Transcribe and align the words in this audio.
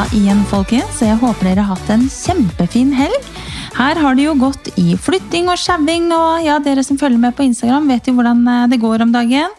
mandag 0.00 0.16
igjen, 0.16 0.40
folkens. 0.48 1.00
Jeg 1.02 1.18
håper 1.20 1.44
dere 1.44 1.64
har 1.66 1.76
hatt 1.76 1.90
en 1.92 2.06
kjempefin 2.08 2.92
helg. 2.96 3.26
Her 3.76 3.98
har 4.00 4.14
det 4.16 4.24
jo 4.24 4.32
gått 4.38 4.70
i 4.80 4.94
flytting 4.96 5.50
og 5.52 5.58
sjauing, 5.60 6.06
og 6.14 6.44
ja, 6.44 6.56
dere 6.62 6.80
som 6.86 6.96
følger 6.96 7.20
med 7.20 7.34
på 7.36 7.44
Instagram, 7.44 7.88
vet 7.90 8.08
jo 8.08 8.14
hvordan 8.16 8.40
eh, 8.48 8.68
det 8.70 8.80
går 8.80 9.04
om 9.04 9.12
dagen. 9.12 9.52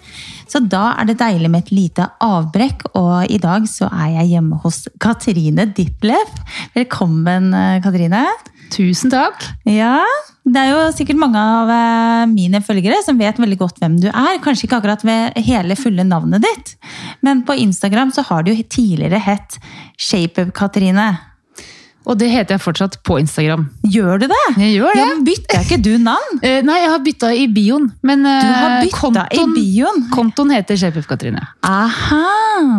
Så 0.49 0.63
da 0.65 0.95
er 0.97 1.11
det 1.11 1.19
deilig 1.19 1.51
med 1.51 1.65
et 1.65 1.71
lite 1.75 2.07
avbrekk, 2.25 2.87
og 2.97 3.29
i 3.29 3.37
dag 3.43 3.67
så 3.69 3.91
er 3.91 4.15
jeg 4.15 4.31
hjemme 4.33 4.57
hos 4.63 4.87
Katrine 5.03 5.67
Ditlev. 5.77 6.33
Velkommen, 6.73 7.53
eh, 7.53 7.77
Katrine. 7.83 8.25
Tusen 8.71 9.11
takk. 9.11 9.43
Ja, 9.67 9.99
det 10.47 10.61
er 10.61 10.69
jo 10.71 10.83
sikkert 10.95 11.19
mange 11.19 11.39
av 11.39 11.71
eh, 11.71 12.21
mine 12.31 12.61
følgere 12.63 13.01
som 13.05 13.19
vet 13.19 13.39
veldig 13.41 13.57
godt 13.59 13.81
hvem 13.81 13.97
du 14.01 14.07
er. 14.09 14.37
Kanskje 14.43 14.67
ikke 14.67 14.79
akkurat 14.79 15.03
ved 15.05 15.41
hele 15.43 15.75
fulle 15.79 16.05
navnet 16.07 16.45
ditt, 16.45 16.77
men 17.25 17.43
på 17.47 17.57
Instagram 17.59 18.13
så 18.15 18.23
har 18.29 18.45
du 18.47 18.53
jo 18.53 18.63
tidligere 18.63 19.19
hett 19.21 19.59
ShapeUp-Katrine. 19.99 21.09
Og 22.09 22.17
det 22.17 22.31
heter 22.31 22.55
jeg 22.55 22.63
fortsatt 22.63 22.95
på 23.05 23.19
Instagram. 23.21 23.67
Gjør 23.85 24.23
du 24.23 24.25
det? 24.31 24.39
Jeg 24.57 24.79
gjør 24.79 24.95
det. 24.95 25.01
Ja, 25.03 25.09
men 25.11 25.25
Bytta 25.27 25.59
ikke 25.61 25.77
du 25.85 25.91
navn? 26.01 26.39
Uh, 26.41 26.63
nei, 26.65 26.79
jeg 26.81 26.89
har 26.89 27.03
bytta 27.05 27.29
i 27.37 27.43
bioen. 27.51 27.91
Men 28.01 28.25
Du 28.25 28.95
kontoen, 28.95 30.07
kontoen 30.15 30.55
heter 30.55 30.79
Shapeuf 30.81 31.05
Katrine. 31.11 31.43
Aha! 31.67 32.23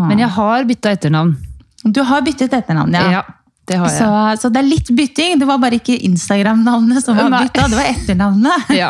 Men 0.09 0.25
jeg 0.25 0.33
har 0.35 0.67
bytta 0.67 0.97
etternavn. 0.97 1.37
Du 1.85 2.03
har 2.07 2.27
byttet 2.27 2.53
etternavn, 2.55 2.99
ja. 2.99 3.07
Ja, 3.19 3.23
det 3.71 3.79
Så, 3.95 4.07
så 4.41 4.49
det 4.51 4.59
er 4.59 4.67
litt 4.67 4.89
bytting. 4.91 5.37
Det 5.39 5.47
var 5.47 5.61
bare 5.63 5.79
ikke 5.79 5.95
Instagram-navnet 6.09 7.05
som 7.05 7.15
var 7.15 7.31
bytta, 7.31 7.69
det 7.71 7.79
var 7.79 7.91
etternavnet. 7.93 8.73
Ja. 8.75 8.89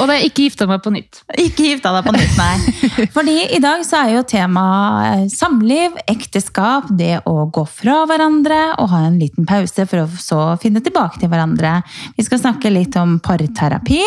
Og 0.00 0.08
det 0.08 0.14
er 0.14 0.24
ikke 0.24 0.46
gifta 0.46 0.66
meg 0.70 0.80
på 0.84 0.92
nytt. 0.94 1.20
Ikke 1.36 1.66
gifta 1.68 1.92
deg 1.92 2.06
på 2.06 2.14
nytt, 2.16 2.38
nei. 2.38 3.06
Fordi 3.16 3.36
i 3.52 3.60
dag 3.62 3.84
så 3.84 4.00
er 4.00 4.14
jo 4.16 4.24
tema 4.28 4.64
eh, 5.10 5.26
samliv, 5.32 5.98
ekteskap, 6.08 6.88
det 6.96 7.20
å 7.28 7.44
gå 7.52 7.66
fra 7.68 8.02
hverandre 8.08 8.62
og 8.80 8.90
ha 8.94 9.02
en 9.10 9.20
liten 9.20 9.48
pause 9.48 9.86
for 9.90 10.04
å 10.04 10.08
så 10.16 10.40
finne 10.62 10.80
tilbake 10.84 11.20
til 11.20 11.32
hverandre. 11.32 11.80
Vi 12.16 12.24
skal 12.24 12.40
snakke 12.40 12.72
litt 12.72 12.96
om 13.00 13.18
parterapi. 13.22 14.00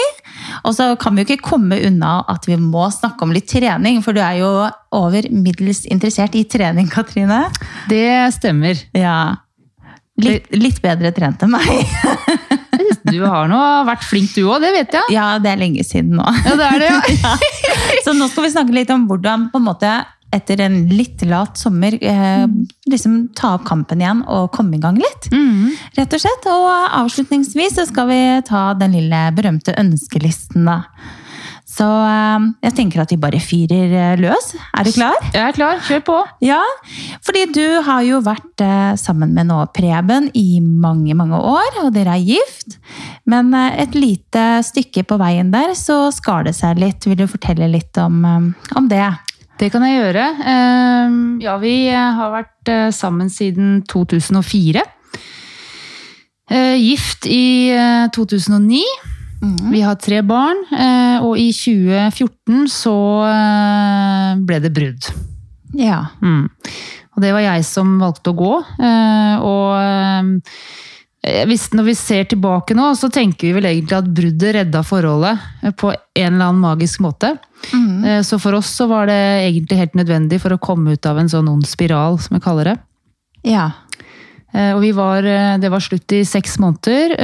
Og 0.66 0.74
så 0.76 0.92
kan 1.00 1.16
vi 1.16 1.24
jo 1.24 1.30
ikke 1.30 1.52
komme 1.54 1.78
unna 1.86 2.18
at 2.32 2.50
vi 2.50 2.58
må 2.60 2.90
snakke 2.94 3.26
om 3.26 3.34
litt 3.36 3.48
trening, 3.54 4.02
for 4.06 4.18
du 4.18 4.24
er 4.24 4.42
jo 4.42 4.52
over 4.96 5.30
middels 5.30 5.86
interessert 5.92 6.36
i 6.38 6.46
trening, 6.50 6.90
Katrine. 6.92 7.46
Det 7.92 8.34
stemmer. 8.36 8.80
Ja. 8.96 9.45
Litt, 10.24 10.48
litt 10.56 10.78
bedre 10.84 11.12
trent 11.16 11.44
enn 11.44 11.56
meg. 11.58 11.72
Du 13.06 13.22
har 13.22 13.48
nå 13.48 13.60
vært 13.88 14.04
flink 14.04 14.34
du 14.36 14.42
òg, 14.50 14.60
det 14.64 14.72
vet 14.74 14.96
jeg. 14.98 15.14
Ja, 15.14 15.36
det 15.42 15.52
er 15.52 15.60
lenge 15.62 15.84
siden 15.86 16.18
nå. 16.18 16.26
Ja, 16.46 16.56
det 16.58 16.66
er 16.66 16.82
det, 16.82 16.90
ja. 17.24 17.34
Så 18.04 18.16
nå 18.18 18.28
skal 18.32 18.48
vi 18.48 18.52
snakke 18.56 18.76
litt 18.76 18.92
om 18.94 19.06
hvordan 19.10 19.48
på 19.54 19.62
en 19.62 19.68
måte 19.68 19.92
etter 20.36 20.60
en 20.66 20.80
litt 20.92 21.22
lat 21.30 21.56
sommer 21.60 21.96
eh, 21.96 22.46
liksom 22.92 23.20
ta 23.38 23.54
opp 23.56 23.68
kampen 23.70 24.02
igjen 24.02 24.24
og 24.28 24.50
komme 24.56 24.76
i 24.76 24.82
gang 24.84 24.98
litt. 25.00 25.30
Mhm. 25.32 25.76
Rett 26.00 26.18
og 26.18 26.24
slett. 26.26 26.50
Og 26.52 26.66
avslutningsvis 27.04 27.78
så 27.80 27.86
skal 27.88 28.10
vi 28.12 28.20
ta 28.50 28.66
den 28.80 28.98
lille 28.98 29.22
berømte 29.38 29.78
ønskelisten, 29.80 30.68
da. 30.68 30.82
Så 31.76 31.86
eh, 31.86 32.46
jeg 32.64 32.76
tenker 32.78 33.04
at 33.04 33.12
vi 33.12 33.18
bare 33.20 33.42
fyrer 33.44 33.92
eh, 33.92 34.14
løs. 34.22 34.54
Er 34.78 34.88
du 34.88 34.94
klar? 34.96 35.18
Jeg 35.34 35.44
er 35.44 35.56
klar. 35.56 35.82
Kjør 35.84 36.04
på. 36.08 36.18
Ja, 36.46 36.62
fordi 37.26 37.44
du 37.56 37.66
har 37.84 38.06
jo 38.08 38.22
vært 38.24 38.64
eh, 38.64 38.94
sammen 39.00 39.34
med 39.36 39.50
nå 39.50 39.60
Preben 39.76 40.30
i 40.38 40.62
mange, 40.64 41.16
mange 41.18 41.40
år, 41.40 41.82
og 41.84 41.92
dere 41.96 42.16
er 42.16 42.24
gift. 42.24 42.78
Men 43.28 43.52
et 43.56 43.96
lite 43.98 44.62
stykke 44.64 45.04
på 45.10 45.18
veien 45.20 45.52
der 45.52 45.74
så 45.78 46.06
skar 46.16 46.46
det 46.48 46.56
seg 46.56 46.80
litt. 46.80 47.08
Vil 47.10 47.20
du 47.20 47.28
fortelle 47.28 47.68
litt 47.72 47.98
om, 48.00 48.22
om 48.24 48.90
det? 48.92 49.08
Det 49.60 49.72
kan 49.72 49.84
jeg 49.88 49.98
gjøre. 49.98 50.26
Ehm, 50.52 51.18
ja, 51.44 51.56
vi 51.60 51.88
har 51.90 52.32
vært 52.34 52.72
sammen 52.96 53.32
siden 53.32 53.82
2004. 53.90 54.84
Gift 56.78 57.26
i 57.32 57.74
2009. 58.14 58.84
Mm. 59.46 59.72
Vi 59.72 59.82
har 59.82 59.96
tre 60.02 60.22
barn, 60.26 60.64
eh, 60.74 61.22
og 61.22 61.38
i 61.38 61.52
2014 61.54 62.66
så 62.72 62.98
eh, 63.30 64.32
ble 64.48 64.60
det 64.64 64.74
brudd. 64.74 65.10
Ja. 65.78 66.06
Mm. 66.24 66.48
Og 67.16 67.24
det 67.24 67.34
var 67.36 67.46
jeg 67.46 67.66
som 67.68 67.96
valgte 68.02 68.32
å 68.32 68.40
gå. 68.40 68.54
Eh, 68.90 69.46
og 69.46 70.42
hvis, 71.50 71.68
når 71.74 71.88
vi 71.88 71.96
ser 71.98 72.28
tilbake 72.30 72.76
nå, 72.78 72.92
så 72.98 73.10
tenker 73.14 73.48
vi 73.48 73.56
vel 73.58 73.70
egentlig 73.70 73.98
at 73.98 74.10
bruddet 74.18 74.58
redda 74.60 74.84
forholdet 74.86 75.72
på 75.80 75.90
en 75.94 76.28
eller 76.28 76.52
annen 76.52 76.62
magisk 76.62 77.02
måte. 77.02 77.32
Mm. 77.74 78.22
Så 78.28 78.38
for 78.42 78.54
oss 78.60 78.70
så 78.78 78.86
var 78.92 79.10
det 79.10 79.18
egentlig 79.48 79.80
helt 79.80 79.98
nødvendig 79.98 80.38
for 80.44 80.54
å 80.54 80.62
komme 80.62 80.94
ut 80.94 81.10
av 81.10 81.18
en 81.18 81.32
sånn 81.32 81.50
ond 81.50 81.66
spiral, 81.66 82.20
som 82.22 82.38
vi 82.38 82.44
kaller 82.46 82.70
det. 82.70 82.76
Ja. 83.50 83.72
Og 84.54 84.86
var, 84.96 85.26
det 85.58 85.72
var 85.74 85.84
slutt 85.84 86.14
i 86.14 86.22
seks 86.30 86.60
måneder, 86.62 87.18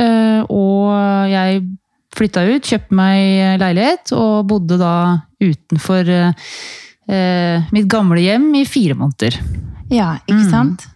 og 0.49 1.29
jeg 1.29 1.61
flytta 2.15 2.43
ut, 2.55 2.63
kjøpte 2.67 2.91
meg 2.97 3.59
leilighet 3.61 4.11
og 4.17 4.47
bodde 4.49 4.77
da 4.81 4.93
utenfor 5.41 6.09
eh, 6.09 6.33
eh, 7.09 7.63
mitt 7.71 7.87
gamle 7.91 8.21
hjem 8.23 8.49
i 8.61 8.65
fire 8.65 8.95
måneder. 8.99 9.37
Ja, 9.91 10.17
ikke 10.27 10.43
Mm. 10.45 10.49
sant? 10.51 10.87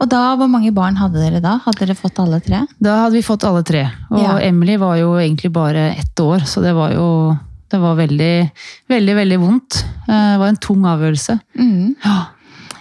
Og 0.00 0.08
da, 0.12 0.36
hvor 0.36 0.48
mange 0.50 0.72
barn 0.76 0.96
hadde 1.00 1.16
dere 1.22 1.40
da? 1.40 1.54
Hadde 1.64 1.86
dere 1.86 1.94
fått 1.96 2.18
alle 2.20 2.40
tre? 2.44 2.66
Da 2.82 2.96
hadde 3.04 3.14
vi 3.16 3.22
fått 3.24 3.44
alle 3.48 3.62
tre. 3.64 3.86
Og 4.10 4.18
Ja. 4.20 4.36
Emily 4.44 4.76
var 4.76 4.96
jo 4.98 5.14
egentlig 5.16 5.50
bare 5.52 5.94
ett 5.96 6.14
år, 6.20 6.40
så 6.44 6.60
det 6.62 6.74
var 6.74 6.92
jo 6.92 7.38
det 7.68 7.80
var 7.80 7.96
veldig, 7.96 8.50
veldig, 8.88 9.14
veldig 9.16 9.38
vondt. 9.40 9.84
Eh, 10.08 10.32
Det 10.32 10.38
var 10.38 10.48
en 10.48 10.56
tung 10.56 10.82
avgjørelse. 10.84 11.40
Ja. 12.04 12.26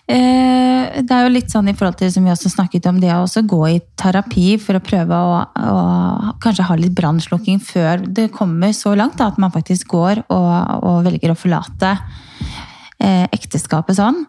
Eh, 0.06 1.02
det 1.02 1.10
er 1.16 1.26
jo 1.26 1.34
litt 1.34 1.50
sånn 1.50 1.72
i 1.72 1.74
forhold 1.74 1.98
til 1.98 2.12
som 2.14 2.26
vi 2.26 2.30
også 2.30 2.52
snakket 2.54 2.86
om, 2.92 3.00
det 3.02 3.10
å 3.10 3.24
også 3.24 3.42
gå 3.50 3.62
i 3.72 3.80
terapi 3.98 4.52
for 4.62 4.78
å 4.78 4.84
prøve 4.86 5.18
å, 5.18 5.40
å 5.42 6.36
kanskje 6.44 6.68
ha 6.68 6.78
litt 6.78 6.94
brannslukking 6.98 7.58
før 7.64 8.04
det 8.06 8.28
kommer 8.36 8.76
så 8.78 8.94
langt 8.98 9.18
da, 9.18 9.32
at 9.32 9.42
man 9.42 9.54
faktisk 9.54 9.90
går 9.96 10.28
og, 10.28 10.52
og 10.86 11.00
velger 11.08 11.34
å 11.34 11.40
forlate 11.40 11.96
eh, 13.02 13.26
ekteskapet 13.34 13.98
sånn. 13.98 14.22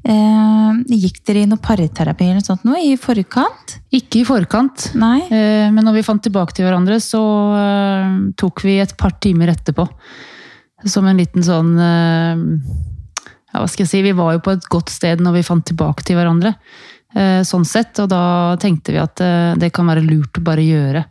Eh, 0.00 0.78
gikk 0.94 1.18
dere 1.28 1.42
i 1.42 1.48
noe 1.50 1.60
parterapi 1.60 2.28
eller 2.28 2.38
noe 2.38 2.46
sånt 2.46 2.62
nå 2.64 2.78
i 2.78 2.94
forkant? 2.96 3.80
Ikke 3.92 4.22
i 4.22 4.28
forkant, 4.28 4.92
Nei? 4.96 5.24
eh, 5.26 5.66
men 5.74 5.84
når 5.84 5.98
vi 5.98 6.04
fant 6.06 6.22
tilbake 6.22 6.54
til 6.56 6.68
hverandre, 6.68 7.00
så 7.02 7.24
eh, 7.58 8.14
tok 8.38 8.62
vi 8.64 8.78
et 8.80 8.94
par 9.00 9.18
timer 9.18 9.52
etterpå. 9.56 9.90
Som 10.88 11.10
en 11.10 11.18
liten 11.18 11.44
sånn 11.44 11.74
eh, 11.76 12.46
ja, 13.52 13.58
hva 13.60 13.66
skal 13.68 13.84
jeg 13.84 13.90
si, 13.90 14.02
Vi 14.06 14.12
var 14.16 14.34
jo 14.36 14.42
på 14.46 14.52
et 14.54 14.66
godt 14.70 14.90
sted 14.92 15.20
når 15.20 15.38
vi 15.40 15.42
fant 15.46 15.64
tilbake 15.66 16.04
til 16.06 16.16
hverandre. 16.18 16.54
eh, 17.14 17.42
Sånn 17.42 17.64
sett, 17.66 17.98
og 17.98 18.08
da 18.12 18.56
tenkte 18.62 18.92
vi 18.94 18.98
at 19.02 19.20
eh, 19.20 19.54
det 19.58 19.72
kan 19.74 19.86
være 19.90 20.04
lurt 20.06 20.38
å 20.38 20.44
bare 20.46 20.62
gjøre. 20.62 21.04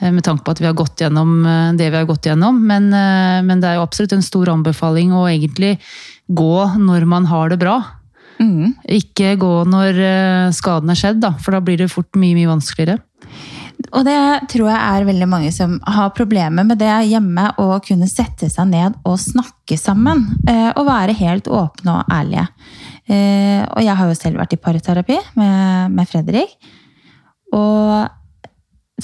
eh, 0.00 0.10
Med 0.10 0.22
tanke 0.24 0.44
på 0.44 0.50
at 0.52 0.60
vi 0.60 0.66
har 0.68 0.74
gått 0.76 1.00
gjennom 1.00 1.42
det 1.76 1.90
vi 1.90 1.96
har 1.96 2.04
gått 2.08 2.26
gjennom. 2.28 2.60
Men, 2.66 2.90
men 3.46 3.60
det 3.60 3.68
er 3.68 3.74
jo 3.80 3.86
absolutt 3.86 4.12
en 4.12 4.22
stor 4.22 4.48
anbefaling 4.52 5.12
å 5.12 5.26
egentlig 5.28 5.78
gå 6.28 6.76
når 6.78 7.06
man 7.06 7.24
har 7.26 7.48
det 7.50 7.58
bra. 7.58 7.78
Mm. 8.40 8.74
Ikke 8.88 9.34
gå 9.36 9.64
når 9.68 10.52
skaden 10.56 10.88
er 10.92 10.96
skjedd, 10.96 11.20
da, 11.20 11.34
for 11.40 11.52
da 11.52 11.60
blir 11.60 11.76
det 11.80 11.90
fort 11.92 12.08
mye, 12.16 12.36
mye 12.38 12.48
vanskeligere. 12.48 13.00
Og 13.92 14.04
det 14.06 14.16
tror 14.52 14.68
jeg 14.70 14.78
er 14.78 15.06
veldig 15.08 15.26
mange 15.28 15.50
som 15.54 15.78
har 15.86 16.12
problemer 16.14 16.66
med 16.66 16.78
det 16.78 16.92
hjemme, 17.10 17.48
å 17.58 17.80
kunne 17.82 18.06
sette 18.10 18.50
seg 18.52 18.68
ned 18.70 18.98
og 19.04 19.18
snakke 19.18 19.78
sammen. 19.80 20.26
eh, 20.46 20.70
Og 20.76 20.86
være 20.86 21.16
helt 21.18 21.48
åpne 21.50 21.98
og 21.98 22.12
ærlige. 22.12 22.46
Eh, 23.08 23.64
Og 23.76 23.82
jeg 23.82 23.96
har 23.96 24.06
jo 24.06 24.14
selv 24.14 24.38
vært 24.38 24.52
i 24.54 24.56
parterapi 24.56 25.18
med, 25.36 25.90
med 25.90 26.08
Fredrik. 26.08 26.54
Og 27.52 28.08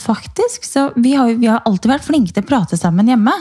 faktisk, 0.00 0.64
så 0.64 0.88
vi 0.96 1.14
har, 1.16 1.32
vi 1.40 1.48
har 1.50 1.64
alltid 1.64 1.90
vært 1.90 2.06
flinke 2.06 2.34
til 2.34 2.44
å 2.44 2.48
prate 2.48 2.78
sammen 2.78 3.08
hjemme. 3.10 3.32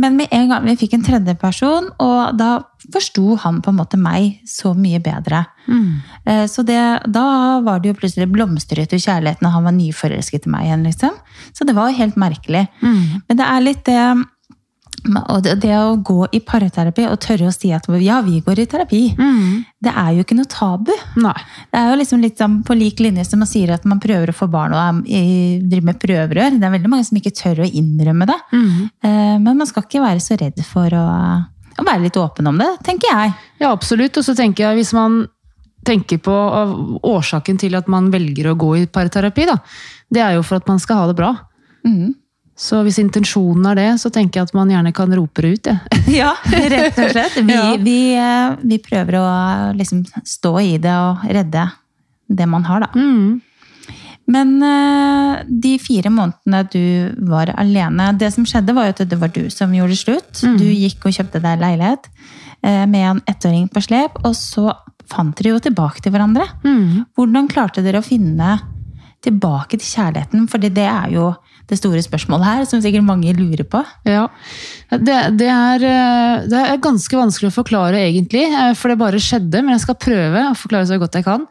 Men 0.00 0.18
med 0.18 0.32
en 0.34 0.50
gang 0.50 0.66
vi 0.66 0.76
fikk 0.80 0.96
en 0.96 1.06
tredje 1.06 1.34
person, 1.40 1.88
og 2.02 2.36
da 2.38 2.50
forsto 2.92 3.36
han 3.44 3.60
på 3.64 3.72
en 3.72 3.78
måte 3.78 4.00
meg 4.00 4.40
så 4.48 4.72
mye 4.76 5.00
bedre. 5.04 5.44
Mm. 5.68 6.46
Så 6.50 6.64
det, 6.66 6.80
da 7.08 7.24
var 7.64 7.80
det 7.80 7.92
jo 7.92 7.98
plutselig 8.00 8.28
blomstret 8.32 8.92
jo 8.92 9.00
kjærligheten, 9.00 9.46
og 9.46 9.56
han 9.56 9.68
var 9.68 9.76
nyforelsket 9.76 10.48
i 10.48 10.52
meg 10.52 10.68
igjen, 10.68 10.84
liksom. 10.88 11.16
Så 11.56 11.68
det 11.68 11.76
var 11.76 11.90
jo 11.90 12.00
helt 12.00 12.20
merkelig. 12.20 12.66
Mm. 12.82 13.22
Men 13.28 13.40
det 13.40 13.48
er 13.48 13.66
litt 13.66 13.82
det 13.88 14.02
og 15.32 15.42
det, 15.42 15.70
å 15.72 15.94
gå 16.04 16.26
i 16.36 16.40
parterapi 16.44 17.06
og 17.08 17.18
tørre 17.24 17.48
å 17.48 17.52
si 17.54 17.70
at 17.72 17.86
ja, 18.04 18.18
vi 18.26 18.40
går 18.44 18.58
i 18.60 18.66
terapi, 18.68 19.00
Mm. 19.16 19.64
det 19.80 19.92
er 19.96 20.10
jo 20.12 20.24
ikke 20.24 20.36
noe 20.36 20.44
tabu. 20.50 20.92
Nei. 21.16 21.32
Det 21.72 21.78
er 21.80 21.88
jo 21.90 21.96
liksom 22.02 22.20
litt 22.20 22.36
sånn 22.38 22.58
på 22.64 22.76
lik 22.76 23.00
linje 23.00 23.24
som 23.24 23.38
man 23.40 23.48
sier 23.48 23.72
at 23.72 23.84
man 23.88 23.98
prøver 24.00 24.28
å 24.28 24.36
få 24.36 24.50
barn 24.50 24.74
og 24.76 25.08
er, 25.08 25.60
driver 25.64 25.86
med 25.88 26.00
prøverør. 26.02 26.58
Det 26.60 26.66
er 26.68 26.74
veldig 26.76 26.90
mange 26.92 27.04
som 27.08 27.16
ikke 27.16 27.32
tør 27.32 27.62
å 27.64 27.70
innrømme 27.72 28.26
det. 28.28 28.38
Mm. 28.52 28.90
Eh, 29.02 29.38
Men 29.40 29.56
man 29.56 29.66
skal 29.66 29.82
ikke 29.88 30.02
være 30.04 30.20
så 30.20 30.36
redd 30.36 30.60
for 30.68 30.86
å, 30.92 31.06
å 31.80 31.86
være 31.86 32.02
litt 32.04 32.16
åpen 32.20 32.46
om 32.52 32.58
det, 32.60 32.68
tenker 32.84 33.08
jeg. 33.08 33.34
Ja, 33.60 33.72
absolutt. 33.72 34.16
Og 34.20 34.24
så 34.24 34.36
tenker 34.36 34.68
jeg, 34.68 34.82
hvis 34.82 34.92
man 34.92 35.22
tenker 35.86 36.18
på 36.20 36.34
årsaken 37.08 37.56
til 37.58 37.74
at 37.78 37.88
man 37.88 38.10
velger 38.12 38.50
å 38.52 38.56
gå 38.58 38.74
i 38.82 38.86
parterapi, 38.86 39.46
da, 39.48 39.56
det 40.12 40.20
er 40.20 40.34
jo 40.36 40.42
for 40.44 40.60
at 40.60 40.68
man 40.68 40.78
skal 40.82 40.96
ha 41.00 41.06
det 41.08 41.16
bra. 41.16 41.30
Mm. 41.86 42.14
Så 42.70 42.78
hvis 42.86 43.00
intensjonen 43.02 43.66
er 43.72 43.78
det, 43.80 43.88
så 43.98 44.12
tenker 44.14 44.38
jeg 44.40 44.46
at 44.50 44.54
man 44.54 44.70
gjerne 44.70 44.92
kan 44.94 45.10
rope 45.18 45.42
det 45.42 45.52
ut. 45.56 45.70
Ja. 45.72 45.78
Ja, 46.20 46.32
rett 46.70 46.96
og 46.98 47.10
slett. 47.12 47.36
Vi, 47.46 47.54
Ja. 47.54 47.76
vi, 47.78 47.98
eh, 48.18 48.56
vi 48.66 48.78
prøver 48.82 49.18
å 49.20 49.26
liksom 49.78 50.04
stå 50.26 50.52
i 50.62 50.72
det 50.82 50.90
og 50.94 51.22
redde 51.30 51.68
det 52.30 52.46
man 52.50 52.66
har, 52.66 52.86
da. 52.86 52.90
Mm. 52.94 53.40
Men 54.30 54.50
eh, 54.62 55.42
de 55.50 55.72
fire 55.82 56.10
månedene 56.14 56.60
du 56.70 57.24
var 57.30 57.50
alene 57.58 58.12
Det 58.18 58.28
som 58.34 58.44
skjedde, 58.46 58.74
var 58.76 58.86
jo 58.86 58.94
at 58.94 59.02
det 59.10 59.18
var 59.18 59.32
du 59.34 59.48
som 59.50 59.72
gjorde 59.74 59.98
slutt. 59.98 60.42
Mm. 60.46 60.58
Du 60.60 60.66
gikk 60.70 61.06
og 61.10 61.16
kjøpte 61.16 61.42
deg 61.42 61.62
leilighet 61.62 62.06
eh, 62.62 62.84
med 62.86 63.06
en 63.14 63.22
ettåring 63.30 63.66
på 63.72 63.82
slep, 63.86 64.20
og 64.22 64.34
så 64.38 64.70
fant 65.10 65.34
dere 65.38 65.56
jo 65.56 65.62
tilbake 65.66 66.02
til 66.04 66.14
hverandre. 66.14 66.46
Mm. 66.62 67.06
Hvordan 67.18 67.50
klarte 67.50 67.82
dere 67.82 67.98
å 68.02 68.06
finne 68.06 68.58
tilbake 69.24 69.78
til 69.78 69.88
kjærligheten? 69.88 70.46
For 70.50 70.62
det 70.62 70.86
er 70.86 71.10
jo 71.14 71.30
det 71.70 71.78
store 71.78 72.02
spørsmålet 72.02 72.48
her, 72.48 72.64
som 72.66 72.80
sikkert 72.82 73.06
mange 73.06 73.34
lurer 73.36 73.66
på. 73.68 73.82
Ja. 74.08 74.24
Det, 74.90 75.18
det, 75.38 75.50
er, 75.50 75.84
eh, 75.86 76.46
det 76.50 76.62
er 76.66 76.80
ganske 76.82 77.14
vanskelig 77.14 77.52
å 77.52 77.58
forklare, 77.60 78.00
egentlig, 78.08 78.46
eh, 78.50 78.72
for 78.74 78.90
det 78.90 78.98
bare 78.98 79.20
skjedde. 79.22 79.62
Men 79.62 79.76
jeg 79.76 79.84
skal 79.84 80.00
prøve 80.02 80.48
å 80.48 80.56
forklare 80.58 80.88
så 80.90 80.98
godt 80.98 81.20
jeg 81.20 81.28
kan. 81.28 81.46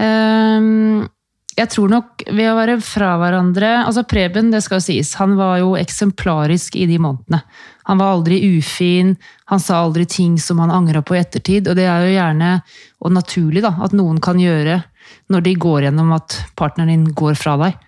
Ehm, 0.00 1.08
Jeg 1.52 1.68
tror 1.68 1.90
nok 1.92 2.22
ved 2.32 2.46
å 2.48 2.54
være 2.56 2.78
fra 2.80 3.10
hverandre 3.20 3.84
altså 3.84 4.06
Preben, 4.08 4.48
det 4.50 4.62
skal 4.64 4.78
jo 4.78 4.84
sies, 4.86 5.10
han 5.20 5.34
var 5.36 5.58
jo 5.60 5.74
eksemplarisk 5.76 6.78
i 6.80 6.86
de 6.88 6.96
månedene. 6.96 7.42
Han 7.90 8.00
var 8.00 8.14
aldri 8.14 8.38
ufin, 8.56 9.18
han 9.52 9.60
sa 9.60 9.82
aldri 9.82 10.06
ting 10.08 10.38
som 10.40 10.62
han 10.64 10.72
angra 10.72 11.02
på 11.04 11.12
i 11.12 11.20
ettertid. 11.20 11.68
Og 11.68 11.76
det 11.76 11.84
er 11.84 12.06
jo 12.06 12.14
gjerne, 12.14 12.54
og 13.04 13.12
naturlig, 13.12 13.60
da, 13.66 13.74
at 13.84 13.92
noen 13.92 14.16
kan 14.24 14.40
gjøre 14.40 14.78
når 15.32 15.44
de 15.46 15.54
går 15.60 15.86
gjennom 15.86 16.12
at 16.14 16.36
partneren 16.58 16.92
din 16.92 17.06
går 17.16 17.34
fra 17.40 17.56
deg. 17.60 17.78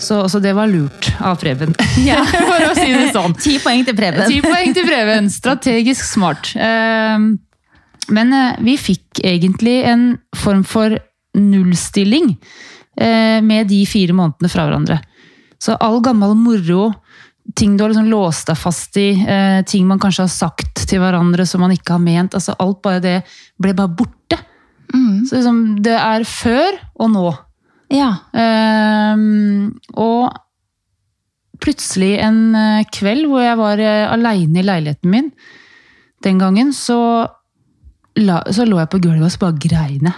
Så, 0.00 0.22
så 0.32 0.40
det 0.42 0.54
var 0.56 0.70
lurt 0.70 1.10
av 1.20 1.36
Preben. 1.40 1.74
For 2.50 2.66
å 2.70 2.72
si 2.78 2.88
det 2.94 3.10
sånn. 3.14 3.36
Ti 3.36 3.58
poeng 3.62 3.84
til 3.86 3.96
Preben. 3.98 4.24
Ti 4.28 4.40
poeng 4.44 4.74
til 4.76 4.88
Preben. 4.88 5.30
Strategisk 5.32 6.08
smart. 6.08 6.52
Ehm, 6.56 7.34
Men 8.10 8.32
eh, 8.34 8.58
vi 8.66 8.74
fikk 8.80 9.20
egentlig 9.22 9.82
en 9.86 10.16
form 10.36 10.64
for 10.66 10.96
nullstilling 11.38 12.32
eh, 12.96 13.38
med 13.44 13.68
de 13.70 13.84
fire 13.86 14.16
månedene 14.16 14.50
fra 14.50 14.66
hverandre. 14.66 14.98
Så 15.60 15.76
all 15.78 16.00
gammel 16.02 16.34
moro, 16.34 16.88
ting 17.54 17.76
du 17.76 17.84
har 17.84 17.92
liksom 17.92 18.08
låst 18.10 18.48
deg 18.50 18.58
fast 18.58 18.96
i, 18.98 19.10
eh, 19.14 19.60
ting 19.68 19.86
man 19.86 20.00
kanskje 20.02 20.24
har 20.26 20.32
sagt 20.32 20.86
til 20.90 21.02
hverandre 21.02 21.46
som 21.46 21.62
man 21.62 21.74
ikke 21.74 21.94
har 21.98 22.02
ment, 22.02 22.34
altså 22.34 22.56
alt 22.58 22.80
bare 22.82 23.02
det 23.04 23.16
ble 23.60 23.76
bare 23.76 23.94
borte. 24.00 24.40
Mm. 24.94 25.24
Så 25.26 25.38
liksom, 25.38 25.58
det 25.84 25.96
er 25.96 26.26
før 26.28 26.78
og 27.00 27.12
nå. 27.14 27.26
Ja. 27.90 28.10
Um, 28.32 29.72
og 29.98 30.30
plutselig 31.60 32.14
en 32.24 32.54
eh, 32.56 32.86
kveld 32.88 33.26
hvor 33.28 33.42
jeg 33.44 33.58
var 33.60 33.82
uh, 33.82 34.12
aleine 34.14 34.62
i 34.62 34.64
leiligheten 34.64 35.12
min, 35.12 35.26
den 36.24 36.38
gangen, 36.40 36.70
så, 36.72 36.96
la, 38.16 38.38
så 38.48 38.64
lå 38.64 38.78
jeg 38.80 38.90
på 38.94 39.00
gulvet 39.04 39.26
og 39.26 39.34
så 39.34 39.42
bare 39.42 39.60
grein 39.60 40.08
jeg. 40.08 40.16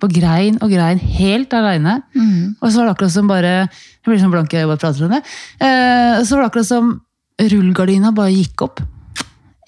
Bare 0.00 0.16
grein 0.16 0.56
og 0.64 0.72
grein, 0.72 0.98
helt 1.20 1.52
aleine. 1.54 2.00
Mm. 2.16 2.56
Og 2.58 2.66
så 2.66 2.80
var 2.80 2.88
det 2.88 2.94
akkurat 2.96 3.12
som 3.12 3.28
bare 3.28 3.54
Jeg 3.60 4.08
blir 4.08 4.20
sånn 4.22 4.32
blank 4.32 4.54
øyet 4.56 4.70
bare 4.70 4.80
prater 4.80 5.06
om 5.06 5.14
det. 5.14 5.22
Uh, 5.60 6.24
så 6.24 6.36
var 6.36 6.42
det 6.42 6.50
akkurat 6.50 6.70
som 6.70 6.94
rullegardina 7.40 8.14
bare 8.16 8.34
gikk 8.34 8.66
opp. 8.66 8.82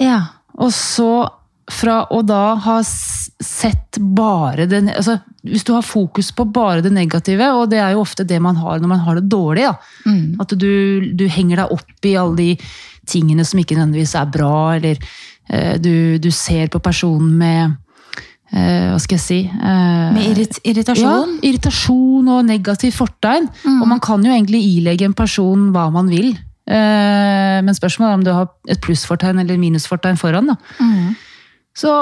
ja. 0.01 0.23
Og 0.61 0.69
så 0.77 1.25
fra 1.73 1.97
å 2.13 2.21
da 2.27 2.55
ha 2.65 2.79
sett 2.85 3.99
bare 3.99 4.67
det 4.71 4.83
altså, 4.93 5.19
Hvis 5.43 5.65
du 5.67 5.73
har 5.75 5.85
fokus 5.87 6.31
på 6.37 6.47
bare 6.55 6.85
det 6.85 6.93
negative, 6.95 7.49
og 7.59 7.71
det 7.73 7.81
er 7.83 7.95
jo 7.95 8.05
ofte 8.05 8.27
det 8.29 8.39
man 8.43 8.59
har 8.61 8.81
når 8.83 8.93
man 8.93 9.03
har 9.07 9.19
det 9.19 9.29
dårlig, 9.33 9.67
da. 9.67 9.75
Mm. 10.07 10.41
at 10.43 10.55
du, 10.59 11.13
du 11.19 11.27
henger 11.27 11.63
deg 11.63 11.77
opp 11.77 12.09
i 12.09 12.17
alle 12.21 12.37
de 12.39 12.51
tingene 13.09 13.45
som 13.47 13.59
ikke 13.59 13.75
nødvendigvis 13.79 14.15
er 14.19 14.29
bra, 14.31 14.57
eller 14.77 15.01
eh, 15.49 15.75
du, 15.83 16.19
du 16.23 16.31
ser 16.31 16.71
på 16.71 16.79
personen 16.85 17.33
med 17.41 17.75
eh, 18.53 18.93
Hva 18.93 19.01
skal 19.03 19.19
jeg 19.19 19.25
si 19.25 19.41
eh, 19.49 20.07
Med 20.15 20.29
irrit 20.31 20.61
irritasjon. 20.63 21.09
ja, 21.09 21.49
irritasjon 21.51 22.31
og 22.31 22.47
negativ 22.47 22.95
fortegn. 23.01 23.51
Og 23.81 23.85
man 23.91 24.01
kan 24.05 24.23
jo 24.23 24.31
egentlig 24.31 24.63
ilegge 24.77 25.09
en 25.09 25.19
person 25.19 25.71
hva 25.75 25.89
man 25.95 26.11
vil. 26.13 26.31
Eh, 26.63 27.59
men 27.67 27.75
spørsmålet 27.75 28.13
er 28.13 28.21
om 28.21 28.25
du 28.27 28.33
har 28.37 28.49
et 28.71 28.81
plussfortegn 28.85 29.43
eller 29.43 29.59
minusfortegn 29.59 30.21
foran. 30.21 30.53
da. 30.53 30.57
Mm. 30.79 31.15
Så 31.77 31.93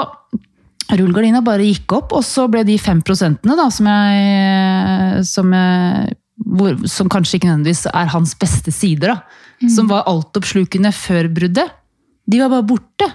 rullegardina 0.91 1.41
bare 1.45 1.67
gikk 1.67 1.95
opp, 1.95 2.15
og 2.17 2.25
så 2.27 2.47
ble 2.51 2.65
de 2.67 2.77
fem 2.81 2.99
prosentene 3.05 3.55
da, 3.55 3.69
som 3.71 3.87
jeg, 3.87 5.23
som, 5.27 5.53
jeg 5.55 6.17
hvor, 6.41 6.79
som 6.89 7.09
kanskje 7.11 7.37
ikke 7.37 7.49
nødvendigvis 7.51 7.85
er 7.91 8.11
hans 8.11 8.33
beste 8.39 8.73
sider, 8.75 9.13
da, 9.13 9.69
som 9.71 9.89
var 9.91 10.07
altoppslukende 10.09 10.91
før 10.95 11.29
bruddet, 11.31 11.77
de 12.31 12.39
var 12.41 12.51
bare 12.53 12.67
borte. 12.67 13.07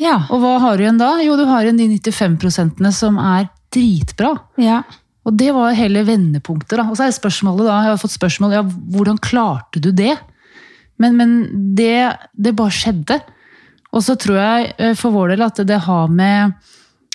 Ja. 0.00 0.22
Og 0.32 0.40
hva 0.42 0.56
har 0.62 0.78
du 0.78 0.84
igjen 0.84 1.00
da? 1.00 1.12
Jo, 1.24 1.36
du 1.36 1.44
har 1.48 1.66
igjen 1.66 1.80
de 1.80 1.88
95 2.00 2.36
prosentene 2.40 2.92
som 2.94 3.20
er 3.20 3.48
dritbra. 3.74 4.34
ja. 4.60 4.82
Og 5.28 5.34
det 5.36 5.50
var 5.52 5.76
hele 5.76 6.00
vendepunktet. 6.08 6.78
da. 6.78 6.86
Og 6.88 6.96
så 6.96 7.04
er 7.04 7.12
spørsmålet 7.12 7.66
da, 7.68 7.74
jeg 7.84 7.92
har 7.92 7.98
fått 8.00 8.14
spørsmål, 8.14 8.54
ja, 8.56 8.62
hvordan 8.64 9.18
klarte 9.20 9.82
du 9.84 9.90
det? 9.92 10.14
Men, 10.96 11.18
men 11.18 11.34
det, 11.76 12.16
det 12.32 12.54
bare 12.56 12.72
skjedde. 12.72 13.18
Og 13.90 14.04
så 14.06 14.16
tror 14.20 14.38
jeg 14.38 14.72
eh, 14.78 14.94
for 14.98 15.14
vår 15.14 15.34
del 15.34 15.44
at 15.46 15.60
det 15.66 15.82
har 15.86 16.08
med 16.08 16.54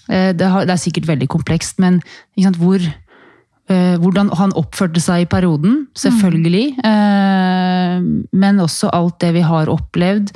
eh, 0.09 0.31
Det, 0.35 0.47
har, 0.51 0.67
det 0.67 0.75
er 0.75 0.83
sikkert 0.83 1.09
veldig 1.13 1.29
komplekst, 1.31 1.79
men 1.83 2.01
sant, 2.41 2.59
hvor, 2.61 2.81
eh, 2.81 3.95
hvordan 4.01 4.31
han 4.39 4.55
oppførte 4.59 5.03
seg 5.03 5.25
i 5.25 5.29
perioden, 5.31 5.85
selvfølgelig. 5.95 6.67
Mm. 6.83 8.27
men 8.35 8.59
også 8.59 8.89
alt 8.93 9.19
det 9.23 9.33
vi 9.37 9.41
har 9.45 9.69
opplevd, 9.71 10.33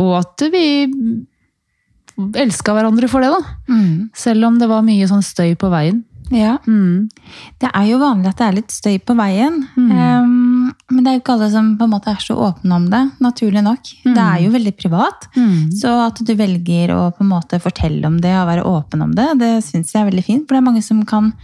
og 0.00 0.12
at 0.18 0.42
vi 0.50 0.64
elska 2.18 2.74
hverandre 2.74 3.08
for 3.10 3.22
det, 3.22 3.28
da. 3.30 3.74
Mm. 3.74 4.08
Selv 4.16 4.48
om 4.48 4.56
det 4.58 4.68
var 4.70 4.86
mye 4.86 5.06
sånn 5.10 5.22
støy 5.22 5.52
på 5.60 5.70
veien. 5.70 6.00
ja. 6.34 6.56
Mm. 6.66 7.08
Det 7.60 7.70
er 7.70 7.86
jo 7.90 8.00
vanlig 8.00 8.32
at 8.32 8.40
det 8.40 8.46
er 8.46 8.56
litt 8.58 8.74
støy 8.74 8.98
på 8.98 9.14
veien. 9.18 9.60
Um, 9.76 10.37
men 10.88 11.04
det 11.04 11.10
er 11.10 11.16
jo 11.18 11.20
ikke 11.20 11.34
alle 11.36 11.50
som 11.52 11.70
på 11.76 11.84
en 11.84 11.92
måte 11.92 12.12
er 12.14 12.22
så 12.24 12.34
åpne 12.48 12.76
om 12.78 12.88
det, 12.88 13.02
naturlig 13.20 13.60
nok. 13.64 13.90
Det 14.06 14.24
er 14.24 14.42
jo 14.46 14.52
veldig 14.54 14.74
privat. 14.78 15.28
Mm. 15.36 15.70
Så 15.76 15.92
at 16.06 16.22
du 16.24 16.32
velger 16.38 16.94
å 16.96 17.00
på 17.12 17.26
en 17.26 17.32
måte 17.34 17.60
fortelle 17.60 18.08
om 18.08 18.16
det 18.24 18.32
og 18.38 18.48
være 18.48 18.64
åpen 18.68 19.04
om 19.04 19.12
det, 19.16 19.26
det 19.42 19.50
syns 19.66 19.92
jeg 19.92 20.00
er 20.00 20.08
veldig 20.08 20.24
fint. 20.24 20.46
For 20.46 20.56
det 20.56 20.62
er 20.62 20.70
mange 20.70 20.84
som 20.86 21.02
kan 21.08 21.34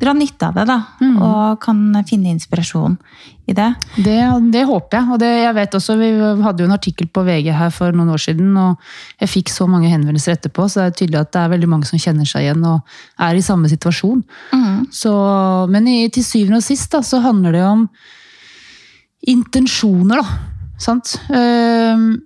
dra 0.00 0.12
nytte 0.16 0.48
av 0.48 0.56
det, 0.56 0.64
da. 0.68 0.78
Mm. 1.00 1.12
Og 1.24 1.60
kan 1.60 1.78
finne 2.08 2.32
inspirasjon 2.32 2.96
i 3.48 3.54
det. 3.56 3.68
Det, 3.96 4.16
det 4.52 4.64
håper 4.68 4.98
jeg. 4.98 5.12
Og 5.12 5.20
det, 5.22 5.30
jeg 5.44 5.54
vet 5.56 5.78
også, 5.78 5.96
Vi 6.00 6.10
hadde 6.44 6.64
jo 6.64 6.68
en 6.68 6.76
artikkel 6.76 7.08
på 7.08 7.24
VG 7.28 7.52
her 7.56 7.72
for 7.76 7.96
noen 7.96 8.12
år 8.16 8.22
siden, 8.26 8.50
og 8.60 8.82
jeg 9.20 9.32
fikk 9.32 9.52
så 9.52 9.68
mange 9.70 9.92
henvendelser 9.92 10.36
etterpå, 10.36 10.68
så 10.68 10.82
det 10.82 10.90
er 10.90 10.98
tydelig 11.00 11.22
at 11.22 11.32
det 11.36 11.44
er 11.44 11.54
veldig 11.56 11.72
mange 11.72 11.88
som 11.88 12.00
kjenner 12.00 12.28
seg 12.28 12.48
igjen 12.48 12.64
og 12.68 12.98
er 13.28 13.36
i 13.36 13.44
samme 13.44 13.70
situasjon. 13.72 14.24
Så, 14.92 15.16
men 15.72 15.88
i, 15.88 15.98
til 16.12 16.24
syvende 16.24 16.60
og 16.60 16.66
sist 16.66 16.92
da, 16.92 17.04
så 17.04 17.22
handler 17.24 17.56
det 17.56 17.64
om 17.68 17.90
intensjoner, 19.22 20.20
da. 20.22 20.38
Sant? 20.78 21.16
Ehm, 21.32 22.22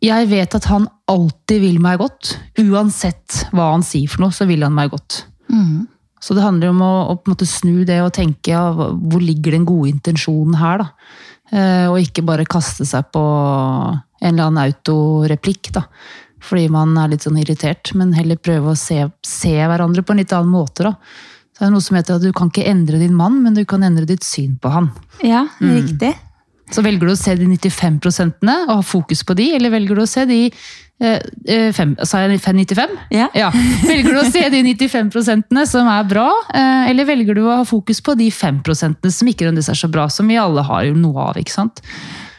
Jeg 0.00 0.28
vet 0.30 0.54
at 0.56 0.64
han 0.70 0.86
alltid 1.12 1.60
vil 1.60 1.80
meg 1.82 1.98
godt. 2.00 2.38
Uansett 2.56 3.42
hva 3.52 3.72
han 3.74 3.82
sier 3.84 4.08
for 4.08 4.22
noe, 4.24 4.32
så 4.32 4.46
vil 4.48 4.62
han 4.64 4.72
meg 4.72 4.90
godt. 4.94 5.26
Mm. 5.52 5.88
Så 6.20 6.32
det 6.36 6.44
handler 6.44 6.70
om 6.72 6.80
å, 6.80 6.92
å 7.12 7.18
måte 7.28 7.44
snu 7.44 7.84
det 7.84 7.98
og 8.00 8.14
tenke 8.16 8.54
ja, 8.54 8.62
hvor 8.72 9.20
ligger 9.20 9.52
den 9.52 9.66
gode 9.68 9.90
intensjonen 9.90 10.56
her, 10.56 10.80
da. 10.84 10.88
Eh, 11.50 11.86
og 11.90 11.98
ikke 12.00 12.24
bare 12.24 12.48
kaste 12.48 12.86
seg 12.88 13.10
på 13.12 13.20
en 13.20 14.32
eller 14.32 14.46
annen 14.46 14.70
autoreplikk, 14.70 15.72
da. 15.76 15.84
Fordi 16.40 16.68
man 16.72 16.96
er 16.96 17.12
litt 17.12 17.26
sånn 17.26 17.40
irritert, 17.40 17.92
men 17.98 18.14
heller 18.16 18.40
prøve 18.40 18.72
å 18.72 18.78
se, 18.78 19.02
se 19.26 19.52
hverandre 19.58 20.00
på 20.00 20.14
en 20.14 20.22
litt 20.22 20.32
annen 20.32 20.52
måte, 20.54 20.86
da. 20.88 20.94
Det 21.60 21.66
er 21.66 21.72
noe 21.74 21.84
som 21.84 21.98
heter 21.98 22.16
at 22.16 22.24
du 22.24 22.32
kan 22.32 22.48
ikke 22.48 22.64
endre 22.70 22.96
din 22.96 23.12
mann, 23.12 23.42
men 23.44 23.52
du 23.52 23.66
kan 23.68 23.84
endre 23.84 24.06
ditt 24.08 24.24
syn 24.24 24.54
på 24.56 24.72
han. 24.72 24.86
Ja, 25.20 25.44
riktig. 25.60 26.14
Så 26.72 26.80
velger 26.86 27.10
du 27.10 27.12
å 27.12 27.18
se 27.18 27.34
de 27.36 27.44
95 27.50 27.98
prosentene 28.00 28.54
og 28.68 28.78
ha 28.78 28.84
fokus 28.86 29.20
på 29.26 29.36
de, 29.36 29.50
eller 29.58 29.74
velger 29.74 29.98
du 29.98 30.04
å 30.04 30.08
se 30.08 30.24
de 30.30 30.38
eh, 30.46 31.18
eh, 31.50 31.68
fem, 31.76 31.92
Sa 32.06 32.22
jeg 32.22 32.38
95? 32.40 32.96
Ja. 33.36 33.50
Velger 33.90 34.08
du 34.08 34.22
å 34.22 34.24
se 34.30 34.46
de 34.54 34.62
95 34.64 35.12
prosentene 35.12 35.66
som 35.68 35.90
er 35.92 36.08
bra, 36.08 36.30
eh, 36.54 36.88
eller 36.94 37.10
velger 37.10 37.36
du 37.36 37.44
å 37.44 37.58
ha 37.58 37.68
fokus 37.68 38.00
på 38.06 38.16
de 38.16 38.30
5 38.32 38.62
prosentene 38.64 39.12
som 39.12 39.28
ikke 39.28 39.44
nødvendigvis 39.44 39.74
er 39.74 39.82
så 39.82 39.92
bra, 39.92 40.08
som 40.08 40.32
vi 40.32 40.40
alle 40.40 40.64
har 40.64 40.88
jo 40.88 40.96
noe 40.96 41.28
av, 41.28 41.42
ikke 41.42 41.58
sant? 41.58 41.84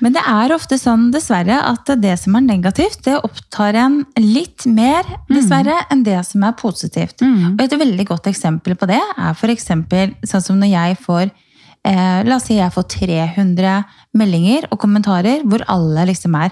Men 0.01 0.15
det 0.15 0.23
er 0.25 0.53
ofte 0.55 0.77
sånn, 0.81 1.11
dessverre, 1.13 1.59
at 1.69 1.85
det 2.01 2.15
som 2.19 2.35
er 2.35 2.41
negativt, 2.41 3.03
det 3.05 3.19
opptar 3.21 3.77
en 3.77 4.01
litt 4.17 4.65
mer, 4.65 5.05
dessverre, 5.29 5.77
enn 5.93 6.03
det 6.03 6.17
som 6.25 6.43
er 6.43 6.57
positivt. 6.57 7.21
Og 7.53 7.61
et 7.61 7.77
veldig 7.77 8.07
godt 8.09 8.27
eksempel 8.31 8.75
på 8.75 8.89
det 8.89 8.99
er 8.99 9.53
eksempel 9.53 10.15
sånn 10.25 10.41
som 10.41 10.59
når 10.59 10.71
jeg 10.73 10.97
får 11.05 11.25
eh, 11.85 12.23
La 12.25 12.35
oss 12.37 12.47
si 12.49 12.57
jeg 12.57 12.73
får 12.73 12.87
300 12.97 13.83
meldinger 14.17 14.67
og 14.71 14.79
kommentarer 14.79 15.43
hvor 15.45 15.63
alle 15.67 16.05
liksom 16.09 16.35
er 16.35 16.51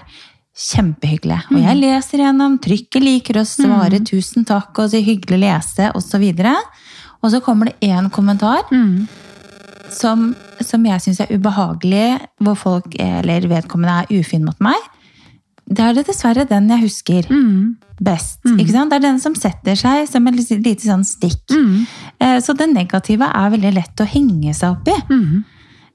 kjempehyggelige. 0.60 1.46
Og 1.54 1.62
jeg 1.62 1.78
leser 1.78 2.24
gjennom, 2.24 2.58
trykker 2.60 3.00
liker 3.00 3.40
å 3.40 3.46
svare 3.46 4.00
'tusen 4.04 4.44
takk' 4.44 4.78
og 4.82 4.92
'hyggelig 4.92 5.38
å 5.38 5.44
lese' 5.44 5.92
osv. 5.94 6.24
Og 7.22 7.30
så 7.30 7.40
kommer 7.40 7.66
det 7.66 7.80
én 7.88 8.10
kommentar 8.10 8.64
som, 9.92 10.34
som 10.60 10.84
jeg 10.86 11.00
syns 11.04 11.20
er 11.20 11.30
ubehagelig, 11.34 12.20
hvor 12.40 12.56
folk 12.56 12.94
eller 12.98 13.46
vedkommende 13.50 14.02
er 14.04 14.20
ufin 14.20 14.44
mot 14.44 14.58
meg, 14.60 14.76
det 15.70 15.78
er 15.84 15.94
det 15.94 16.06
dessverre 16.08 16.48
den 16.50 16.68
jeg 16.68 16.82
husker 16.82 17.28
best. 18.02 18.40
Ikke 18.58 18.72
sant? 18.72 18.90
Det 18.90 18.96
er 18.98 19.04
den 19.04 19.20
som 19.20 19.34
setter 19.38 19.76
seg 19.78 20.08
som 20.08 20.26
et 20.26 20.34
lite 20.34 20.82
sånn 20.82 21.04
stikk. 21.04 21.44
Eh, 22.18 22.40
Så 22.40 22.56
det 22.56 22.66
negative 22.72 23.22
er 23.28 23.50
veldig 23.50 23.74
lett 23.76 24.00
å 24.02 24.06
henge 24.08 24.54
seg 24.54 24.72
opp 24.72 24.88
i. 24.88 24.96
Mhm. 25.14 25.44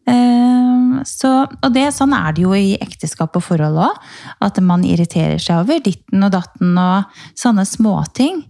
Eh, 0.07 1.03
Så, 1.03 1.27
og 1.63 1.73
det, 1.73 1.89
sånn 1.93 2.13
er 2.13 2.31
det 2.33 2.43
jo 2.43 2.53
i 2.53 2.77
ekteskap 2.79 3.35
og 3.35 3.43
forhold 3.43 3.75
òg. 3.77 3.97
At 4.41 4.59
man 4.61 4.83
irriterer 4.83 5.37
seg 5.41 5.63
over 5.65 5.79
ditten 5.83 6.23
og 6.23 6.31
datten 6.31 6.77
og 6.77 7.03
sånne 7.35 7.65
småting. 7.67 8.45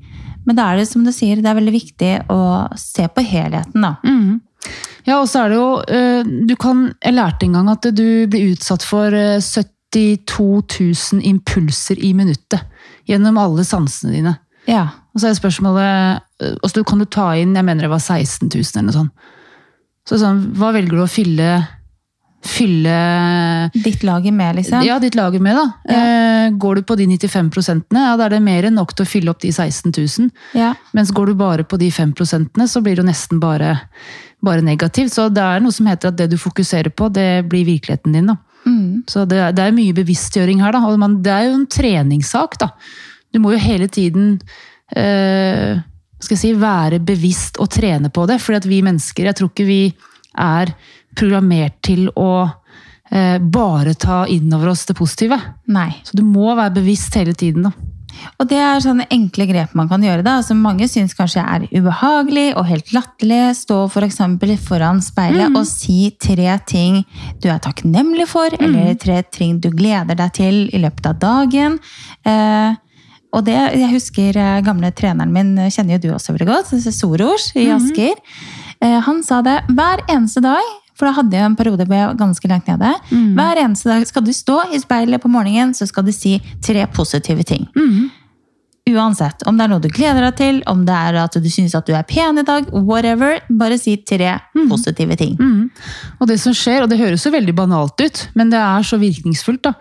Men 0.45 0.55
da 0.55 0.67
er 0.73 0.77
det 0.77 0.87
som 0.87 1.03
du 1.03 1.11
sier, 1.11 1.37
det 1.41 1.45
er 1.49 1.55
veldig 1.57 1.73
viktig 1.73 2.11
å 2.29 2.69
se 2.77 3.07
på 3.07 3.23
helheten, 3.25 3.81
da. 3.81 3.95
Ja, 5.05 5.19
og 5.21 5.29
så 5.29 5.43
er 5.43 5.53
det 5.53 5.59
jo 5.59 5.69
eh, 5.85 6.27
du 6.49 6.55
kan, 6.59 6.87
Jeg 7.03 7.13
lærte 7.13 7.45
en 7.45 7.57
gang 7.59 7.69
at 7.69 7.85
du 7.93 8.25
blir 8.31 8.55
utsatt 8.55 8.85
for 8.85 9.13
eh, 9.13 9.37
72 9.39 11.13
000 11.13 11.21
impulser 11.23 12.01
i 12.01 12.13
minuttet. 12.17 12.65
Gjennom 13.05 13.37
alle 13.37 13.63
sansene 13.67 14.15
dine. 14.15 14.35
Ja. 14.69 14.87
Og 15.13 15.21
så 15.21 15.29
er 15.29 15.37
spørsmålet 15.37 16.23
altså, 16.65 16.83
kan 16.83 16.99
du 16.99 17.05
ta 17.05 17.29
inn 17.37 17.53
jeg 17.55 17.67
mener 17.67 17.85
det 17.85 17.93
var 17.93 18.01
16 18.01 18.49
000 18.49 18.65
eller 18.65 18.89
noe 18.89 18.97
sånt. 18.97 19.31
Så 20.05 20.19
sånn, 20.21 20.41
hva 20.57 20.69
velger 20.75 20.99
du 20.99 21.05
å 21.05 21.09
fylle 21.09 21.49
Fylle 22.45 23.71
Ditt 23.73 24.03
lager 24.05 24.31
med, 24.31 24.59
liksom. 24.59 24.83
ja, 24.85 24.99
ditt 25.01 25.15
lager 25.17 25.41
med, 25.41 25.57
da. 25.57 25.63
Ja. 25.89 26.01
Eh, 26.45 26.49
går 26.61 26.75
du 26.75 26.83
på 26.85 26.95
de 26.99 27.07
95 27.09 27.49
ja, 27.89 28.11
da 28.13 28.27
er 28.27 28.35
det 28.35 28.41
mer 28.45 28.67
enn 28.67 28.77
nok 28.77 28.93
til 28.93 29.01
å 29.01 29.09
fylle 29.09 29.33
opp 29.33 29.41
de 29.41 29.49
16 29.49 29.89
000. 29.89 30.29
Ja. 30.53 30.75
Mens 30.93 31.09
går 31.15 31.31
du 31.31 31.39
bare 31.39 31.65
på 31.65 31.79
de 31.81 31.89
5% 31.89 32.67
så 32.69 32.83
blir 32.85 32.99
det 32.99 33.01
jo 33.01 33.07
nesten 33.07 33.41
bare, 33.41 33.79
bare 34.45 34.65
negativt. 34.65 35.13
Så 35.13 35.27
det 35.33 35.43
er 35.43 35.63
noe 35.63 35.75
som 35.75 35.89
heter 35.89 36.11
at 36.11 36.19
det 36.19 36.29
du 36.33 36.37
fokuserer 36.41 36.93
på, 36.93 37.09
det 37.13 37.45
blir 37.51 37.67
virkeligheten 37.67 38.15
din. 38.15 38.31
da. 38.31 38.37
Mm. 38.65 39.03
Så 39.09 39.25
det, 39.29 39.41
det 39.57 39.65
er 39.65 39.75
mye 39.75 39.95
bevisstgjøring 39.97 40.63
her, 40.63 40.75
da. 40.75 40.83
Og 40.89 40.99
man, 41.01 41.19
det 41.25 41.33
er 41.33 41.49
jo 41.49 41.57
en 41.59 41.67
treningssak, 41.69 42.57
da. 42.61 42.71
Du 43.33 43.41
må 43.43 43.51
jo 43.53 43.61
hele 43.61 43.87
tiden 43.91 44.37
eh, 44.95 45.81
skal 46.23 46.37
jeg 46.37 46.41
si, 46.41 46.53
være 46.59 47.01
bevisst 47.03 47.59
og 47.61 47.71
trene 47.73 48.11
på 48.13 48.25
det. 48.29 48.39
fordi 48.41 48.61
at 48.61 48.69
vi 48.69 48.83
mennesker, 48.85 49.29
jeg 49.29 49.39
tror 49.39 49.51
ikke 49.51 49.67
vi 49.67 49.81
er 50.35 50.71
programmert 51.15 51.77
til 51.85 52.07
å 52.19 52.45
eh, 53.11 53.37
bare 53.39 53.95
ta 53.99 54.25
innover 54.31 54.73
oss 54.73 54.85
det 54.89 54.97
positive. 54.97 55.37
Nei. 55.71 55.91
Så 56.07 56.17
du 56.17 56.23
må 56.27 56.53
være 56.55 56.79
bevisst 56.79 57.15
hele 57.19 57.35
tiden, 57.37 57.69
da. 57.69 57.84
Og 58.39 58.49
det 58.49 58.59
er 58.59 58.83
sånne 58.83 59.07
enkle 59.13 59.47
grep 59.49 59.75
man 59.77 59.89
kan 59.91 60.03
gjøre, 60.03 60.25
da, 60.25 60.37
som 60.43 60.59
mange 60.63 60.87
syns 60.91 61.15
kanskje 61.17 61.43
er 61.43 61.67
ubehagelig 61.71 62.47
og 62.59 62.67
helt 62.69 62.91
latterlig. 62.95 63.41
Stå. 63.55 63.85
For 63.91 64.07
foran 64.65 65.01
speilet 65.03 65.55
og 65.55 65.65
si 65.67 66.09
tre 66.21 66.57
ting 66.67 67.03
du 67.43 67.49
er 67.49 67.61
takknemlig 67.63 68.27
for, 68.29 68.53
eller 68.59 68.95
tre 68.99 69.21
ting 69.31 69.59
du 69.61 69.69
gleder 69.71 70.17
deg 70.17 70.33
til 70.35 70.59
i 70.73 70.81
løpet 70.81 71.11
av 71.11 71.19
dagen. 71.21 71.79
Eh, 72.25 72.75
og 73.35 73.43
det, 73.47 73.57
jeg 73.75 73.91
husker 73.91 74.37
eh, 74.39 74.61
gamle 74.65 74.91
treneren 74.95 75.33
min, 75.35 75.55
kjenner 75.67 75.97
jo 75.97 76.05
du 76.05 76.13
også 76.15 76.35
veldig 76.35 76.47
godt, 76.49 76.75
Soros 76.95 77.51
i 77.59 77.67
Asker. 77.73 78.19
Eh, 78.83 78.99
han 79.03 79.21
sa 79.25 79.41
det 79.45 79.59
hver 79.71 80.03
eneste 80.11 80.43
dag, 80.45 80.63
for 80.95 81.09
da 81.09 81.15
hadde 81.17 81.35
jeg 81.35 81.45
en 81.45 81.55
periode 81.59 81.85
hvor 81.85 81.97
jeg 81.97 82.07
var 82.07 82.19
ganske 82.19 82.47
langt 82.51 82.67
nede. 82.71 82.91
Hver 83.35 83.63
eneste 83.63 83.89
dag 83.91 84.05
skal 84.07 84.23
du 84.23 84.31
stå 84.33 84.59
i 84.73 84.79
speilet 84.79 85.21
på 85.21 85.31
morgenen, 85.31 85.73
så 85.75 85.87
skal 85.89 86.05
du 86.07 86.13
si 86.15 86.37
tre 86.63 86.85
positive 86.87 87.43
ting. 87.43 87.67
Uansett, 88.85 89.41
om 89.49 89.57
det 89.57 89.63
er 89.65 89.69
noe 89.71 89.81
du 89.81 89.87
gleder 89.89 90.27
deg 90.27 90.35
til, 90.37 90.57
om 90.69 90.83
det 90.85 90.93
er 90.93 91.15
at 91.17 91.33
du 91.41 91.47
syns 91.49 91.73
at 91.73 91.87
du 91.87 91.95
er 91.97 92.03
pen 92.05 92.37
i 92.37 92.43
dag, 92.45 92.67
whatever, 92.69 93.39
bare 93.49 93.79
si 93.81 93.95
tre 93.97 94.35
positive 94.69 95.17
ting. 95.17 95.33
Mhm. 95.39 95.71
Og 96.21 96.27
det 96.29 96.37
som 96.39 96.53
skjer, 96.53 96.83
og 96.83 96.89
det 96.91 96.99
høres 96.99 97.25
jo 97.25 97.31
veldig 97.33 97.55
banalt 97.57 97.97
ut, 97.99 98.21
men 98.35 98.53
det 98.53 98.59
er 98.61 98.85
så 98.85 98.99
virkningsfullt. 99.01 99.63
da. 99.63 99.73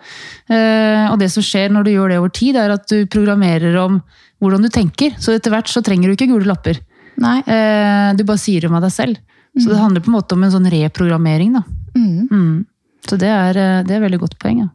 Eh, 0.49 1.11
og 1.11 1.19
det 1.19 1.29
som 1.31 1.43
skjer 1.45 1.69
når 1.69 1.85
du 1.85 1.91
gjør 1.91 2.09
det 2.09 2.17
over 2.17 2.29
tid, 2.33 2.55
er 2.55 2.73
at 2.73 2.87
du 2.89 3.05
programmerer 3.05 3.77
om 3.77 4.01
hvordan 4.41 4.65
du 4.65 4.69
tenker. 4.69 5.13
Så 5.21 5.35
etter 5.37 5.53
hvert 5.53 5.69
så 5.69 5.83
trenger 5.85 6.09
du 6.09 6.17
ikke 6.17 6.31
gule 6.33 6.49
lapper. 6.49 6.81
Nei. 7.21 7.39
Eh, 7.45 8.13
du 8.17 8.23
bare 8.25 8.41
sier 8.41 8.61
det 8.61 8.71
av 8.71 8.81
deg 8.81 8.91
selv. 8.91 9.21
Så 9.55 9.71
det 9.71 9.79
handler 9.79 10.03
på 10.03 10.11
en 10.11 10.17
måte 10.17 10.35
om 10.35 10.43
en 10.43 10.51
sånn 10.51 10.69
reprogrammering. 10.71 11.53
da. 11.55 11.63
Mm. 11.95 12.27
Mm. 12.31 12.65
Så 13.07 13.17
det 13.21 13.29
er, 13.29 13.57
eh, 13.57 13.83
det 13.87 13.95
er 13.95 14.03
veldig 14.03 14.19
godt 14.19 14.39
poeng. 14.41 14.65
Ja. 14.65 14.71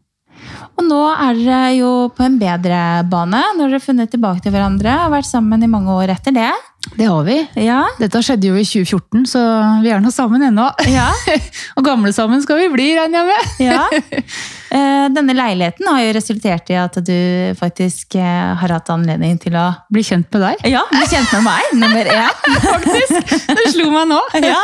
Og 0.78 0.86
nå 0.86 1.00
er 1.12 1.36
dere 1.36 1.76
jo 1.76 1.90
på 2.16 2.24
en 2.24 2.38
bedre 2.40 3.04
bane. 3.10 3.42
Når 3.58 3.66
dere 3.66 3.78
har 3.78 3.84
funnet 3.84 4.12
tilbake 4.12 4.40
til 4.44 4.54
hverandre 4.54 4.94
og 5.04 5.12
vært 5.12 5.28
sammen 5.28 5.62
i 5.62 5.70
mange 5.70 5.92
år 5.92 6.14
etter 6.14 6.32
det. 6.32 6.50
Det 6.96 7.04
har 7.10 7.26
vi. 7.26 7.36
Ja. 7.60 7.82
Dette 8.00 8.22
skjedde 8.24 8.48
jo 8.48 8.56
i 8.56 8.64
2014, 8.64 9.26
så 9.28 9.42
vi 9.84 9.92
er 9.92 10.00
nå 10.00 10.12
sammen 10.14 10.46
ennå. 10.48 10.70
Ja. 10.88 11.10
og 11.76 11.84
gamle 11.84 12.14
sammen 12.16 12.40
skal 12.40 12.62
vi 12.62 12.70
bli, 12.72 12.88
regner 12.96 13.20
jeg 13.20 13.28
med. 13.28 13.52
ja. 13.68 13.84
Eh, 14.70 15.06
Denne 15.10 15.34
leiligheten 15.34 15.88
har 15.90 16.00
jo 16.04 16.12
resultert 16.14 16.68
i 16.70 16.76
at 16.78 16.94
du 17.02 17.14
faktisk 17.58 18.14
eh, 18.20 18.52
har 18.60 18.70
hatt 18.76 18.90
anledning 18.94 19.38
til 19.42 19.56
å 19.58 19.64
Bli 19.90 20.04
kjent 20.06 20.28
med 20.30 20.44
deg. 20.44 20.64
ja, 20.70 20.84
bli 20.92 21.06
kjent 21.10 21.32
med 21.34 21.42
meg, 21.48 21.72
nummer 21.80 22.10
én. 22.14 22.44
Faktisk! 22.70 23.32
Det 23.50 23.64
slo 23.74 23.90
meg 23.94 24.10
nå. 24.12 24.20
Ja. 24.50 24.60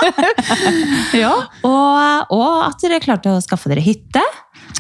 Ja. 1.17 1.33
Og, 1.67 2.35
og 2.37 2.53
at 2.69 2.83
dere 2.85 3.01
klarte 3.03 3.35
å 3.35 3.43
skaffe 3.43 3.71
dere 3.73 3.83
hytte. 3.85 4.23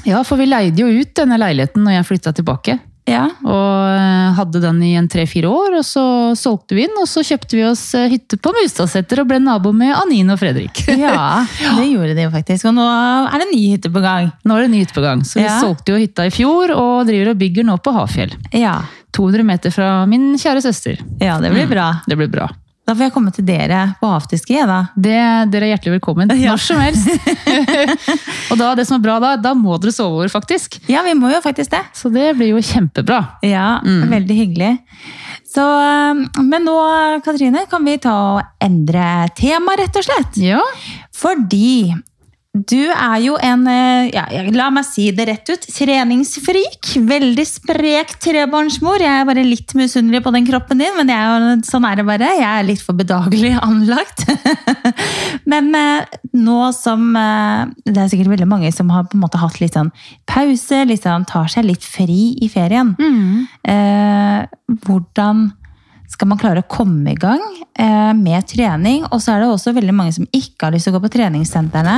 ja, 0.06 0.22
for 0.26 0.38
vi 0.38 0.46
leide 0.46 0.84
jo 0.84 0.88
ut 1.02 1.12
denne 1.18 1.38
leiligheten 1.42 1.82
når 1.84 1.98
jeg 2.00 2.08
flytta 2.12 2.32
tilbake. 2.38 2.78
Ja. 3.06 3.24
Og 3.46 3.94
eh, 3.94 4.34
hadde 4.36 4.60
den 4.62 4.80
i 4.82 4.92
en 4.98 5.08
tre-fire 5.10 5.50
år, 5.50 5.78
og 5.78 5.84
så 5.86 6.04
solgte 6.38 6.76
vi 6.76 6.88
den. 6.88 6.96
Og 7.00 7.08
så 7.10 7.22
kjøpte 7.26 7.58
vi 7.58 7.64
oss 7.68 7.84
eh, 7.94 8.08
hytte 8.12 8.38
på 8.42 8.52
Mustadseter 8.56 9.22
og 9.22 9.30
ble 9.30 9.38
nabo 9.42 9.72
med 9.76 9.94
Anine 9.94 10.34
og 10.34 10.42
Fredrik. 10.42 10.82
ja, 11.06 11.46
det 11.78 11.86
gjorde 11.86 12.18
de 12.18 12.26
jo 12.26 12.34
faktisk. 12.34 12.68
Og 12.70 12.76
nå 12.76 12.86
er 13.30 13.38
det 13.42 13.48
ny 13.52 13.62
hytte 13.76 13.92
på 13.94 14.02
gang. 14.04 14.30
Nå 14.44 14.58
er 14.58 14.66
det 14.66 14.74
ny 14.74 14.82
hytte 14.82 14.98
på 14.98 15.06
gang, 15.06 15.24
så 15.26 15.40
vi 15.40 15.48
solgte 15.62 15.94
jo 15.94 16.02
hytta 16.02 16.26
i 16.26 16.34
fjor 16.34 16.74
og 16.74 17.06
driver 17.08 17.32
og 17.32 17.40
bygger 17.40 17.66
nå 17.70 17.78
på 17.82 17.94
Hafjell. 17.96 18.34
Ja, 18.56 18.80
200 19.16 19.46
meter 19.48 19.72
fra 19.72 19.90
min 20.10 20.34
kjære 20.36 20.60
søster. 20.66 21.00
ja 21.22 21.38
det 21.40 21.54
blir 21.54 21.68
bra. 21.70 21.88
Det 22.06 22.18
blir 22.18 22.28
bra. 22.28 22.50
Da 22.86 22.94
får 22.94 23.08
jeg 23.08 23.12
komme 23.16 23.32
til 23.34 23.42
dere 23.48 23.80
på 23.98 24.06
afterski, 24.14 24.60
da. 24.68 24.76
Det, 24.94 25.16
dere 25.50 25.66
er 25.66 25.72
hjertelig 25.74 25.96
velkommen 25.96 26.30
Ja. 26.38 26.52
når 26.54 26.62
som 26.62 26.78
helst. 26.78 27.08
og 28.52 28.60
da, 28.60 28.68
det 28.78 28.84
som 28.86 29.00
er 29.00 29.04
bra 29.08 29.16
da, 29.22 29.32
da 29.42 29.54
må 29.58 29.74
dere 29.82 29.94
sove 29.94 30.20
over, 30.20 30.30
faktisk. 30.30 30.78
Ja, 30.90 31.02
vi 31.06 31.16
må 31.18 31.32
jo 31.34 31.40
faktisk 31.42 31.74
det. 31.74 31.82
Så 31.98 32.12
det 32.14 32.28
blir 32.38 32.52
jo 32.54 32.62
kjempebra. 32.62 33.18
Ja, 33.42 33.80
veldig 33.82 34.36
hyggelig. 34.38 34.72
Så, 35.50 35.64
eh, 35.66 36.42
men 36.46 36.66
nå, 36.68 36.76
Katrine, 37.26 37.64
kan 37.70 37.82
vi 37.86 37.96
ta 38.02 38.14
og 38.36 38.62
endre 38.62 39.26
tema, 39.38 39.74
rett 39.80 39.98
og 39.98 40.06
slett. 40.06 40.38
Ja. 40.46 40.62
Fordi 41.16 41.90
du 42.56 42.88
er 42.88 43.18
jo 43.20 43.36
en, 43.42 43.66
eh, 43.68 44.08
ja, 44.14 44.24
la 44.54 44.68
meg 44.72 44.86
si 44.88 45.10
det 45.12 45.26
rett 45.28 45.50
ut, 45.50 45.66
treningsfrik. 45.68 46.94
Veldig 47.04 47.44
sprek 47.48 48.14
trebarnsmor. 48.22 49.02
Jeg 49.02 49.12
er 49.20 49.26
bare 49.28 49.44
litt 49.44 49.74
misunnelig 49.76 50.22
på 50.24 50.32
den 50.32 50.46
kroppen 50.48 50.80
din, 50.80 50.94
men 50.96 51.12
jeg 51.12 51.18
er, 51.18 51.60
sånn 51.68 51.84
er 51.88 52.00
det 52.00 52.06
bare. 52.08 52.30
Jeg 52.38 52.48
er 52.48 52.68
litt 52.68 52.84
for 52.84 52.96
bedagelig 52.96 53.52
anlagt. 53.68 54.24
men 55.52 55.68
eh, 55.76 56.16
nå 56.36 56.58
som 56.76 57.10
eh, 57.18 57.66
Det 57.84 57.98
er 58.00 58.10
sikkert 58.12 58.32
veldig 58.36 58.48
mange 58.48 58.72
som 58.74 58.90
har 58.94 59.04
på 59.10 59.18
en 59.18 59.24
måte 59.26 59.40
hatt 59.42 59.60
litt 59.60 59.76
sånn 59.76 59.92
pause, 60.28 60.84
litt 60.88 61.04
sånn, 61.04 61.28
tar 61.28 61.50
seg 61.52 61.68
litt 61.68 61.84
fri 61.84 62.36
i 62.40 62.48
ferien. 62.52 62.94
Eh, 63.66 64.42
hvordan 64.86 65.50
skal 66.10 66.30
man 66.30 66.40
klare 66.40 66.62
å 66.62 66.68
komme 66.70 67.12
i 67.12 67.18
gang 67.18 67.42
eh, 67.78 68.12
med 68.16 68.46
trening? 68.48 69.04
Og 69.10 69.20
så 69.22 69.34
er 69.34 69.42
det 69.42 69.50
også 69.50 69.74
veldig 69.76 69.94
mange 69.96 70.14
som 70.16 70.28
ikke 70.30 70.68
har 70.68 70.74
lyst 70.74 70.88
til 70.88 70.94
å 70.94 70.98
gå 70.98 71.04
på 71.06 71.12
treningssentrene. 71.16 71.96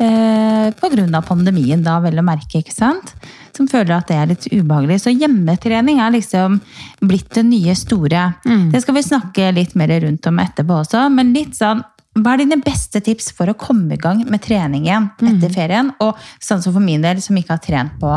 Eh, 0.00 0.66
på 0.78 0.90
grunn 0.94 1.14
av 1.18 1.26
pandemien, 1.28 1.82
da, 1.84 1.98
vel 2.04 2.22
å 2.22 2.26
merke, 2.26 2.62
ikke 2.62 2.74
sant? 2.74 3.14
Som 3.56 3.68
føler 3.70 3.96
at 3.96 4.10
det 4.10 4.18
er 4.18 4.30
litt 4.30 4.46
ubehagelig. 4.50 5.00
Så 5.04 5.14
hjemmetrening 5.14 6.00
er 6.00 6.14
liksom 6.14 6.60
blitt 7.02 7.32
det 7.36 7.44
nye 7.48 7.74
store. 7.78 8.26
Det 8.72 8.82
skal 8.84 8.96
vi 8.96 9.06
snakke 9.06 9.50
litt 9.56 9.74
mer 9.78 9.92
rundt 10.04 10.28
om 10.30 10.38
etterpå 10.42 10.82
også, 10.84 11.08
men 11.12 11.34
litt 11.36 11.58
sånn 11.58 11.82
hva 12.18 12.32
er 12.34 12.42
dine 12.42 12.58
beste 12.58 12.98
tips 13.06 13.28
for 13.38 13.50
å 13.50 13.58
komme 13.58 13.94
i 13.94 14.00
gang 14.00 14.24
med 14.26 14.42
trening 14.42 14.88
igjen 14.88 15.06
etter 15.30 15.52
ferien? 15.54 15.92
Og 16.02 16.18
sånn 16.42 16.62
som 16.62 16.74
for 16.74 16.82
min 16.82 17.04
del, 17.04 17.20
som 17.22 17.38
ikke 17.38 17.54
har 17.54 17.62
trent 17.62 18.00
på 18.02 18.10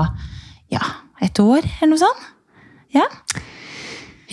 ja, 0.74 0.82
et 1.22 1.38
år, 1.40 1.62
eller 1.78 1.92
noe 1.92 2.02
sånt. 2.02 2.24
Ja. 2.94 3.06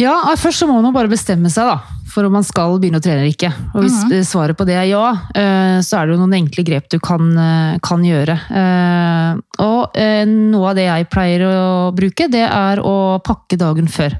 Ja, 0.00 0.14
først 0.40 0.62
så 0.62 0.68
må 0.68 0.78
man 0.80 0.94
bare 0.96 1.10
bestemme 1.12 1.50
seg 1.52 1.66
da, 1.68 1.74
for 2.08 2.24
om 2.24 2.32
man 2.38 2.46
skal 2.46 2.78
begynne 2.80 3.00
å 3.00 3.04
trene 3.04 3.20
eller 3.20 3.34
ikke. 3.34 3.50
Og 3.74 3.84
hvis 3.84 3.98
eh, 4.08 4.24
svaret 4.24 4.56
på 4.56 4.64
det 4.68 4.78
er 4.80 4.86
ja, 4.88 5.10
eh, 5.36 5.76
så 5.84 5.98
er 5.98 6.08
det 6.08 6.14
jo 6.16 6.22
noen 6.22 6.38
enkle 6.38 6.64
grep 6.64 6.88
du 6.92 6.96
kan, 7.04 7.28
eh, 7.36 7.76
kan 7.84 8.06
gjøre. 8.06 8.38
Eh, 8.48 9.44
Og 9.60 10.00
noe 10.30 10.70
av 10.70 10.78
det 10.78 10.86
jeg 10.86 11.08
pleier 11.12 11.44
å 11.44 11.92
bruke, 11.92 12.30
det 12.32 12.46
er 12.46 12.80
å 12.80 13.20
pakke 13.22 13.58
dagen 13.60 13.90
før. 13.92 14.16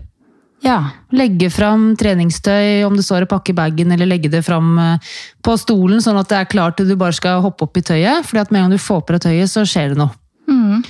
Ja. 0.61 0.77
Legge 1.17 1.49
fram 1.49 1.95
treningstøy, 1.97 2.85
om 2.85 2.99
det 2.99 3.07
står 3.07 3.25
å 3.25 3.31
pakke 3.31 3.55
bagen, 3.57 3.95
eller 3.95 4.11
legge 4.11 4.29
det 4.29 4.43
fram 4.45 4.75
på 5.41 5.55
stolen, 5.57 6.03
sånn 6.05 6.21
at 6.21 6.29
det 6.29 6.37
er 6.43 6.51
klart 6.53 6.77
til 6.77 6.91
du 6.91 6.99
bare 7.01 7.17
skal 7.17 7.41
hoppe 7.41 7.65
opp 7.65 7.81
i 7.81 7.87
tøyet. 7.87 8.27
fordi 8.29 8.43
at 8.43 8.53
med 8.53 8.61
en 8.61 8.69
gang 8.69 8.77
du 8.77 8.85
får 8.85 9.01
på 9.07 9.17
deg 9.17 9.25
tøyet, 9.25 9.49
så 9.49 9.65
skjer 9.65 9.95
det 9.95 10.03
noe. 10.03 10.13
Mm. 10.51 10.85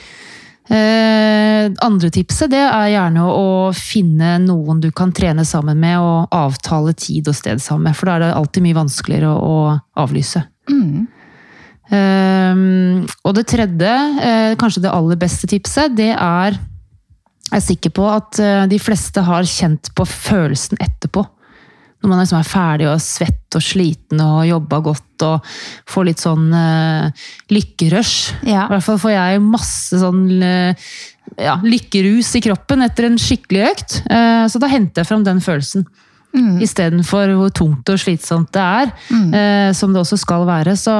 Eh, 0.70 1.66
andre 1.82 2.10
tipset 2.14 2.52
det 2.52 2.60
er 2.62 2.92
gjerne 2.92 3.24
å 3.26 3.46
finne 3.74 4.36
noen 4.44 4.82
du 4.82 4.90
kan 4.94 5.14
trene 5.16 5.44
sammen 5.48 5.80
med, 5.80 5.96
og 5.98 6.36
avtale 6.36 6.94
tid 6.94 7.30
og 7.30 7.38
sted 7.38 7.62
sammen 7.62 7.88
med. 7.88 7.98
For 7.98 8.10
da 8.10 8.18
er 8.18 8.26
det 8.26 8.34
alltid 8.38 8.66
mye 8.66 8.78
vanskeligere 8.78 9.32
å, 9.32 9.56
å 9.72 10.04
avlyse. 10.04 10.44
Mm. 10.70 11.08
Eh, 11.90 12.64
og 13.26 13.34
det 13.34 13.46
tredje, 13.50 13.94
eh, 14.22 14.54
kanskje 14.60 14.84
det 14.86 14.94
aller 14.94 15.18
beste 15.20 15.50
tipset, 15.50 15.96
det 15.96 16.12
er 16.14 16.58
Jeg 17.50 17.58
er 17.58 17.66
sikker 17.66 17.90
på 17.90 18.04
at 18.06 18.38
eh, 18.38 18.66
de 18.70 18.76
fleste 18.78 19.24
har 19.26 19.42
kjent 19.42 19.88
på 19.98 20.04
følelsen 20.06 20.78
etterpå. 20.78 21.24
Når 22.00 22.08
man 22.08 22.20
liksom 22.22 22.40
er 22.40 22.48
ferdig 22.48 22.88
og 22.88 23.00
svett 23.04 23.56
og 23.58 23.64
sliten 23.64 24.22
og 24.24 24.40
har 24.40 24.50
jobba 24.54 24.80
godt 24.84 25.24
og 25.26 25.48
får 25.90 26.06
litt 26.08 26.22
sånn 26.22 26.46
uh, 26.54 27.24
lykkerush. 27.52 28.44
Ja. 28.48 28.64
I 28.64 28.74
hvert 28.74 28.86
fall 28.86 29.00
får 29.02 29.12
jeg 29.12 29.42
masse 29.44 30.00
sånn 30.00 30.22
uh, 30.40 30.92
ja, 31.36 31.58
lykkerus 31.60 32.32
i 32.38 32.44
kroppen 32.46 32.86
etter 32.86 33.10
en 33.10 33.20
skikkelig 33.20 33.66
økt. 33.68 33.98
Uh, 34.08 34.46
så 34.48 34.62
da 34.62 34.70
henter 34.72 35.02
jeg 35.02 35.10
fram 35.10 35.26
den 35.26 35.44
følelsen. 35.44 35.84
Mm. 36.30 36.60
Istedenfor 36.62 37.32
hvor 37.34 37.50
tungt 37.54 37.90
og 37.90 37.98
slitsomt 37.98 38.52
det 38.54 38.62
er, 38.62 38.90
mm. 39.10 39.30
eh, 39.34 39.70
som 39.74 39.90
det 39.90 39.98
også 39.98 40.18
skal 40.20 40.44
være. 40.46 40.76
Så 40.78 40.92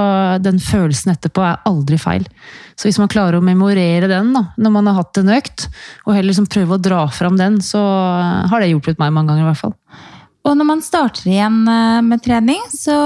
den 0.43 0.59
følelsen 0.63 1.13
etterpå 1.15 1.45
er 1.47 1.61
aldri 1.71 2.01
feil. 2.03 2.27
Så 2.75 2.89
hvis 2.89 2.99
man 2.99 3.11
klarer 3.13 3.39
å 3.39 3.45
memorere 3.45 4.09
den 4.11 4.33
da, 4.35 4.49
når 4.59 4.75
man 4.75 4.91
har 4.91 4.99
hatt 4.99 5.21
en 5.21 5.31
økt, 5.37 5.69
og 6.07 6.17
heller 6.17 6.33
liksom 6.33 6.49
prøve 6.51 6.75
å 6.75 6.83
dra 6.83 7.05
fram 7.15 7.39
den, 7.39 7.61
så 7.63 7.81
har 8.51 8.59
det 8.59 8.73
hjulpet 8.73 8.99
meg 8.99 9.15
mange 9.15 9.31
ganger. 9.31 9.47
i 9.47 9.51
hvert 9.53 9.63
fall. 9.63 9.77
Og 10.41 10.57
når 10.57 10.67
man 10.67 10.83
starter 10.85 11.29
igjen 11.29 11.59
eh, 11.69 12.01
med 12.05 12.23
trening, 12.25 12.61
så 12.73 12.97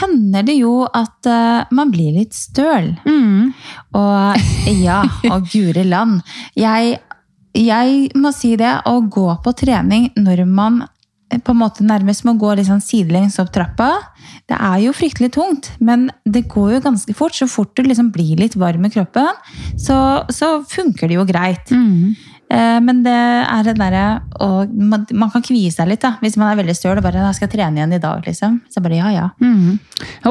hender 0.00 0.46
det 0.48 0.56
jo 0.56 0.86
at 0.86 1.28
uh, 1.28 1.68
man 1.74 1.92
blir 1.92 2.14
litt 2.16 2.36
støl. 2.36 2.94
Mm. 3.04 3.50
Og 3.98 4.70
ja, 4.86 5.02
og 5.28 5.50
guri 5.52 5.84
land. 5.84 6.22
Jeg, 6.56 6.96
jeg, 7.52 7.98
må 8.16 8.32
si 8.36 8.54
det, 8.60 8.78
å 8.88 9.02
gå 9.04 9.28
på 9.44 9.56
trening 9.58 10.08
når 10.16 10.46
man 10.48 10.80
eh, 11.28 11.36
på 11.36 11.52
en 11.52 11.60
måte 11.60 11.84
nærmest 11.84 12.24
må 12.24 12.38
gå 12.40 12.56
sånn 12.64 12.80
sidelengs 12.84 13.36
opp 13.42 13.52
trappa, 13.52 13.90
det 14.48 14.56
er 14.56 14.80
jo 14.86 14.96
fryktelig 14.96 15.28
tungt, 15.36 15.70
men 15.84 16.08
det 16.24 16.46
går 16.48 16.78
jo 16.78 16.84
ganske 16.88 17.12
fort. 17.16 17.36
Så 17.36 17.50
fort 17.52 17.76
du 17.76 17.84
liksom 17.84 18.08
blir 18.14 18.40
litt 18.40 18.56
varm 18.56 18.88
i 18.88 18.92
kroppen, 18.96 19.28
så, 19.76 20.24
så 20.32 20.54
funker 20.64 21.12
det 21.12 21.20
jo 21.20 21.28
greit. 21.28 21.68
Mm. 21.68 22.16
Eh, 22.48 22.78
men 22.80 23.02
det 23.04 23.12
er 23.12 23.66
det 23.66 23.74
derre 23.76 24.04
man, 24.72 25.04
man, 25.12 25.28
kan 25.32 25.44
kvie 25.44 25.68
seg 25.72 25.90
litt 25.90 26.00
da, 26.00 26.14
hvis 26.22 26.38
man 26.40 26.48
er 26.48 26.60
veldig 26.62 26.76
støl 26.76 26.96
og 26.96 27.04
bare 27.04 27.26
jeg 27.26 27.36
skal 27.42 27.52
trene 27.52 27.80
igjen 27.80 27.94
i 27.98 28.02
dag. 28.02 28.24
liksom. 28.24 28.60
Så 28.72 28.82
bare 28.84 29.00
ja, 29.00 29.12
ja. 29.12 29.28
Mm. 29.42 29.76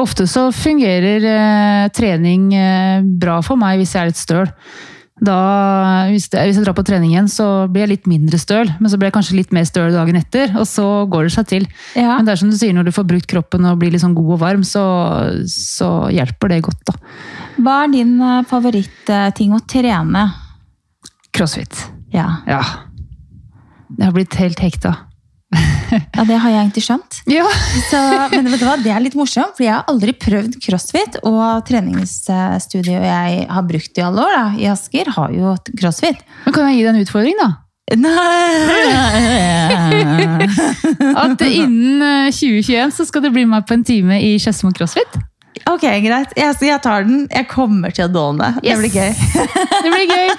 Ofte 0.00 0.26
så 0.30 0.48
fungerer 0.54 1.24
eh, 1.32 1.88
trening 1.94 2.52
eh, 2.56 3.02
bra 3.02 3.40
for 3.46 3.60
meg 3.60 3.78
hvis 3.80 3.94
jeg 3.94 4.02
er 4.02 4.12
litt 4.12 4.22
støl. 4.22 4.48
Da, 5.18 5.34
hvis, 6.12 6.28
det, 6.30 6.44
hvis, 6.46 6.60
jeg 6.60 6.62
drar 6.62 6.76
på 6.78 6.84
trening 6.86 7.10
igjen, 7.10 7.26
så 7.30 7.66
blir 7.66 7.82
jeg 7.82 7.90
litt 7.90 8.10
mindre 8.10 8.38
støl. 8.38 8.70
Men 8.78 8.90
så 8.90 8.98
blir 8.98 9.10
jeg 9.10 9.16
kanskje 9.16 9.38
litt 9.38 9.54
mer 9.54 9.66
støl 9.66 9.90
dagen 9.90 10.18
etter, 10.18 10.54
og 10.54 10.66
så 10.70 10.86
går 11.10 11.26
det 11.26 11.32
seg 11.34 11.48
til. 11.50 11.66
Ja. 11.98 12.12
Men 12.16 12.28
det 12.28 12.36
er 12.36 12.42
som 12.44 12.52
du 12.52 12.58
sier, 12.58 12.74
når 12.76 12.86
du 12.86 12.94
får 12.94 13.08
brukt 13.10 13.30
kroppen 13.30 13.66
og 13.66 13.80
blir 13.82 13.94
liksom 13.94 14.14
god 14.18 14.36
og 14.36 14.40
varm, 14.44 14.62
så, 14.66 14.84
så 15.50 15.90
hjelper 16.14 16.54
det 16.54 16.62
godt. 16.70 16.82
da. 16.92 16.98
Hva 17.58 17.80
er 17.82 17.94
din 17.96 18.14
favorittting 18.46 19.06
favoritting 19.10 19.58
å 19.58 19.62
trene? 19.66 20.26
Crossfit. 21.34 21.97
Ja. 22.14 22.28
ja. 22.48 22.62
Jeg 23.98 24.04
har 24.06 24.16
blitt 24.16 24.34
helt 24.40 24.60
hekta. 24.62 24.94
ja, 26.16 26.24
det 26.28 26.36
har 26.36 26.52
jeg 26.52 26.60
egentlig 26.60 26.84
skjønt. 26.84 27.20
Ja. 27.30 27.46
Så, 27.90 28.00
men 28.34 28.50
vet 28.52 28.60
du 28.60 28.66
hva, 28.68 28.76
det 28.82 28.92
er 28.92 29.04
litt 29.04 29.16
morsomt, 29.18 29.56
for 29.56 29.64
jeg 29.64 29.74
har 29.74 29.88
aldri 29.90 30.14
prøvd 30.16 30.58
crossfit. 30.64 31.20
Og 31.28 31.62
treningsstudioet 31.68 33.06
jeg 33.08 33.46
har 33.48 33.70
brukt 33.70 34.00
i 34.00 34.04
alle 34.04 34.26
år, 34.26 34.36
da, 34.36 34.44
i 34.60 34.68
Asker, 34.72 35.14
har 35.16 35.32
jo 35.36 35.54
crossfit. 35.78 36.20
Men 36.44 36.56
Kan 36.56 36.70
jeg 36.70 36.80
gi 36.80 36.84
deg 36.84 36.92
en 36.94 37.02
utfordring, 37.06 37.40
da? 37.40 37.50
Nei! 37.96 38.84
At 41.22 41.40
innen 41.46 42.28
2021 42.28 42.74
eh, 42.76 42.92
så 42.92 43.06
skal 43.08 43.24
du 43.24 43.30
bli 43.32 43.46
med 43.48 43.64
på 43.64 43.78
en 43.78 43.84
time 43.86 44.20
i 44.20 44.34
Skedsmo 44.42 44.74
crossfit. 44.76 45.16
Ok, 45.68 45.84
greit. 46.04 46.32
Jeg, 46.38 46.54
jeg, 46.64 46.80
tar 46.84 47.06
den. 47.06 47.24
Jeg 47.32 47.48
kommer 47.50 47.92
til 47.94 48.06
å 48.06 48.12
dåne. 48.12 48.52
Yes. 48.62 48.70
Det 48.70 48.76
blir 48.80 48.94
gøy. 48.94 49.10
det 49.84 49.92
blir 49.92 50.06
gøy. 50.12 50.30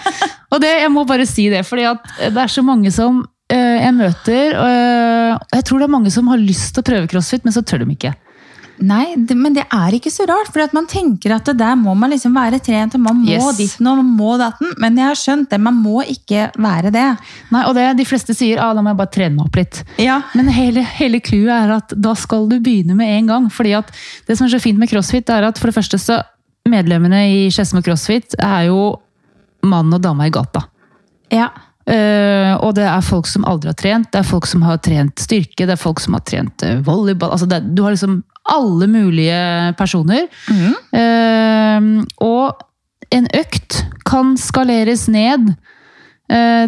Og 0.55 0.63
det, 0.63 0.71
jeg 0.83 0.93
må 0.93 1.03
bare 1.09 1.27
si 1.29 1.49
det, 1.51 1.65
fordi 1.67 1.85
det 2.29 2.43
er 2.45 2.53
så 2.53 2.63
mange 2.65 2.91
som 2.93 3.21
uh, 3.23 3.77
jeg 3.79 3.93
møter 3.97 4.55
uh, 4.57 5.35
Jeg 5.53 5.65
tror 5.67 5.81
det 5.81 5.89
er 5.89 5.95
mange 5.97 6.13
som 6.13 6.29
har 6.31 6.41
lyst 6.41 6.73
til 6.73 6.83
å 6.83 6.89
prøve 6.89 7.11
crossfit, 7.11 7.45
men 7.45 7.55
så 7.55 7.65
tør 7.65 7.83
de 7.83 7.93
ikke. 7.93 8.13
Nei, 8.79 9.15
det, 9.17 9.35
men 9.35 9.55
det 9.55 9.65
er 9.75 9.95
ikke 9.95 10.11
så 10.13 10.25
rart. 10.29 10.49
For 10.53 10.75
man 10.75 10.87
tenker 10.89 11.33
at 11.35 11.49
der 11.57 11.75
må 11.79 11.93
man 11.99 12.13
liksom 12.13 12.35
være 12.37 12.61
trent, 12.63 12.95
og 12.95 13.03
man 13.03 13.19
må 13.21 13.35
yes. 13.35 13.57
ditten 13.57 13.89
og 13.91 13.99
man 13.99 14.13
må 14.19 14.37
datten. 14.39 14.71
Men 14.79 14.97
jeg 14.99 15.09
har 15.09 15.19
skjønt 15.19 15.51
det, 15.51 15.59
man 15.63 15.77
må 15.83 16.03
ikke 16.07 16.47
være 16.59 16.93
det. 16.95 17.05
Nei, 17.53 17.65
og 17.67 17.75
det 17.77 17.89
de 17.99 18.07
fleste 18.07 18.35
sier, 18.37 18.61
ah, 18.63 18.73
da 18.75 18.83
må 18.83 18.93
jeg 18.93 19.01
bare 19.01 19.13
trene 19.15 19.35
meg 19.35 19.49
opp 19.49 19.59
litt. 19.59 19.81
Ja. 20.01 20.21
Men 20.37 20.51
hele, 20.55 20.85
hele 20.95 21.21
clouet 21.23 21.53
er 21.55 21.75
at 21.79 21.95
da 21.95 22.15
skal 22.17 22.47
du 22.51 22.57
begynne 22.57 22.97
med 22.97 23.11
en 23.17 23.31
gang. 23.33 23.49
fordi 23.53 23.75
at 23.77 23.91
det 24.27 24.37
som 24.37 24.47
er 24.47 24.55
så 24.55 24.63
fint 24.63 24.79
med 24.79 24.91
crossfit, 24.91 25.29
er 25.29 25.49
at 25.49 25.59
for 25.59 25.71
det 25.71 25.77
første 25.79 25.99
så 25.99 26.21
medlemmene 26.69 27.23
i 27.33 27.47
Skedsmo 27.51 27.81
crossfit 27.83 28.37
er 28.39 28.69
jo 28.69 28.93
mann 29.67 29.91
og 29.93 30.03
dame 30.03 30.29
i 30.29 30.33
gata. 30.33 30.63
Ja. 31.33 31.49
Uh, 31.89 32.53
og 32.61 32.75
det 32.77 32.85
er 32.85 33.01
folk 33.01 33.25
som 33.25 33.47
aldri 33.49 33.71
har 33.71 33.77
trent, 33.79 34.11
det 34.13 34.19
er 34.21 34.27
folk 34.27 34.45
som 34.45 34.61
har 34.61 34.77
trent 34.85 35.23
styrke, 35.23 35.65
det 35.65 35.73
er 35.73 35.79
folk 35.81 36.01
som 36.03 36.13
har 36.13 36.21
trent 36.27 36.61
uh, 36.61 36.77
volleyball. 36.85 37.33
Altså 37.33 37.47
det, 37.49 37.63
du 37.73 37.81
har 37.81 37.95
liksom 37.95 38.19
alle 38.49 38.87
mulige 38.91 39.39
personer. 39.79 40.27
Mm. 40.49 40.73
Uh, 40.93 42.05
og 42.25 42.65
en 43.13 43.27
økt 43.37 43.83
kan 44.09 44.35
skaleres 44.37 45.07
ned 45.09 45.53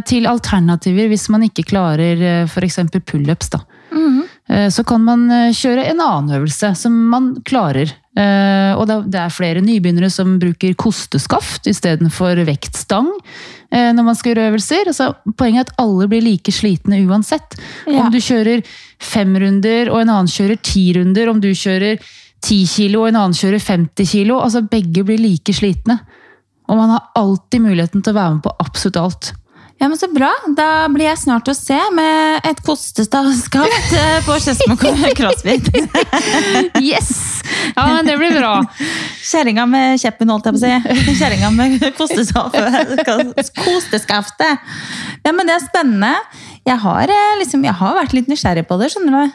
til 0.10 0.26
alternativer 0.26 1.06
hvis 1.12 1.28
man 1.30 1.44
ikke 1.46 1.68
klarer 1.70 2.18
uh, 2.18 2.50
f.eks. 2.50 2.80
pullups. 3.06 3.52
Mm. 3.94 4.24
Så 4.74 4.82
kan 4.84 5.04
man 5.06 5.28
kjøre 5.54 5.84
en 5.92 6.02
annen 6.02 6.34
øvelse 6.40 6.72
som 6.76 6.96
man 7.12 7.36
klarer. 7.46 7.94
Uh, 8.12 8.74
og 8.76 8.90
det 9.08 9.16
er 9.16 9.32
flere 9.32 9.62
nybegynnere 9.64 10.10
som 10.12 10.34
bruker 10.42 10.74
kosteskaft 10.76 11.70
istedenfor 11.72 12.42
vektstang 12.44 13.08
når 13.72 14.04
man 14.04 14.18
skal 14.20 14.34
gjøre 14.34 14.50
øvelser. 14.52 14.90
Altså, 14.92 15.12
poenget 15.40 15.62
er 15.62 15.70
at 15.70 15.78
alle 15.80 16.08
blir 16.12 16.24
like 16.26 16.52
slitne 16.52 16.98
uansett. 17.08 17.56
Ja. 17.88 18.02
Om 18.02 18.12
du 18.12 18.20
kjører 18.20 18.66
fem 19.00 19.32
runder 19.40 19.92
og 19.94 20.02
en 20.02 20.12
annen 20.12 20.32
kjører 20.32 20.60
ti 20.60 20.90
runder, 20.98 21.32
om 21.32 21.40
du 21.40 21.48
kjører 21.56 22.02
ti 22.44 22.64
kilo 22.68 23.04
og 23.04 23.12
en 23.12 23.20
annen 23.22 23.38
kjører 23.38 23.62
50 23.64 24.12
kilo. 24.12 24.40
altså 24.42 24.64
Begge 24.68 25.06
blir 25.08 25.22
like 25.22 25.54
slitne. 25.56 26.00
Og 26.72 26.78
man 26.80 26.94
har 26.94 27.12
alltid 27.20 27.64
muligheten 27.64 28.04
til 28.04 28.14
å 28.14 28.20
være 28.20 28.36
med 28.38 28.44
på 28.46 28.56
absolutt 28.64 29.00
alt. 29.02 29.32
Ja, 29.82 29.88
men 29.90 29.98
Så 29.98 30.06
bra. 30.14 30.30
Da 30.54 30.86
blir 30.94 31.08
jeg 31.08 31.18
snart 31.18 31.48
å 31.50 31.54
se 31.58 31.74
med 31.98 32.46
et 32.46 32.60
kostestavskaft 32.62 33.94
eh, 33.98 34.20
på 34.28 34.36
Skedsmo 34.38 34.76
crossfit. 35.18 35.72
yes! 36.92 37.42
Ja, 37.74 37.88
men 37.88 38.06
det 38.06 38.14
blir 38.20 38.30
bra. 38.36 38.64
Kjerringa 39.26 39.66
med 39.66 39.98
kjeppen, 40.04 40.30
holdt 40.30 40.46
jeg 40.46 40.54
på 40.54 40.60
å 40.62 40.64
si. 40.68 40.70
Kjerringa 41.18 41.50
med 41.56 41.82
kosteskaftet. 41.98 42.70
Ja, 45.26 45.34
men 45.34 45.50
det 45.50 45.58
er 45.58 45.66
spennende. 45.66 46.14
Jeg 46.62 46.78
har, 46.86 47.10
eh, 47.10 47.42
liksom, 47.42 47.66
jeg 47.66 47.74
har 47.82 47.98
vært 47.98 48.14
litt 48.14 48.30
nysgjerrig 48.30 48.70
på 48.70 48.78
det, 48.78 48.94
skjønner 48.94 49.18
du. 49.18 49.26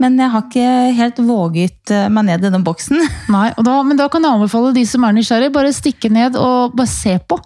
Men 0.00 0.16
jeg 0.16 0.32
har 0.32 0.40
ikke 0.48 0.96
helt 1.04 1.20
våget 1.20 1.92
eh, 1.92 2.08
meg 2.08 2.32
ned 2.32 2.40
i 2.48 2.56
den 2.56 2.64
boksen. 2.64 2.96
Nei, 3.28 3.52
da, 3.60 3.84
Men 3.84 4.00
da 4.00 4.08
kan 4.08 4.24
jeg 4.24 4.40
anbefale 4.40 4.72
de 4.72 4.88
som 4.88 5.04
er 5.04 5.12
nysgjerrig, 5.20 5.52
bare 5.52 5.68
stikke 5.76 6.08
ned 6.08 6.40
og 6.40 6.72
bare 6.80 6.88
se 6.88 7.20
på 7.28 7.36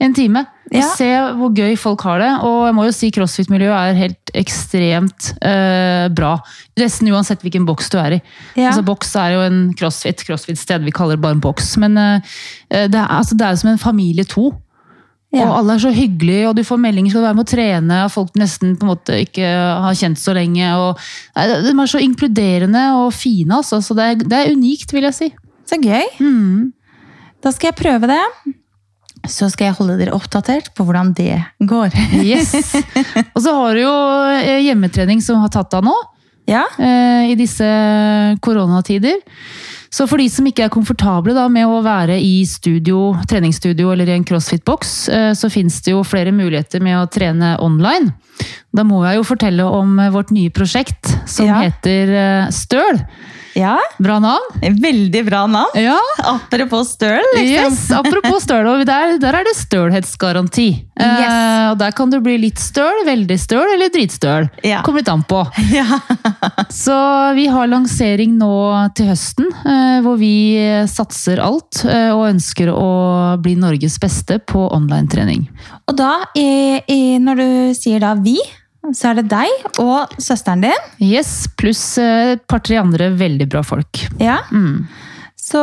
en 0.00 0.14
time. 0.16 0.44
Ja. 0.70 0.86
Se 0.96 1.08
hvor 1.36 1.52
gøy 1.56 1.74
folk 1.78 2.02
har 2.06 2.22
det. 2.22 2.30
Og 2.46 2.64
jeg 2.68 2.76
må 2.76 2.86
jo 2.86 2.94
si 2.94 3.10
crossfit-miljøet 3.14 3.74
er 3.74 3.98
helt 3.98 4.32
ekstremt 4.38 5.32
uh, 5.42 6.06
bra. 6.14 6.36
Nesten 6.80 7.10
uansett 7.12 7.44
hvilken 7.44 7.66
boks 7.68 7.90
du 7.92 7.98
er 8.00 8.16
i. 8.16 8.22
Ja. 8.54 8.70
Altså, 8.70 8.86
boks 8.86 9.12
er 9.20 9.34
jo 9.34 9.44
en 9.44 9.60
crossfit, 9.76 10.24
crossfit-sted. 10.26 10.86
Vi 10.86 10.94
kaller 10.96 11.18
det 11.18 11.24
bare 11.26 11.36
en 11.36 11.44
boks. 11.44 11.74
Men 11.82 11.98
uh, 12.00 12.34
det, 12.70 12.96
er, 12.96 13.06
altså, 13.06 13.36
det 13.36 13.46
er 13.48 13.60
som 13.60 13.72
en 13.74 13.82
familie 13.82 14.26
to. 14.28 14.52
Ja. 15.30 15.44
Og 15.46 15.60
alle 15.60 15.76
er 15.76 15.82
så 15.84 15.92
hyggelige, 15.94 16.48
og 16.48 16.56
du 16.58 16.64
får 16.66 16.80
meldinger 16.82 17.12
skal 17.12 17.22
du 17.22 17.26
være 17.28 17.38
med 17.38 17.46
å 17.46 17.50
trene 17.52 17.98
og 18.02 18.10
folk 18.10 18.32
nesten 18.40 18.72
på 18.74 18.82
en 18.82 18.90
måte 18.90 19.18
ikke 19.22 19.46
har 19.46 19.98
kjent 19.98 20.18
så 20.18 20.34
lenge. 20.34 20.72
Og, 20.74 21.04
de 21.36 21.70
er 21.70 21.92
så 21.92 22.00
inkluderende 22.02 22.82
og 22.98 23.12
fine, 23.14 23.60
altså. 23.60 23.78
Så 23.84 23.94
det 23.98 24.08
er, 24.08 24.24
det 24.24 24.40
er 24.40 24.56
unikt, 24.56 24.90
vil 24.96 25.06
jeg 25.06 25.18
si. 25.18 25.30
Så 25.70 25.78
gøy. 25.78 26.08
Mm. 26.18 26.72
Da 27.44 27.54
skal 27.54 27.70
jeg 27.70 27.78
prøve 27.78 28.10
det 28.10 28.56
så 29.30 29.48
skal 29.52 29.70
jeg 29.70 29.78
holde 29.78 29.98
dere 30.00 30.14
oppdatert 30.16 30.72
på 30.76 30.86
hvordan 30.86 31.14
det 31.16 31.38
går. 31.58 31.94
yes. 32.20 32.54
Og 33.34 33.42
så 33.44 33.54
har 33.56 33.76
du 33.76 33.84
jo 33.84 33.96
eh, 34.36 34.60
hjemmetrening 34.66 35.22
som 35.24 35.40
har 35.44 35.52
tatt 35.54 35.74
av 35.78 35.86
nå. 35.86 35.96
Ja. 36.50 36.66
Eh, 36.78 37.30
I 37.32 37.36
disse 37.38 37.66
koronatider. 38.42 39.20
Så 39.90 40.06
for 40.06 40.22
de 40.22 40.28
som 40.30 40.46
ikke 40.46 40.68
er 40.68 40.72
komfortable 40.72 41.34
da, 41.34 41.48
med 41.50 41.66
å 41.66 41.80
være 41.82 42.14
i 42.22 42.44
studio, 42.46 43.16
treningsstudio 43.30 43.90
eller 43.90 44.10
i 44.10 44.14
en 44.14 44.26
crossfit-boks, 44.26 44.94
eh, 45.10 45.32
så 45.38 45.50
fins 45.50 45.80
det 45.86 45.96
jo 45.96 46.04
flere 46.06 46.34
muligheter 46.34 46.82
med 46.82 47.00
å 47.00 47.08
trene 47.10 47.56
online. 47.62 48.12
Da 48.74 48.86
må 48.86 49.02
jeg 49.06 49.18
jo 49.18 49.26
fortelle 49.26 49.66
om 49.66 49.98
vårt 50.14 50.30
nye 50.34 50.52
prosjekt 50.54 51.10
som 51.28 51.50
ja. 51.50 51.58
heter 51.66 52.14
Støl. 52.54 53.02
Ja. 53.54 53.78
Bra 53.98 54.18
navn. 54.22 54.60
Veldig 54.82 55.24
bra 55.26 55.46
navn. 55.46 55.74
Ja. 55.74 55.98
Apropos 56.24 56.94
støl, 56.94 57.22
liksom. 57.36 57.72
Yes, 57.72 57.90
apropos 58.00 58.44
støl. 58.44 58.66
Og 58.70 58.84
der, 58.86 59.16
der 59.22 59.40
er 59.40 59.46
det 59.46 59.56
stølhetsgaranti. 59.58 60.68
Yes. 61.00 61.26
Eh, 61.26 61.66
og 61.72 61.78
der 61.80 61.94
kan 61.96 62.12
du 62.12 62.18
bli 62.22 62.36
litt 62.42 62.60
støl, 62.60 63.02
veldig 63.06 63.38
støl 63.40 63.74
eller 63.74 63.92
dritstøl. 63.92 64.50
Ja. 64.66 64.82
Kommer 64.86 65.02
litt 65.04 65.12
an 65.12 65.24
på. 65.26 65.44
Ja. 65.70 66.00
Så 66.74 66.94
vi 67.36 67.44
har 67.50 67.68
lansering 67.70 68.32
nå 68.40 68.54
til 68.98 69.10
høsten, 69.12 69.46
eh, 69.62 70.00
hvor 70.04 70.16
vi 70.20 70.32
satser 70.90 71.40
alt 71.44 71.84
eh, 71.86 72.10
og 72.10 72.26
ønsker 72.26 72.72
å 72.74 72.88
bli 73.40 73.54
Norges 73.60 74.00
beste 74.02 74.40
på 74.50 74.64
online-trening. 74.74 75.46
Og 75.90 75.96
da, 75.98 76.12
i, 76.38 76.80
i, 76.90 77.00
når 77.22 77.40
du 77.40 77.48
sier 77.78 78.02
da 78.02 78.16
vi, 78.18 78.36
så 78.96 79.10
er 79.10 79.20
det 79.20 79.28
deg 79.30 79.80
og 79.82 80.16
søsteren 80.20 80.64
din. 80.64 80.88
Yes, 81.04 81.44
pluss 81.60 81.84
eh, 82.00 82.34
et 82.36 82.44
par-tre 82.50 82.80
andre 82.80 83.10
veldig 83.18 83.48
bra 83.52 83.62
folk. 83.66 84.04
Ja. 84.20 84.40
Mm. 84.50 84.86
Så 85.50 85.60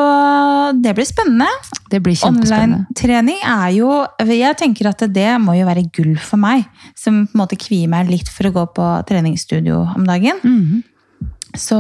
det 0.83 0.93
blir 0.97 1.07
spennende. 1.07 1.47
Det 1.87 2.01
blir 2.03 2.17
kjempespennende. 2.17 2.83
Online-trening 2.83 3.39
er 3.47 3.69
jo 3.77 3.91
Jeg 4.27 4.57
tenker 4.59 4.89
at 4.89 5.05
det 5.13 5.29
må 5.39 5.55
jo 5.55 5.67
være 5.67 5.85
gull 5.95 6.17
for 6.19 6.41
meg, 6.41 6.65
som 6.97 7.23
på 7.25 7.37
en 7.37 7.43
måte 7.43 7.59
kvier 7.61 7.87
meg 7.91 8.11
litt 8.11 8.29
for 8.33 8.49
å 8.49 8.53
gå 8.55 8.65
på 8.75 8.87
treningsstudio 9.07 9.79
om 9.95 10.07
dagen. 10.07 10.41
Mhm. 10.43 10.83
Så, 11.57 11.77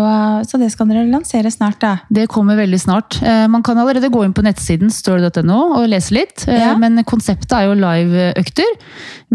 så 0.49 0.57
det 0.59 0.71
skal 0.73 0.89
dere 0.89 1.05
lansere 1.09 1.51
snart, 1.53 1.79
da. 1.81 1.91
Det 2.09 2.27
kommer 2.31 2.57
veldig 2.59 2.79
snart. 2.81 3.19
Eh, 3.21 3.45
Man 3.51 3.63
kan 3.63 3.77
allerede 3.77 4.09
gå 4.13 4.23
inn 4.25 4.33
på 4.35 4.43
nettsiden 4.45 4.91
story.no 4.93 5.59
og 5.77 5.87
lese 5.91 6.15
litt. 6.17 6.47
Eh, 6.47 6.57
Ja. 6.57 6.73
Men 6.77 6.97
konseptet 7.07 7.53
er 7.53 7.67
jo 7.67 7.77
live-økter 7.77 8.73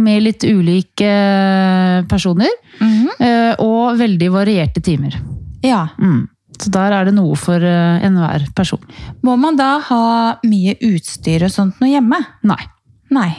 med 0.03 0.23
litt 0.27 0.45
ulike 0.45 1.07
eh, 1.07 2.03
personer. 2.11 2.51
Mm 2.81 2.93
-hmm. 2.93 3.61
Og 3.61 3.99
veldig 3.99 4.33
varierte 4.33 4.81
timer. 4.81 5.15
Ja. 5.63 5.89
Mm. 5.99 6.29
Så 6.59 6.71
der 6.71 6.93
er 6.93 7.05
det 7.05 7.15
noe 7.15 7.37
for 7.37 7.61
enhver 7.61 8.47
person. 8.55 8.81
Må 9.23 9.37
man 9.37 9.57
da 9.57 9.79
ha 9.79 10.37
mye 10.45 10.75
utstyr 10.81 11.45
og 11.45 11.51
sånt 11.51 11.81
noe 11.81 11.91
hjemme? 11.91 12.19
Nei. 12.43 12.63
Nei. 13.11 13.37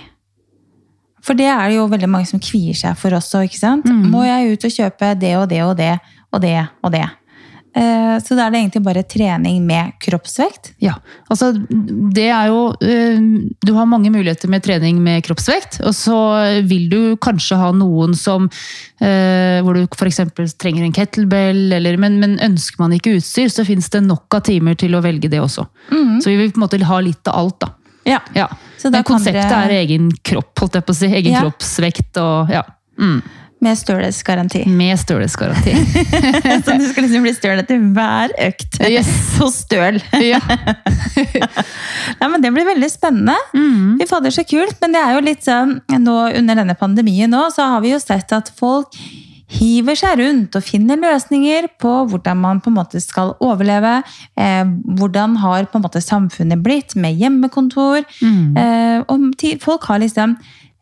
For 1.23 1.33
det 1.33 1.45
er 1.47 1.69
det 1.69 1.77
jo 1.77 1.87
veldig 1.87 2.09
mange 2.09 2.27
som 2.27 2.39
kvier 2.39 2.75
seg 2.75 2.97
for 2.99 3.15
også, 3.15 3.45
ikke 3.47 3.59
sant? 3.59 3.85
Mm. 3.85 4.09
Må 4.11 4.25
jeg 4.27 4.53
ut 4.53 4.65
og 4.65 4.71
kjøpe 4.71 5.13
det 5.19 5.35
og 5.37 5.49
det 5.49 5.61
og 5.63 5.77
det 5.77 5.99
og 6.33 6.41
det 6.41 6.57
og 6.83 6.91
det? 6.95 7.05
Eh, 7.75 8.19
Så 8.21 8.35
da 8.37 8.45
er 8.45 8.51
det 8.53 8.59
egentlig 8.59 8.83
bare 8.85 9.01
trening 9.09 9.63
med 9.65 9.93
kroppsvekt? 9.99 10.73
Ja, 10.83 10.93
altså 11.33 11.47
det 12.13 12.27
er 12.29 12.51
jo 12.51 12.67
eh, 12.85 13.17
Du 13.65 13.71
har 13.73 13.87
mange 13.89 14.11
muligheter 14.13 14.47
med 14.51 14.61
trening 14.61 14.99
med 15.01 15.23
kroppsvekt, 15.25 15.79
og 15.81 15.95
så 15.97 16.19
vil 16.69 16.85
du 16.91 16.99
kanskje 17.17 17.57
ha 17.57 17.71
noen 17.73 18.13
som 18.13 18.45
eh, 19.01 19.57
Hvor 19.65 19.73
du 19.73 19.87
f.eks. 19.89 20.21
trenger 20.61 20.83
en 20.85 20.93
kettlebell, 20.93 21.73
eller, 21.79 21.97
men, 21.97 22.19
men 22.21 22.37
ønsker 22.45 22.77
man 22.83 22.93
ikke 22.93 23.15
utstyr, 23.17 23.49
så 23.49 23.65
fins 23.65 23.89
det 23.89 24.03
nok 24.05 24.37
av 24.37 24.45
timer 24.45 24.77
til 24.77 24.93
å 24.93 25.01
velge 25.01 25.29
det 25.33 25.41
også. 25.41 25.65
Så 26.21 26.29
vi 26.29 26.37
vil 26.43 26.51
på 26.53 26.59
en 26.61 26.67
måte 26.67 26.83
ha 26.85 26.99
litt 27.01 27.25
av 27.27 27.39
alt, 27.41 27.57
da. 27.65 27.73
Ja. 28.05 28.19
Ja. 28.35 28.49
Men 28.83 28.99
kan 29.01 29.15
konseptet 29.15 29.47
dere- 29.49 29.65
er 29.71 29.79
egen 29.81 30.11
kropp, 30.27 30.51
holdt 30.59 30.75
jeg 30.77 30.85
på 30.85 30.91
å 30.93 30.97
si. 31.01 31.07
Egen 31.07 31.33
Ja. 31.33 31.41
kroppsvekt 31.45 32.17
og 32.21 32.51
ja. 32.53 32.61
Mm. 32.99 33.21
Med 33.63 33.79
stølesgaranti. 33.79 34.63
Med 34.81 34.99
stølesgaranti. 34.99 35.73
Så 36.65 36.77
du 36.79 36.85
skal 36.89 37.07
liksom 37.07 37.25
bli 37.25 37.33
støl 37.35 37.61
etter 37.63 37.81
hver 37.95 38.33
økt. 38.49 38.79
Yes. 38.89 39.09
Så 39.37 39.49
støl. 39.53 39.99
ja. 40.19 40.41
Nei, 42.19 42.29
men 42.29 42.39
det 42.43 42.53
blir 42.53 42.67
veldig 42.67 42.89
spennende. 42.91 43.35
Mm. 43.55 43.99
Fy 44.01 44.07
fader, 44.09 44.33
så 44.33 44.45
kult. 44.47 44.75
Men 44.81 44.95
det 44.95 45.03
er 45.03 45.15
jo 45.15 45.25
litt 45.25 45.45
sånn, 45.45 45.77
nå 46.03 46.17
under 46.39 46.59
denne 46.59 46.75
pandemien 46.79 47.31
nå, 47.31 47.45
så 47.53 47.69
har 47.75 47.83
vi 47.83 47.93
jo 47.93 48.01
sett 48.01 48.33
at 48.35 48.51
folk 48.57 48.97
hiver 49.53 49.97
seg 49.97 50.17
rundt 50.21 50.55
og 50.57 50.65
finner 50.65 50.97
løsninger 50.97 51.67
på 51.81 51.91
hvordan 52.09 52.39
man 52.41 52.61
på 52.63 52.71
en 52.71 52.77
måte 52.79 53.01
skal 53.03 53.35
overleve. 53.43 53.99
Eh, 54.39 54.65
hvordan 54.97 55.37
har 55.43 55.69
på 55.69 55.79
en 55.79 55.85
måte 55.85 56.01
samfunnet 56.03 56.63
blitt 56.65 56.97
med 56.99 57.19
hjemmekontor. 57.21 58.05
Mm. 58.23 58.57
Eh, 58.57 58.99
og 59.07 59.45
folk 59.63 59.89
har 59.91 60.01
liksom 60.03 60.37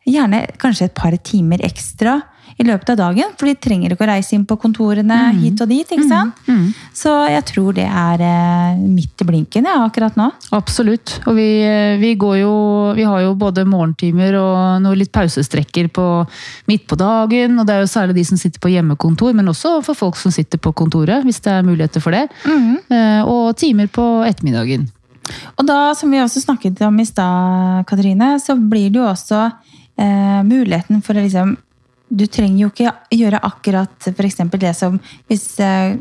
gjerne 0.08 0.46
kanskje 0.62 0.88
et 0.88 0.98
par 0.98 1.14
timer 1.22 1.62
ekstra 1.66 2.20
i 2.60 2.64
løpet 2.66 2.90
av 2.92 2.96
dagen, 3.00 3.30
for 3.38 3.48
de 3.48 3.54
trenger 3.56 3.94
ikke 3.94 4.04
å 4.04 4.10
reise 4.10 4.34
inn 4.36 4.44
på 4.46 4.56
kontorene 4.60 5.18
hit 5.40 5.60
og 5.64 5.68
dit. 5.70 5.86
ikke 5.88 6.08
sant? 6.08 6.36
Mm. 6.46 6.66
Så 6.94 7.12
jeg 7.32 7.44
tror 7.48 7.72
det 7.76 7.86
er 7.88 8.20
eh, 8.26 8.76
midt 8.82 9.22
i 9.24 9.26
blinken 9.28 9.64
ja, 9.68 9.78
akkurat 9.86 10.16
nå. 10.20 10.28
Absolutt. 10.52 11.14
Og 11.26 11.36
vi, 11.38 11.46
eh, 11.64 11.96
vi 12.02 12.14
går 12.20 12.36
jo 12.42 12.52
Vi 12.96 13.04
har 13.08 13.20
jo 13.24 13.34
både 13.38 13.64
morgentimer 13.64 14.34
og 14.36 14.82
noe 14.84 14.98
litt 14.98 15.12
pausestrekker 15.14 15.88
på, 15.94 16.06
midt 16.68 16.86
på 16.90 16.96
dagen. 17.00 17.58
Og 17.58 17.66
det 17.66 17.74
er 17.74 17.80
jo 17.86 17.90
særlig 17.92 18.14
de 18.20 18.24
som 18.28 18.36
sitter 18.40 18.60
på 18.60 18.70
hjemmekontor, 18.74 19.32
men 19.34 19.48
også 19.48 19.78
for 19.86 19.94
folk 19.96 20.16
som 20.20 20.30
sitter 20.34 20.58
på 20.60 20.72
kontoret, 20.76 21.24
hvis 21.24 21.40
det 21.40 21.52
er 21.52 21.62
muligheter 21.66 22.02
for 22.04 22.12
det. 22.12 22.26
Eh, 22.46 23.22
Og 23.22 23.56
timer 23.56 23.86
på 23.88 24.04
ettermiddagen. 24.28 24.88
Og 25.56 25.66
da, 25.66 25.94
som 25.94 26.10
vi 26.10 26.18
også 26.20 26.42
snakket 26.42 26.80
om 26.82 26.98
i 27.00 27.04
stad, 27.06 27.84
Katrine, 27.86 28.34
så 28.42 28.56
blir 28.58 28.90
det 28.90 28.98
jo 29.00 29.06
også 29.06 29.42
eh, 29.98 30.40
muligheten 30.44 31.02
for 31.02 31.14
å 31.14 31.22
liksom 31.24 31.56
Du 32.12 32.26
trenger 32.28 32.66
jo 32.66 32.70
ikke 32.72 32.92
gjøre 33.16 33.40
akkurat 33.48 34.08
f.eks. 34.12 34.42
det 34.60 34.74
som 34.76 34.98
hvis 35.30 35.46
eh, 35.64 35.96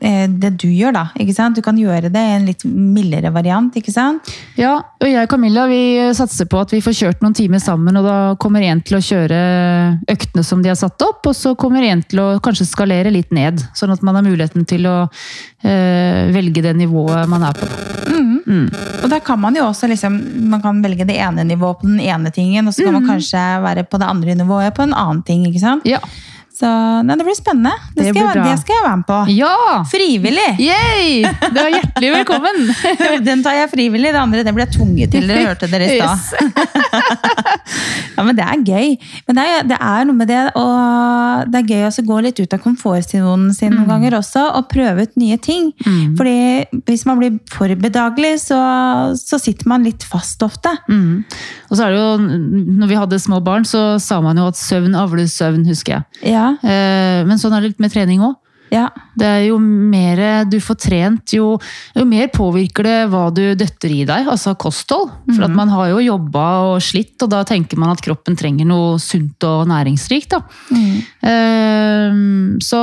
det 0.00 0.50
du 0.60 0.68
gjør, 0.68 0.92
da. 0.96 1.04
ikke 1.18 1.34
sant? 1.36 1.56
Du 1.56 1.64
kan 1.64 1.78
gjøre 1.78 2.10
det 2.12 2.20
i 2.20 2.34
en 2.36 2.46
litt 2.48 2.64
mildere 2.68 3.32
variant, 3.34 3.74
ikke 3.78 3.94
sant? 3.94 4.28
Ja, 4.58 4.74
og 5.00 5.08
jeg 5.08 5.24
og 5.24 5.30
Camilla 5.32 5.66
vi 5.70 5.80
satser 6.16 6.48
på 6.50 6.60
at 6.60 6.74
vi 6.74 6.82
får 6.84 6.98
kjørt 7.00 7.24
noen 7.24 7.36
timer 7.36 7.62
sammen, 7.62 7.96
og 7.96 8.06
da 8.06 8.16
kommer 8.42 8.64
en 8.66 8.82
til 8.84 8.98
å 8.98 9.02
kjøre 9.04 9.40
øktene 10.12 10.44
som 10.46 10.62
de 10.64 10.72
har 10.72 10.78
satt 10.78 11.02
opp, 11.06 11.26
og 11.26 11.36
så 11.36 11.54
kommer 11.58 11.86
en 11.88 12.04
til 12.04 12.22
å 12.22 12.28
kanskje 12.44 12.68
skalere 12.68 13.12
litt 13.14 13.32
ned, 13.34 13.62
sånn 13.76 13.94
at 13.94 14.04
man 14.06 14.18
har 14.18 14.26
muligheten 14.26 14.68
til 14.68 14.88
å 14.90 14.96
øh, 15.06 16.22
velge 16.36 16.64
det 16.66 16.76
nivået 16.76 17.28
man 17.30 17.48
er 17.48 17.56
på. 17.56 17.70
Og 19.06 19.10
da 19.10 19.18
kan 19.22 19.38
man 19.38 19.56
jo 19.56 19.66
også 19.68 19.88
liksom, 19.90 20.16
man 20.50 20.62
kan 20.62 20.80
velge 20.82 21.06
det 21.08 21.18
ene 21.22 21.44
nivået 21.46 21.80
på 21.80 21.88
den 21.88 22.00
ene 22.02 22.32
tingen, 22.34 22.66
og 22.66 22.74
så 22.74 22.86
kan 22.86 22.96
man 22.98 23.06
kanskje 23.06 23.42
være 23.62 23.86
på 23.86 24.00
det 24.02 24.08
andre 24.10 24.34
nivået 24.38 24.74
på 24.74 24.86
en 24.86 24.94
annen 24.96 25.22
ting. 25.26 25.46
ikke 25.46 25.62
sant? 25.62 25.86
Ja. 25.86 26.00
Så 26.56 26.68
nei, 27.04 27.16
det 27.20 27.24
blir 27.26 27.36
spennende. 27.36 27.72
Det, 27.92 27.98
Det 27.98 28.04
skal, 28.06 28.14
blir 28.16 28.38
jeg, 28.40 28.44
det 28.48 28.60
skal 28.62 28.76
jeg 28.78 28.84
være 28.86 28.96
med 28.96 29.06
på. 29.10 29.16
Ja! 29.36 29.56
Frivillig! 29.90 30.46
Yay! 30.64 31.18
Du 31.52 31.58
er 31.60 31.74
hjertelig 31.74 32.12
velkommen! 32.14 32.62
Den 33.26 33.42
tar 33.44 33.58
jeg 33.58 33.68
frivillig, 33.74 34.12
det 34.14 34.20
andre 34.22 34.44
det 34.46 34.54
ble 34.56 34.64
jeg 34.64 34.72
tvunget 34.78 35.12
til. 35.12 35.26
Dere 35.28 35.50
hørte 35.50 35.68
dere 35.68 35.90
i 35.90 35.98
stad. 36.00 36.54
ja, 38.16 38.24
men 38.24 38.38
det 38.38 38.46
er 38.46 38.62
gøy. 38.64 38.94
Men 39.26 39.38
det 39.38 39.44
er, 39.44 39.68
det 39.68 39.80
er 39.90 40.08
noe 40.08 40.16
med 40.16 40.30
det, 40.32 40.40
og 40.56 41.52
det 41.52 41.60
er 41.60 41.74
gøy 41.74 41.84
å 41.90 42.06
gå 42.08 42.22
litt 42.24 42.40
ut 42.40 42.56
av 42.56 42.64
komfortsonen 42.64 43.52
sin 43.56 43.76
noen 43.76 43.90
ganger 43.90 44.16
også, 44.22 44.46
og 44.56 44.70
prøve 44.72 45.04
ut 45.04 45.20
nye 45.20 45.36
ting. 45.42 45.68
Fordi 46.16 46.80
hvis 46.88 47.04
man 47.08 47.20
blir 47.20 47.36
for 47.52 47.68
bedagelig, 47.84 48.32
så, 48.46 48.62
så 49.20 49.40
sitter 49.42 49.68
man 49.68 49.84
litt 49.84 50.08
fast 50.08 50.40
ofte. 50.46 50.72
Mm. 50.88 51.20
Og 51.68 51.76
så 51.76 51.84
er 51.84 51.92
det 51.92 52.00
jo, 52.00 52.40
når 52.80 52.92
vi 52.94 53.00
hadde 53.02 53.20
små 53.20 53.42
barn, 53.44 53.68
så 53.68 53.98
sa 54.00 54.22
man 54.24 54.40
jo 54.40 54.48
at 54.48 54.56
søvn 54.56 54.96
avler 54.96 55.28
søvn, 55.28 55.66
husker 55.68 55.98
jeg. 55.98 56.32
Ja, 56.32 56.45
Eh, 56.62 57.24
Men 57.28 57.38
sånn 57.40 57.54
er 57.56 57.60
det 57.64 57.72
litt 57.74 57.80
med 57.82 57.92
trening 57.94 58.20
òg. 58.26 58.36
ja. 58.74 58.88
Det 59.16 59.24
er 59.24 59.42
jo 59.46 59.56
mer 59.62 60.44
du 60.50 60.58
får 60.60 60.76
trent, 60.76 61.32
jo, 61.32 61.54
jo 61.96 62.04
mer 62.04 62.26
påvirker 62.34 62.84
det 62.84 62.96
hva 63.08 63.30
du 63.32 63.54
døtter 63.56 63.88
i 63.94 64.02
deg, 64.04 64.26
altså 64.28 64.52
kosthold. 64.60 65.08
For 65.32 65.46
at 65.46 65.54
man 65.56 65.70
har 65.72 65.88
jo 65.94 66.02
jobba 66.04 66.42
og 66.74 66.82
slitt, 66.84 67.14
og 67.24 67.30
da 67.32 67.40
tenker 67.48 67.78
man 67.80 67.94
at 67.94 68.02
kroppen 68.04 68.36
trenger 68.36 68.66
noe 68.68 68.98
sunt 69.00 69.40
og 69.48 69.64
næringsrikt. 69.70 70.34
Da. 70.36 70.42
Eh, 71.22 72.10
så 72.60 72.82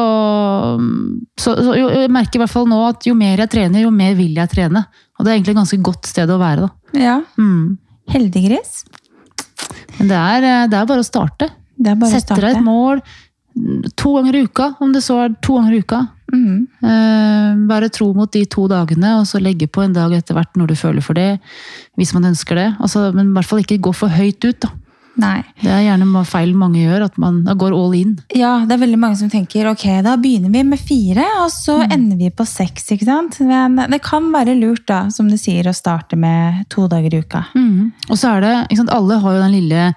så, 1.38 1.54
så 1.60 1.76
jo, 1.78 1.88
jeg 1.94 2.12
merker 2.14 2.40
i 2.40 2.44
hvert 2.44 2.54
fall 2.54 2.68
nå 2.70 2.80
at 2.88 3.06
jo 3.08 3.14
mer 3.18 3.44
jeg 3.44 3.52
trener, 3.54 3.84
jo 3.86 3.92
mer 3.94 4.16
vil 4.18 4.34
jeg 4.40 4.50
trene. 4.56 4.86
Og 5.20 5.26
det 5.26 5.32
er 5.32 5.38
egentlig 5.38 5.54
et 5.56 5.62
ganske 5.62 5.82
godt 5.86 6.10
sted 6.10 6.32
å 6.34 6.40
være. 6.42 6.68
da. 6.68 7.00
ja. 7.00 7.18
Mm. 7.38 7.78
Heldiggris. 8.12 8.82
Men 10.00 10.10
det 10.10 10.18
er, 10.18 10.44
eh, 10.50 10.66
det 10.68 10.80
er 10.80 10.88
bare 10.90 11.04
å 11.04 11.08
starte. 11.08 11.48
Sette 12.10 12.36
deg 12.40 12.58
et 12.58 12.64
mål 12.64 13.00
to 13.96 14.14
ganger 14.18 14.36
i 14.36 14.44
uka, 14.48 14.72
om 14.82 14.94
det 14.96 15.04
så 15.06 15.20
er 15.26 15.36
to 15.46 15.58
ganger 15.60 15.74
i 15.78 15.82
uka. 15.84 16.02
Mm. 16.34 16.68
Eh, 16.82 17.50
Være 17.70 17.90
tro 17.94 18.12
mot 18.18 18.32
de 18.34 18.46
to 18.50 18.68
dagene, 18.72 19.16
og 19.20 19.28
så 19.30 19.42
legge 19.42 19.68
på 19.70 19.84
en 19.86 19.94
dag 19.94 20.14
etter 20.18 20.34
hvert 20.38 20.56
når 20.58 20.72
du 20.74 20.76
føler 20.80 21.06
for 21.06 21.14
det. 21.18 21.40
Hvis 22.00 22.14
man 22.18 22.26
ønsker 22.32 22.58
det. 22.58 22.70
Altså, 22.80 23.12
men 23.14 23.30
i 23.30 23.36
hvert 23.38 23.50
fall 23.50 23.62
ikke 23.62 23.82
gå 23.84 23.94
for 23.96 24.10
høyt 24.10 24.42
ut. 24.48 24.60
da. 24.66 24.72
Nei. 25.22 25.44
Det 25.62 25.70
er 25.70 25.84
gjerne 25.86 26.24
feil 26.26 26.56
mange 26.58 26.82
gjør, 26.82 27.04
at 27.06 27.18
man 27.22 27.44
går 27.46 27.76
all 27.78 27.94
in. 27.94 28.16
Ja, 28.34 28.64
det 28.66 28.74
er 28.74 28.82
veldig 28.82 28.98
mange 28.98 29.20
som 29.20 29.30
tenker 29.30 29.70
ok, 29.70 29.86
da 30.02 30.16
begynner 30.18 30.50
vi 30.50 30.64
med 30.66 30.82
fire, 30.82 31.28
og 31.44 31.52
så 31.54 31.76
ender 31.86 32.18
vi 32.18 32.32
på 32.34 32.46
seks. 32.50 32.88
ikke 32.96 33.06
sant? 33.06 33.38
Men 33.46 33.78
det 33.94 34.02
kan 34.02 34.32
være 34.34 34.58
lurt, 34.58 34.88
da, 34.90 35.04
som 35.14 35.30
du 35.30 35.38
sier, 35.38 35.70
å 35.70 35.76
starte 35.78 36.18
med 36.18 36.66
to 36.74 36.88
dager 36.90 37.14
i 37.14 37.22
uka. 37.22 37.44
Og 38.10 38.18
så 38.18 38.34
er 38.34 38.42
det, 38.48 38.56
ikke 38.72 38.82
sant, 38.82 38.96
alle 38.98 39.22
har 39.22 39.38
jo 39.38 39.44
den 39.46 39.54
lille 39.60 39.92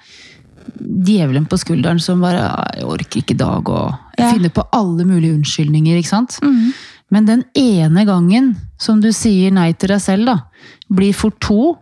djevelen 0.80 1.46
på 1.48 1.58
skulderen 1.60 2.00
som 2.02 2.20
bare 2.20 2.42
«Ah, 2.42 2.70
'Jeg 2.74 2.84
orker 2.84 3.22
ikke 3.22 3.34
i 3.34 3.42
dag', 3.42 3.68
og 3.68 3.94
Ja. 4.18 4.32
finner 4.32 4.50
på 4.50 4.66
alle 4.72 5.04
mulige 5.04 5.34
unnskyldninger. 5.34 5.98
ikke 5.98 6.08
sant? 6.08 6.38
Mm. 6.42 6.72
Men 7.10 7.26
den 7.26 7.44
ene 7.54 8.04
gangen 8.04 8.56
som 8.78 9.00
du 9.00 9.12
sier 9.12 9.52
nei 9.52 9.72
til 9.72 9.88
deg 9.88 10.00
selv, 10.00 10.26
da, 10.26 10.40
blir 10.90 11.14
fort 11.14 11.38
to 11.40 11.76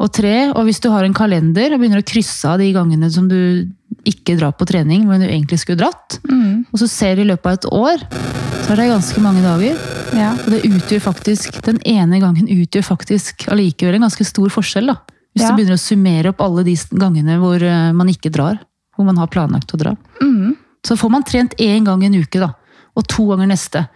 og 0.00 0.12
tre. 0.12 0.50
Og 0.50 0.64
hvis 0.64 0.80
du 0.80 0.90
har 0.90 1.04
en 1.04 1.14
kalender 1.14 1.74
og 1.74 1.80
begynner 1.80 2.00
å 2.02 2.08
krysse 2.08 2.48
av 2.48 2.58
de 2.58 2.72
gangene 2.72 3.10
som 3.12 3.28
du 3.28 3.68
ikke 4.08 4.38
drar 4.38 4.52
på 4.56 4.66
trening, 4.66 5.06
men 5.06 5.20
du 5.20 5.26
egentlig 5.28 5.60
skulle 5.60 5.84
dratt, 5.84 6.18
mm. 6.28 6.66
og 6.72 6.78
så 6.80 6.88
ser 6.88 7.16
du 7.16 7.22
i 7.22 7.30
løpet 7.30 7.46
av 7.46 7.52
et 7.52 7.68
år, 7.70 8.06
så 8.62 8.72
er 8.72 8.76
det 8.76 8.90
ganske 8.94 9.20
mange 9.20 9.42
dager. 9.44 9.76
Ja. 10.16 10.32
Og 10.32 10.50
det 10.52 10.64
utgjør 10.68 11.04
faktisk, 11.12 11.60
den 11.66 11.78
ene 11.88 12.20
gangen 12.20 12.48
utgjør 12.48 12.84
faktisk 12.84 13.46
allikevel 13.52 13.98
en 13.98 14.06
ganske 14.08 14.26
stor 14.26 14.52
forskjell. 14.52 14.92
da. 14.92 14.96
Hvis 15.32 15.42
Ja. 15.42 15.50
du 15.50 15.56
begynner 15.56 15.78
å 15.78 15.80
summere 15.80 16.28
opp 16.32 16.40
alle 16.44 16.64
de 16.64 16.74
gangene 16.92 17.38
hvor 17.40 17.62
eh, 17.62 17.92
man 17.92 18.08
ikke 18.08 18.30
drar. 18.30 18.58
Hvor 18.96 19.06
man 19.08 19.16
har 19.16 19.26
planlagt 19.32 19.72
å 19.72 19.78
dra. 19.80 19.94
Mm. 20.20 20.56
Så 20.84 20.96
får 20.98 21.10
man 21.10 21.22
trent 21.24 21.54
én 21.58 21.84
gang 21.86 22.02
en 22.04 22.14
uke, 22.20 22.38
da. 22.42 22.50
Og 22.96 23.06
to 23.08 23.24
ganger 23.30 23.48
neste. 23.48 23.86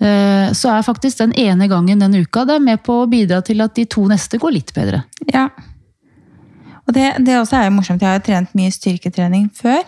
Eh, 0.00 0.48
Så 0.56 0.70
er 0.72 0.82
faktisk 0.82 1.18
den 1.18 1.32
ene 1.36 1.68
gangen 1.68 1.98
den 2.00 2.14
uka 2.24 2.44
det 2.46 2.56
er 2.56 2.64
med 2.64 2.82
på 2.82 3.02
å 3.02 3.10
bidra 3.10 3.42
til 3.44 3.60
at 3.60 3.74
de 3.74 3.84
to 3.84 4.06
neste 4.08 4.38
går 4.40 4.52
litt 4.52 4.72
bedre. 4.74 5.04
ja. 5.32 5.48
Og 6.82 6.94
det, 6.96 7.12
det 7.24 7.36
også 7.38 7.54
er 7.60 7.68
jo 7.68 7.76
morsomt. 7.76 8.00
Jeg 8.02 8.08
har 8.10 8.16
jo 8.18 8.24
trent 8.26 8.54
mye 8.58 8.72
styrketrening 8.74 9.44
før. 9.54 9.84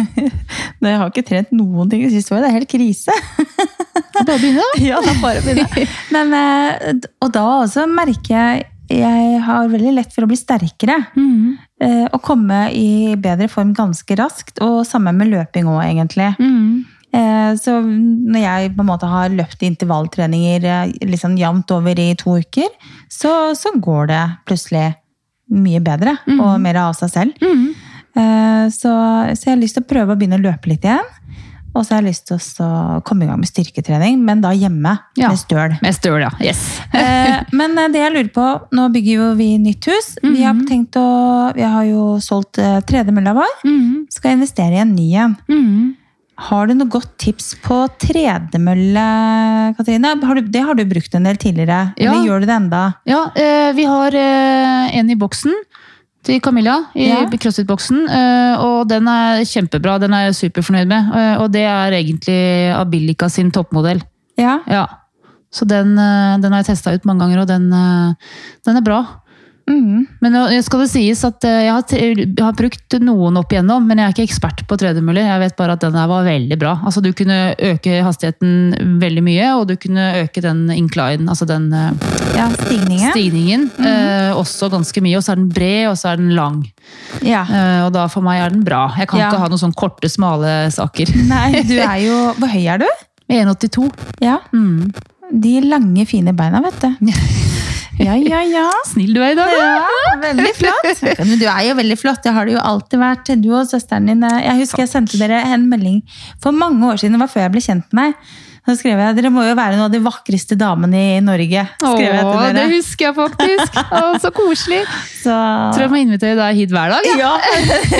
Men 0.80 0.86
jeg 0.94 0.98
har 1.02 1.10
ikke 1.10 1.24
trent 1.28 1.50
noen 1.52 1.90
ting 1.90 2.00
det 2.06 2.14
siste 2.14 2.32
året. 2.32 2.46
Det 2.46 2.48
er 2.48 2.56
helt 2.56 2.70
krise. 2.72 3.12
Bare 4.24 4.38
begynne, 4.40 4.64
da. 4.64 4.80
Ja, 4.88 5.02
er 5.04 5.20
bare 5.20 5.42
begynne. 5.44 5.84
Men, 6.16 6.32
eh, 6.32 6.94
og 7.20 7.34
da 7.36 7.42
også 7.60 7.84
merker 7.92 8.32
jeg 8.32 8.64
jeg 8.90 9.40
har 9.46 9.68
veldig 9.70 9.92
lett 9.96 10.14
for 10.14 10.26
å 10.26 10.30
bli 10.30 10.38
sterkere. 10.38 10.96
Mm. 11.16 11.58
eh, 11.80 12.06
Og 12.12 12.22
komme 12.22 12.70
i 12.74 13.14
bedre 13.16 13.48
form 13.48 13.74
ganske 13.74 14.16
raskt. 14.18 14.60
Og 14.64 14.82
samme 14.88 15.12
med 15.14 15.30
løping 15.30 15.68
òg, 15.70 15.82
egentlig. 15.86 16.32
Mm. 16.40 16.84
Eh, 17.12 17.54
Så 17.56 17.80
når 17.82 18.40
jeg 18.40 18.72
på 18.76 18.84
en 18.84 18.90
måte 18.90 19.06
har 19.10 19.30
løpt 19.34 19.62
intervalltreninger 19.66 20.64
eh, 20.64 20.92
liksom 21.06 21.36
jevnt 21.38 21.70
over 21.70 21.98
i 21.98 22.14
to 22.14 22.38
uker, 22.38 22.68
så, 23.08 23.54
så 23.54 23.72
går 23.78 24.10
det 24.12 24.24
plutselig 24.46 24.94
mye 25.50 25.80
bedre 25.82 26.16
mm. 26.26 26.40
og 26.40 26.60
mer 26.62 26.76
av 26.78 26.92
seg 26.98 27.10
selv. 27.10 27.40
Mm. 27.42 27.70
Eh, 28.14 28.68
Så, 28.70 28.90
så 29.34 29.48
jeg 29.48 29.54
har 29.56 29.62
lyst 29.62 29.78
til 29.78 29.86
å 29.86 29.90
prøve 29.90 30.14
å 30.14 30.18
begynne 30.18 30.38
å 30.38 30.46
løpe 30.50 30.70
litt 30.70 30.84
igjen. 30.86 31.16
Og 31.74 31.84
så 31.86 31.94
har 31.94 32.00
jeg 32.02 32.10
lyst 32.10 32.26
til 32.26 32.36
å 32.66 33.00
komme 33.06 33.22
i 33.24 33.28
gang 33.30 33.38
med 33.38 33.46
styrketrening, 33.50 34.18
men 34.26 34.40
da 34.42 34.50
hjemme 34.50 34.96
Ja. 35.16 35.28
med 35.30 35.38
støl. 35.38 35.76
Med 35.82 35.94
støl, 35.94 36.20
ja. 36.24 36.30
Yes. 36.42 36.80
Eh, 36.94 37.44
Men 37.52 37.78
eh, 37.78 37.88
det 37.94 38.00
jeg 38.02 38.12
lurer 38.12 38.32
på, 38.34 38.46
nå 38.74 38.88
bygger 38.92 39.14
jo 39.20 39.28
vi 39.38 39.56
nytt 39.58 39.86
hus. 39.86 40.18
Vi 40.22 40.42
har 40.42 40.54
Mhm. 40.54 40.66
tenkt 40.66 40.96
å, 40.98 41.54
vi 41.54 41.62
har 41.62 41.84
jo 41.86 42.18
solgt 42.18 42.58
eh, 42.58 42.80
vår. 42.82 43.54
Mm. 43.64 44.06
Skal 44.10 44.32
investere 44.32 44.74
i 44.74 44.80
en 44.82 44.94
ny 44.96 45.14
en. 45.14 45.36
Mm. 45.48 45.94
Har 46.40 46.66
du 46.66 46.74
noe 46.74 46.88
godt 46.88 47.18
tips 47.18 47.54
på 47.62 47.86
tredemølle, 48.00 49.74
Katrine? 49.76 50.14
Har 50.24 50.34
du, 50.34 50.40
det 50.48 50.62
har 50.64 50.74
du 50.74 50.84
brukt 50.88 51.14
en 51.14 51.24
del 51.28 51.36
tidligere. 51.36 51.92
Ja. 52.00 52.12
Eller 52.14 52.26
gjør 52.26 52.40
du 52.40 52.46
det 52.46 52.56
enda? 52.56 52.82
Ja, 53.06 53.26
eh, 53.36 53.72
vi 53.76 53.84
har 53.84 54.14
en 54.16 55.10
i 55.10 55.16
boksen 55.20 55.52
til 56.26 56.40
Camilla, 56.40 56.76
i 56.94 57.08
Ja. 57.08 57.24
CrossFit-boksen. 57.30 58.08
Eh, 58.08 58.60
og 58.60 58.88
den 58.88 59.08
er 59.08 59.40
kjempebra, 59.44 59.98
den 60.00 60.12
er 60.12 60.26
jeg 60.28 60.34
superfornøyd 60.34 60.86
med. 60.86 61.12
Eh, 61.16 61.40
og 61.40 61.50
det 61.52 61.64
er 61.64 61.92
egentlig 61.96 62.74
Abilica 62.76 63.28
sin 63.28 63.50
toppmodell. 63.50 64.02
Ja. 64.38 64.58
Ja. 64.68 64.86
Så 65.50 65.66
den, 65.66 65.98
eh, 65.98 66.36
den 66.38 66.52
har 66.52 66.62
jeg 66.62 66.66
testa 66.76 66.92
ut 66.94 67.04
mange 67.04 67.20
ganger, 67.24 67.40
og 67.40 67.48
den, 67.48 67.70
den 67.70 68.76
er 68.76 68.84
bra. 68.84 69.04
Mhm. 69.70 70.06
Men 70.20 70.32
nå 70.34 70.40
skal 70.66 70.80
det 70.82 70.88
sies 70.90 71.20
at 71.24 71.44
eh, 71.46 71.60
jeg 71.68 71.72
har, 71.72 71.84
jeg 71.94 72.42
har 72.42 72.56
brukt 72.58 72.96
noen 73.00 73.36
opp 73.38 73.52
igjennom, 73.54 73.86
men 73.86 73.98
jeg 74.02 74.08
er 74.08 74.14
ikke 74.16 74.26
ekspert 74.26 74.64
på 74.66 74.76
tredemøller. 74.80 75.22
Jeg 75.28 75.40
vet 75.44 75.56
bare 75.60 75.76
at 75.78 75.84
den 75.84 75.94
der 75.94 76.08
var 76.10 76.24
veldig 76.26 76.58
bra. 76.58 76.72
Altså 76.84 77.00
Du 77.04 77.12
kunne 77.16 77.54
øke 77.56 78.00
hastigheten 78.02 78.98
veldig 79.00 79.22
mye, 79.22 79.46
og 79.60 79.68
du 79.70 79.76
kunne 79.80 80.08
øke 80.24 80.42
den 80.42 80.64
incline, 80.74 81.28
altså 81.30 81.46
den 81.48 81.70
eh, 81.72 81.92
ja 82.36 82.48
stigningen. 82.56 83.10
stigningen, 83.14 83.68
eh, 83.84 84.32
også 84.36 84.70
ganske 84.72 85.00
mye. 85.04 85.16
Og 85.20 85.22
så 85.26 85.32
er 85.32 85.40
den 85.42 85.48
bred, 85.54 85.86
og 85.92 85.96
så 86.00 86.12
er 86.12 86.16
den 86.22 86.34
lang. 86.34 86.64
Ja. 87.22 87.44
Eh, 87.46 87.84
og 87.86 87.92
da 87.94 88.06
for 88.10 88.26
meg 88.26 88.40
er 88.42 88.50
den 88.50 88.64
bra. 88.66 88.88
Jeg 88.98 89.08
kan 89.08 89.20
Ja. 89.20 89.30
ikke 89.30 89.40
ha 89.44 89.48
noen 89.52 89.62
sånne 89.62 89.78
korte, 89.78 90.08
smale 90.10 90.70
saker. 90.74 91.14
Nei, 91.30 91.62
du 91.62 91.76
er 91.92 91.98
jo 92.04 92.18
Hvor 92.40 92.48
høy 92.50 92.66
er 92.66 92.78
du? 92.82 92.88
1,82. 93.30 93.90
Ja. 94.20 94.38
Mm. 94.52 94.90
De 95.30 95.60
lange, 95.62 96.02
fine 96.10 96.32
beina, 96.34 96.58
vet 96.64 96.80
du. 96.82 97.12
Ja, 98.00 98.14
ja, 98.16 98.40
ja. 98.48 98.66
Snill 98.92 99.12
du 99.16 99.20
er 99.22 99.34
i 99.34 99.38
dag, 99.38 99.50
da! 99.52 99.70
Ja, 99.76 100.18
veldig 100.24 100.52
flott. 100.56 101.02
Men 101.28 101.38
du 101.40 101.46
er 101.52 101.62
jo 101.68 101.74
veldig 101.80 101.98
flott. 102.00 102.22
Det 102.24 102.32
har 102.36 102.48
du 102.48 102.54
jo 102.56 102.62
alltid 102.72 103.02
vært. 103.02 103.32
Du 103.42 103.50
og 103.54 103.66
søsteren 103.70 104.08
din. 104.10 104.22
eh, 104.26 104.38
Jeg 104.48 104.62
husker 104.62 104.84
jeg 104.86 104.92
sendte 104.94 105.20
dere 105.20 105.42
en 105.52 105.66
melding 105.70 106.00
for 106.42 106.56
mange 106.56 106.80
år 106.92 107.00
siden. 107.02 107.18
Det 107.18 107.24
var 107.26 107.32
før 107.34 107.46
jeg 107.46 107.54
ble 107.56 107.64
kjent 107.66 107.92
med 107.96 108.12
deg. 108.14 108.38
Så 108.70 108.76
skrev 108.78 109.00
jeg 109.02 109.16
dere 109.18 109.30
må 109.34 109.42
jo 109.42 109.54
være 109.58 109.74
noen 109.74 109.88
av 109.88 109.94
de 109.94 109.98
vakreste 110.04 110.54
damene 110.58 111.00
i 111.16 111.20
Norge. 111.24 111.64
Skrev 111.80 112.04
jeg 112.06 112.22
Åh, 112.22 112.36
dere. 112.38 112.52
det 112.54 112.66
husker 112.76 113.08
jeg 113.08 113.16
faktisk! 113.16 113.78
Å, 113.98 114.02
så 114.22 114.30
koselig! 114.36 114.84
Så 115.20 115.34
Tror 115.74 115.82
jeg 115.88 115.90
må 115.90 115.98
invitere 116.04 116.36
deg 116.38 116.60
hit 116.60 116.70
hver 116.74 116.94
dag. 116.94 117.08
ja. 117.18 117.32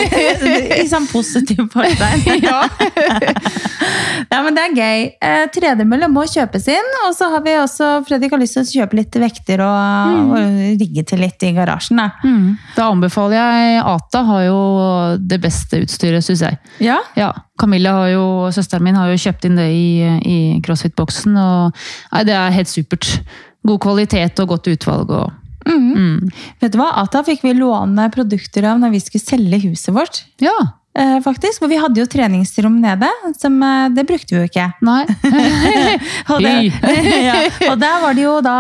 I 0.85 0.87
sånn 0.91 1.09
positiv 1.11 1.67
fortegn. 1.75 2.39
Ja. 2.51 2.63
Ja, 4.31 4.39
men 4.45 4.55
det 4.55 4.63
er 4.63 4.75
gøy. 4.77 5.01
Eh, 5.25 5.45
Tredemølle 5.53 6.07
må 6.13 6.23
kjøpes 6.31 6.69
inn. 6.71 6.91
Og 7.07 7.15
så 7.17 7.29
har 7.33 7.43
vi 7.45 7.55
også 7.59 7.89
Fredrik 8.07 8.33
har 8.35 8.41
lyst 8.43 8.57
til 8.57 8.63
å 8.63 8.71
kjøpe 8.85 8.99
litt 9.01 9.17
vekter 9.21 9.63
og, 9.65 10.21
og 10.37 10.61
rigge 10.81 11.05
til 11.11 11.23
litt 11.25 11.43
i 11.47 11.51
garasjen. 11.57 11.99
Da. 12.01 12.11
Mm. 12.23 12.55
Da 12.77 12.87
anbefaler 12.93 13.41
jeg 13.41 13.83
Ata 13.91 14.23
har 14.29 14.45
jo 14.47 14.61
det 15.33 15.41
beste 15.43 15.83
utstyret, 15.85 16.25
syns 16.27 16.45
jeg. 16.47 16.61
Ja. 16.85 17.01
Ja, 17.19 17.33
Camilla 17.61 17.93
har 17.99 18.09
jo, 18.15 18.25
søsteren 18.55 18.87
min 18.87 18.97
har 18.99 19.11
jo 19.13 19.21
kjøpt 19.21 19.45
inn 19.49 19.61
det 19.61 19.69
i, 19.77 19.85
i 20.25 20.39
CrossFit-boksen, 20.65 21.37
og 21.37 21.77
nei, 22.15 22.25
det 22.29 22.35
er 22.39 22.57
helt 22.57 22.73
supert. 22.73 23.13
God 23.67 23.83
kvalitet 23.85 24.41
og 24.41 24.55
godt 24.57 24.73
utvalg. 24.73 25.13
Og, 25.21 25.37
Mm. 25.69 25.91
mm. 25.93 26.31
Vet 26.63 26.73
du 26.73 26.79
hva? 26.81 26.87
Ata 27.03 27.21
fikk 27.23 27.43
vi 27.45 27.51
låne 27.53 28.07
produkter 28.15 28.65
av 28.65 28.79
når 28.81 28.95
vi 28.95 29.01
skulle 29.05 29.21
selge 29.27 29.59
huset 29.67 29.93
vårt. 29.93 30.23
Ja, 30.41 30.55
faktisk, 31.25 31.61
For 31.63 31.69
vi 31.71 31.77
hadde 31.79 32.01
jo 32.01 32.07
treningsrom 32.11 32.81
nede, 32.83 33.07
som 33.39 33.55
eh, 33.63 33.89
det 33.95 34.05
brukte 34.09 34.35
vi 34.35 34.41
jo 34.41 34.49
ikke. 34.49 34.65
nei. 34.83 35.05
Og, 36.35 36.43
det, 36.43 36.53
ja, 37.29 37.37
og 37.71 37.79
der 37.81 38.01
var 38.03 38.15
det 38.19 38.25
jo 38.25 38.35
da 38.45 38.57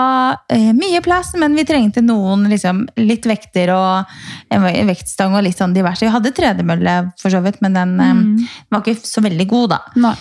eh, 0.50 0.70
mye 0.76 1.00
plass, 1.04 1.32
men 1.38 1.54
vi 1.58 1.64
trengte 1.68 2.02
noen 2.02 2.46
liksom, 2.50 2.84
litt 3.02 3.26
vekter 3.26 3.72
og 3.74 4.14
en 4.54 4.88
vektstang 4.88 5.34
og 5.38 5.44
litt 5.46 5.58
sånn 5.58 5.74
diverse. 5.76 6.06
Vi 6.06 6.12
hadde 6.14 6.32
tredemølle 6.36 6.96
for 7.20 7.30
så 7.34 7.42
vidt, 7.44 7.60
men 7.64 7.74
den 7.78 7.96
eh, 8.00 8.14
Mm. 8.20 8.36
var 8.70 8.82
ikke 8.82 9.06
så 9.06 9.22
veldig 9.24 9.46
god, 9.50 9.70
da. 9.76 9.80
nei. 10.06 10.14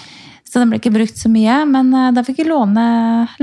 Så 0.50 0.58
den 0.58 0.72
ble 0.72 0.80
ikke 0.80 0.92
brukt 0.94 1.18
så 1.22 1.30
mye, 1.30 1.60
men 1.70 1.92
eh, 1.94 2.10
da 2.16 2.24
fikk 2.26 2.40
vi 2.42 2.50
låne, 2.50 2.86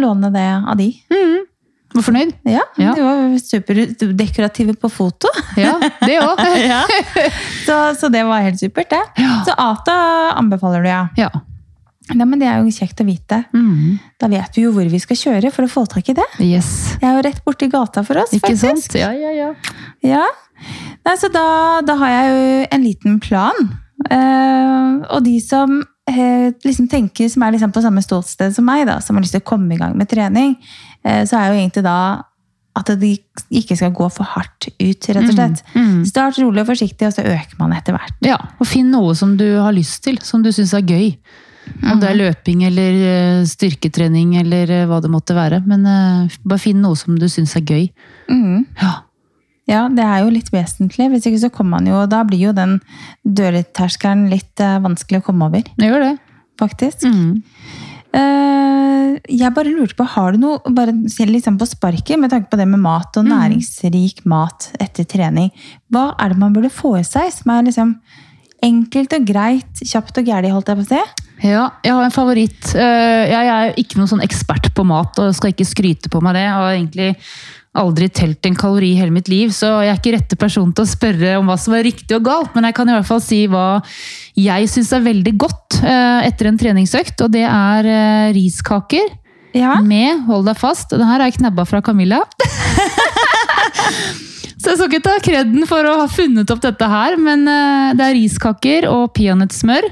låne 0.02 0.30
det 0.34 0.46
av 0.66 0.74
de. 0.80 0.88
Mm. 1.12 1.45
Var 1.94 2.02
fornøyd? 2.02 2.32
Ja, 2.44 2.62
Ja. 2.80 2.92
De 2.96 3.02
var 3.04 3.20
superdekorative 3.40 4.74
på 4.80 4.88
foto. 4.92 5.30
Ja, 5.56 5.76
det 6.02 6.18
òg. 6.20 6.40
Så, 7.66 7.76
så 7.98 8.08
det 8.12 8.22
var 8.26 8.42
helt 8.44 8.60
supert, 8.60 8.90
det. 8.90 9.02
Ja. 9.22 9.40
Så 9.46 9.54
Ata 9.58 9.94
anbefaler 10.38 10.82
du, 10.84 10.88
ja. 10.90 11.04
ja. 11.18 11.30
Ja, 12.14 12.22
men 12.24 12.38
Det 12.38 12.46
er 12.46 12.60
jo 12.62 12.70
kjekt 12.70 13.00
å 13.02 13.06
vite. 13.06 13.40
Mm. 13.56 13.96
Da 14.22 14.28
vet 14.30 14.54
vi 14.58 14.62
jo 14.66 14.70
hvor 14.76 14.86
vi 14.92 15.00
skal 15.02 15.18
kjøre 15.18 15.50
for 15.54 15.66
å 15.66 15.70
få 15.72 15.86
tak 15.90 16.12
i 16.12 16.14
det. 16.14 16.26
Yes. 16.44 16.68
Det 17.00 17.08
er 17.08 17.16
jo 17.16 17.24
rett 17.26 17.40
borti 17.46 17.66
gata 17.72 18.04
for 18.06 18.20
oss, 18.22 18.34
Ikke 18.36 18.52
faktisk. 18.54 18.92
sant? 18.92 19.00
Ja, 19.00 19.10
ja, 19.16 19.32
ja. 19.34 19.48
Ja. 20.06 20.26
Nei, 21.06 21.16
så 21.18 21.28
da, 21.34 21.46
da 21.86 21.96
har 21.98 22.12
jeg 22.14 22.30
jo 22.30 22.46
en 22.76 22.86
liten 22.86 23.18
plan. 23.24 23.66
Eh, 24.06 24.92
og 25.10 25.24
de 25.26 25.34
som 25.42 25.80
eh, 26.06 26.52
liksom 26.64 26.86
tenker, 26.92 27.28
som 27.32 27.42
er 27.42 27.56
liksom 27.56 27.74
på 27.74 27.82
samme 27.84 28.02
ståsted 28.04 28.54
som 28.54 28.66
meg, 28.68 28.84
da, 28.88 29.00
som 29.02 29.18
har 29.18 29.24
lyst 29.26 29.34
til 29.34 29.42
å 29.42 29.48
komme 29.50 29.74
i 29.74 29.80
gang 29.80 29.96
med 29.98 30.08
trening, 30.12 30.54
så 31.28 31.38
er 31.38 31.52
jo 31.52 31.60
egentlig 31.60 31.84
da 31.86 31.98
at 32.76 32.90
de 33.00 33.14
ikke 33.56 33.76
skal 33.78 33.94
gå 33.96 34.06
for 34.12 34.28
hardt 34.34 34.68
ut, 34.68 35.08
rett 35.08 35.22
og 35.22 35.32
slett. 35.32 35.62
Mm. 35.72 36.04
Start 36.08 36.36
rolig 36.42 36.60
og 36.60 36.68
forsiktig, 36.74 37.08
og 37.08 37.14
så 37.16 37.24
øker 37.24 37.56
man 37.60 37.72
etter 37.76 37.96
hvert. 37.96 38.16
Ja, 38.26 38.36
og 38.60 38.68
finn 38.68 38.90
noe 38.92 39.14
som 39.16 39.36
du 39.40 39.46
har 39.62 39.72
lyst 39.72 40.02
til, 40.04 40.18
som 40.20 40.44
du 40.44 40.50
syns 40.52 40.74
er 40.76 40.84
gøy. 40.84 41.14
Om 41.82 41.98
det 41.98 42.10
er 42.12 42.18
løping 42.20 42.60
eller 42.68 42.98
eh, 43.08 43.46
styrketrening 43.48 44.36
eller 44.38 44.70
eh, 44.70 44.84
hva 44.86 45.00
det 45.02 45.10
måtte 45.10 45.34
være. 45.34 45.62
Men 45.66 45.82
uh, 45.88 46.36
bare 46.46 46.62
finn 46.62 46.78
noe 46.84 46.94
som 46.98 47.16
du 47.18 47.26
syns 47.32 47.56
er 47.58 47.64
gøy. 47.66 47.88
Mhm. 48.30 48.62
Ja. 48.82 48.92
Ja, 49.66 49.80
det 49.90 50.04
er 50.04 50.20
jo 50.22 50.30
litt 50.30 50.52
vesentlig. 50.54 51.08
Hvis 51.10 51.24
ikke 51.26 51.40
så 51.42 51.50
kommer 51.50 51.80
man 51.80 51.88
jo, 51.90 52.04
da 52.06 52.20
blir 52.22 52.38
jo 52.38 52.52
den 52.54 52.76
dørterskelen 53.26 54.28
litt 54.30 54.62
uh, 54.62 54.76
vanskelig 54.84 55.24
å 55.24 55.26
komme 55.26 55.48
over, 55.48 55.66
Det 55.74 55.88
gjør 55.90 56.04
det. 56.04 56.12
faktisk. 56.60 57.02
Mm. 57.02 57.42
Eh, 58.16 59.16
jeg 59.36 59.52
bare 59.56 59.72
lurte 59.72 59.96
på, 59.98 60.06
har 60.14 60.32
du 60.32 60.40
noe, 60.40 60.72
bare 60.72 60.94
liksom 60.94 61.58
på 61.60 61.68
sparket, 61.68 62.16
med 62.20 62.32
tanke 62.32 62.50
på 62.52 62.60
det 62.60 62.68
med 62.70 62.80
mat 62.84 63.16
og 63.18 63.28
næringsrik 63.28 64.24
mat 64.28 64.70
etter 64.80 65.04
trening, 65.08 65.50
hva 65.92 66.10
er 66.20 66.32
det 66.32 66.40
man 66.40 66.56
burde 66.56 66.72
få 66.72 66.96
i 67.00 67.04
seg 67.06 67.32
som 67.34 67.52
er 67.52 67.66
liksom 67.68 67.96
enkelt 68.64 69.12
og 69.12 69.28
greit, 69.28 69.82
kjapt 69.84 70.22
og 70.22 70.30
gærlig, 70.30 70.54
holdt 70.54 70.72
jeg 70.72 70.80
på 70.80 70.86
å 70.86 70.90
si? 70.94 71.25
Ja, 71.44 71.66
jeg 71.84 71.92
har 71.92 72.04
en 72.06 72.14
favoritt. 72.14 72.70
Eh, 72.74 73.28
Jeg 73.28 73.48
er 73.52 73.74
ikke 73.76 73.98
noen 73.98 74.08
sånn 74.08 74.24
ekspert 74.24 74.70
på 74.74 74.84
mat 74.88 75.18
og 75.20 75.34
skal 75.36 75.52
ikke 75.52 75.66
skryte 75.68 76.08
på 76.12 76.22
meg 76.24 76.32
det. 76.38 76.46
Jeg 76.46 76.56
har 76.56 76.72
egentlig 76.72 77.10
aldri 77.76 78.06
telt 78.08 78.46
en 78.48 78.54
kalori 78.56 78.94
i 78.94 78.96
hele 78.96 79.12
mitt 79.12 79.28
liv, 79.28 79.50
så 79.52 79.68
jeg 79.84 79.90
er 79.92 79.98
ikke 80.00 80.14
rette 80.14 80.36
person 80.40 80.70
til 80.72 80.86
å 80.86 80.88
spørre 80.88 81.34
om 81.36 81.50
hva 81.50 81.58
som 81.60 81.74
er 81.76 81.84
riktig 81.84 82.16
og 82.16 82.24
galt, 82.24 82.54
men 82.56 82.64
jeg 82.64 82.76
kan 82.78 82.88
i 82.88 82.94
hvert 82.96 83.04
fall 83.04 83.20
si 83.20 83.42
hva 83.52 83.82
jeg 84.40 84.70
syns 84.72 84.94
er 84.96 85.04
veldig 85.04 85.34
godt 85.36 85.76
eh, 85.84 86.24
etter 86.24 86.48
en 86.48 86.56
treningsøkt, 86.56 87.20
og 87.26 87.34
det 87.36 87.44
er 87.44 87.84
eh, 87.92 88.30
riskaker. 88.32 89.12
Ja, 89.56 89.74
Med, 89.84 90.24
hold 90.24 90.48
deg 90.48 90.56
fast, 90.60 90.88
det 90.96 91.04
her 91.04 91.20
er 91.20 91.28
jeg 91.28 91.36
knabba 91.42 91.64
fra 91.68 91.82
Camilla. 91.84 92.22
Så 94.56 94.72
jeg 94.72 94.78
skal 94.80 94.88
ikke 94.88 95.04
ta 95.04 95.14
kreden 95.22 95.68
for 95.68 95.84
å 95.86 95.98
ha 96.00 96.08
funnet 96.10 96.48
opp 96.52 96.64
dette 96.64 96.88
her, 96.90 97.14
men 97.20 97.44
det 97.46 98.02
er 98.08 98.16
riskaker 98.16 98.88
og 98.90 99.12
peanøttsmør. 99.16 99.84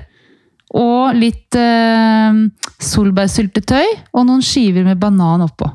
Og 0.74 1.14
litt 1.14 1.54
eh, 1.54 2.38
solbærsyltetøy 2.82 3.86
og 4.14 4.26
noen 4.26 4.42
skiver 4.44 4.84
med 4.86 4.98
banan 5.02 5.44
oppå. 5.46 5.68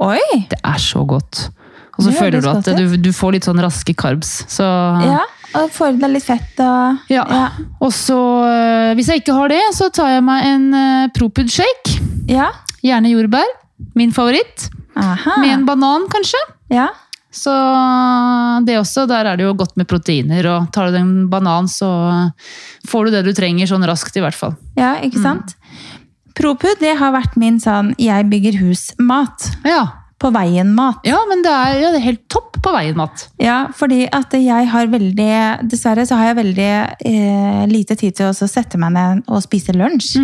oi! 0.00 0.20
Det 0.50 0.58
er 0.64 0.80
så 0.80 1.04
godt. 1.08 1.48
Og 1.96 2.04
så 2.04 2.10
ja, 2.12 2.16
føler 2.20 2.42
du 2.44 2.48
at 2.50 2.66
du, 2.76 2.96
du 3.00 3.08
får 3.16 3.32
litt 3.36 3.46
sånn 3.48 3.60
raske 3.64 3.94
carbs. 3.96 4.44
Så, 4.52 4.64
Ja, 5.06 5.22
og 5.56 5.70
får 5.72 5.94
i 5.94 6.00
deg 6.02 6.10
litt 6.12 6.26
fett 6.26 6.58
og 6.60 7.08
Ja. 7.12 7.24
Ja. 7.24 7.46
Og 7.80 7.92
så, 7.96 8.18
eh, 8.44 8.94
hvis 8.98 9.08
jeg 9.08 9.22
ikke 9.22 9.36
har 9.38 9.48
det, 9.52 9.62
så 9.76 9.88
tar 9.88 10.10
jeg 10.16 10.24
meg 10.26 10.44
en 10.50 10.66
uh, 10.76 11.08
Propud 11.16 11.48
shake. 11.52 11.96
ja. 12.28 12.50
Gjerne 12.84 13.08
jordbær. 13.10 13.48
Min 13.98 14.12
favoritt. 14.14 14.68
Aha. 14.96 15.40
Med 15.40 15.50
en 15.50 15.64
banan, 15.66 16.04
kanskje. 16.12 16.38
Ja. 16.70 16.84
Så 17.36 17.52
det 18.66 18.78
også, 18.80 19.04
der 19.10 19.28
er 19.28 19.36
det 19.36 19.44
jo 19.44 19.52
godt 19.58 19.76
med 19.76 19.88
proteiner. 19.90 20.48
Og 20.54 20.70
tar 20.72 20.90
du 20.90 20.98
en 21.00 21.28
banan, 21.32 21.68
så 21.68 21.90
får 22.88 23.06
du 23.06 23.16
det 23.16 23.26
du 23.26 23.34
trenger 23.36 23.68
sånn 23.68 23.84
raskt, 23.88 24.16
i 24.16 24.24
hvert 24.24 24.38
fall. 24.38 24.56
Ja, 24.78 24.96
ikke 25.04 25.20
sant? 25.22 25.56
Propud, 26.36 26.76
det 26.80 26.96
har 27.00 27.14
vært 27.14 27.36
min 27.40 27.60
sånn 27.62 27.94
jeg 28.00 28.28
bygger 28.32 28.58
hus-mat. 28.60 29.50
Ja, 29.68 30.05
På 30.16 30.30
veien-mat. 30.32 31.02
ja 31.04 31.18
men 31.28 31.42
det 31.44 31.52
er, 31.52 31.74
ja, 31.82 31.90
det 31.92 32.00
er 32.00 32.06
helt 32.06 32.24
topp 32.32 32.56
på 32.64 32.72
veien-mat. 32.74 33.26
Ja, 33.42 33.56
fordi 33.76 34.06
at 34.10 34.32
jeg 34.34 34.68
har 34.72 34.88
veldig 34.90 35.28
Dessverre 35.70 36.06
så 36.08 36.18
har 36.18 36.30
jeg 36.30 36.38
veldig 36.40 36.70
eh, 37.10 37.62
lite 37.70 37.96
tid 37.98 38.16
til 38.18 38.30
å 38.30 38.48
sette 38.48 38.78
meg 38.80 38.94
ned 38.96 39.22
og 39.28 39.42
spise 39.44 39.74
lunsj. 39.76 40.16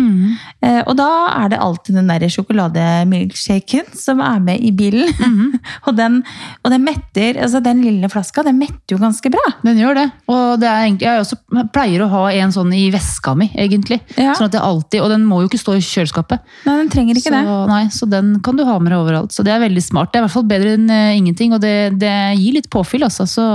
Eh, 0.63 0.81
og 0.81 0.95
da 0.99 1.09
er 1.37 1.53
det 1.53 1.61
alltid 1.61 1.99
den 1.99 2.09
der 2.11 2.25
sjokolademilkshaken 2.33 3.93
som 3.97 4.21
er 4.23 4.41
med 4.43 4.65
i 4.65 4.73
bilen. 4.75 5.11
og, 5.87 5.93
den, 5.99 6.21
og 6.63 6.73
den 6.73 6.85
metter 6.85 7.39
Altså, 7.43 7.59
den 7.63 7.81
lille 7.83 8.07
flaska, 8.11 8.43
den 8.45 8.57
metter 8.59 8.95
jo 8.95 8.99
ganske 9.01 9.29
bra. 9.31 9.43
Den 9.63 9.79
gjør 9.79 9.97
det. 9.97 10.05
Og 10.31 10.59
det 10.61 10.67
er 10.69 10.85
egentlig, 10.87 11.07
jeg 11.07 11.23
også 11.23 11.65
pleier 11.75 12.03
å 12.03 12.09
ha 12.11 12.23
en 12.33 12.53
sånn 12.55 12.71
i 12.75 12.85
veska 12.93 13.33
mi, 13.37 13.49
egentlig. 13.59 13.99
Ja. 14.17 14.33
Sånn 14.37 14.49
at 14.49 14.55
det 14.55 14.63
alltid, 14.63 15.01
Og 15.03 15.11
den 15.13 15.25
må 15.27 15.41
jo 15.43 15.51
ikke 15.51 15.61
stå 15.61 15.77
i 15.77 15.83
kjøleskapet. 15.83 16.43
Nei, 16.67 16.77
den 16.81 16.91
trenger 16.93 17.19
ikke 17.19 17.29
så, 17.29 17.35
det. 17.35 17.57
Nei, 17.71 17.81
så 17.93 18.09
den 18.09 18.33
kan 18.45 18.59
du 18.59 18.65
ha 18.67 18.77
med 18.79 18.93
deg 18.93 19.03
overalt. 19.03 19.35
Så 19.35 19.45
det 19.45 19.53
er 19.55 19.63
veldig 19.63 19.82
smart. 19.83 20.11
Det 20.13 20.19
er 20.19 20.23
i 20.23 20.27
hvert 20.27 20.33
fall 20.37 20.47
bedre 20.49 20.73
enn 20.77 20.89
eh, 20.89 21.17
ingenting, 21.19 21.53
og 21.55 21.61
det, 21.63 21.73
det 22.01 22.13
gir 22.39 22.53
litt 22.57 22.69
påfyll, 22.73 23.03
altså. 23.07 23.27
Så 23.29 23.45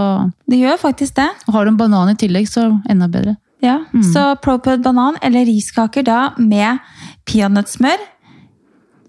Det 0.48 0.58
gjør 0.60 0.78
faktisk 0.80 1.14
det. 1.18 1.28
og 1.48 1.54
har 1.54 1.64
du 1.64 1.72
en 1.72 1.80
banan 1.80 2.12
i 2.12 2.16
tillegg, 2.20 2.46
så 2.50 2.68
enda 2.88 3.08
bedre. 3.08 3.36
Ja, 3.64 3.80
Så 4.12 4.36
propod 4.40 4.84
banan 4.84 5.16
eller 5.22 5.44
riskaker 5.48 6.04
da 6.06 6.18
med 6.38 6.78
peanøttsmør, 7.26 7.98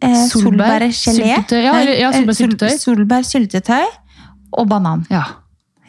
eh, 0.02 0.16
Solbær, 0.32 0.88
solbærgelé 0.90 0.92
syltetøy, 0.96 1.62
ja, 1.64 1.74
ja, 1.84 2.12
solbær 2.12 2.34
solbærsyltetøy. 2.34 2.70
sol- 2.80 2.96
Solbærsyltetøy 2.96 3.86
og 4.58 4.68
banan. 4.72 5.06
Ja. 5.12 5.24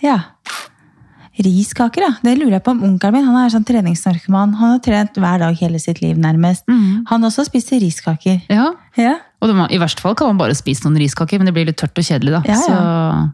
Ja. 0.03 0.19
Riskaker, 1.45 2.03
ja. 2.03 2.13
Det 2.23 2.37
lurer 2.39 2.59
jeg 2.59 2.65
på 2.67 2.71
om 2.75 2.83
onkelen 2.85 3.13
min. 3.17 3.25
Han 3.25 3.37
er 3.45 3.51
sånn 3.55 3.65
treningsnarkoman. 3.65 4.55
Han 4.61 4.75
har 4.77 4.79
trent 4.85 5.15
hver 5.17 5.39
dag 5.41 5.57
hele 5.61 5.79
sitt 5.81 6.01
liv, 6.03 6.17
nærmest. 6.21 6.65
Mm. 6.69 7.05
Han 7.09 7.23
også 7.23 7.47
spiser 7.49 7.81
riskaker. 7.81 8.43
ja. 8.51 8.73
Ja, 8.99 9.17
Og 9.41 9.49
må- 9.57 9.71
i 9.71 9.79
verste 9.79 10.01
fall 10.03 10.15
kan 10.15 10.27
man 10.29 10.37
bare 10.37 10.55
spise 10.55 10.83
noen 10.85 10.99
riskaker, 10.99 11.39
men 11.39 11.47
det 11.47 11.55
blir 11.55 11.65
litt 11.67 11.77
tørt 11.79 11.97
og 11.97 12.05
kjedelig, 12.05 12.33
da. 12.33 12.43
Ja, 12.45 12.53
ja. 12.53 12.61
Så 12.67 13.33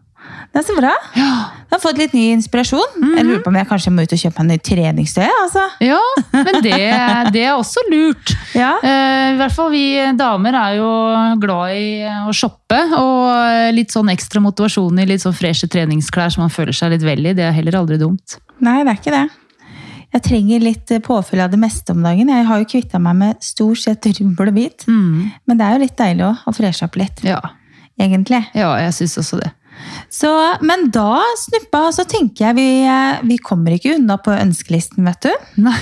Det 0.53 0.61
er 0.61 0.65
så 0.65 0.75
bra. 0.77 0.91
ja. 1.15 1.31
Jeg 1.67 1.75
har 1.75 1.81
fått 1.83 1.97
litt 1.99 2.13
ny 2.15 2.21
inspirasjon. 2.31 2.93
Jeg 3.17 3.25
lurer 3.27 3.41
på 3.43 3.49
om 3.51 3.57
jeg 3.59 3.67
kanskje 3.67 3.91
må 3.91 4.01
ut 4.07 4.13
og 4.15 4.19
kjøpe 4.21 4.39
meg 4.43 4.47
nytt 4.55 4.63
treningstøy. 4.69 5.25
altså. 5.43 5.63
Ja, 5.83 5.97
men 6.31 6.61
det, 6.63 6.77
det 7.35 7.41
er 7.43 7.55
også 7.57 7.83
lurt. 7.91 8.31
Ja. 8.57 8.69
Eh, 8.81 9.33
I 9.33 9.37
hvert 9.37 9.53
fall 9.53 9.67
vi 9.73 9.81
damer 10.17 10.55
er 10.57 10.77
jo 10.79 10.87
glad 11.43 11.75
i 11.75 11.89
å 12.25 12.31
shoppe, 12.33 12.79
og 12.97 13.73
litt 13.75 13.91
sånn 13.93 14.09
ekstra 14.09 14.39
motivasjon 14.41 14.97
i 15.03 15.05
litt 15.11 15.21
sånn 15.21 15.35
freshe 15.35 15.67
treningsklær 15.69 16.31
som 16.33 16.45
man 16.45 16.53
føler 16.55 16.73
seg 16.73 16.95
litt 16.95 17.03
vel 17.05 17.27
i. 17.27 17.35
Det 17.37 17.43
er 17.45 17.53
heller 17.59 17.77
aldri 17.83 17.99
dumt. 18.01 18.39
Nei, 18.63 18.79
det 18.87 18.95
er 18.95 19.01
ikke 19.01 19.13
det. 19.13 19.25
Jeg 20.15 20.23
trenger 20.31 20.63
litt 20.63 20.95
eh, 20.95 21.03
påfyll 21.03 21.43
av 21.43 21.51
det 21.53 21.59
meste 21.61 21.91
om 21.93 22.01
dagen. 22.07 22.31
Jeg 22.31 22.47
har 22.47 22.63
jo 22.63 22.69
kvitta 22.71 23.03
meg 23.03 23.19
med 23.19 23.43
stort 23.45 23.83
sett 23.83 24.07
rubbel 24.21 24.53
og 24.55 24.57
bit. 24.57 24.87
Mm. 24.87 25.27
Men 25.45 25.59
det 25.59 25.67
er 25.67 25.75
jo 25.75 25.83
litt 25.83 25.97
deilig 25.99 26.25
å, 26.31 26.33
å 26.47 26.55
freshe 26.55 26.87
opp 26.87 26.95
litt, 26.97 27.21
Ja. 27.27 27.41
egentlig. 27.99 28.41
ja, 28.55 28.71
jeg 28.87 28.95
syns 29.03 29.19
også 29.21 29.43
det. 29.43 29.51
Så, 30.09 30.31
men 30.65 30.87
da, 30.93 31.21
Snuppa, 31.39 31.87
så 31.95 32.05
tenker 32.07 32.47
jeg 32.47 32.57
vi, 32.57 32.67
eh, 32.87 33.23
vi 33.27 33.37
kommer 33.43 33.75
ikke 33.75 33.97
unna 33.97 34.17
på 34.21 34.33
ønskelisten, 34.35 35.05
vet 35.07 35.27
du. 35.27 35.33
Nei. 35.67 35.79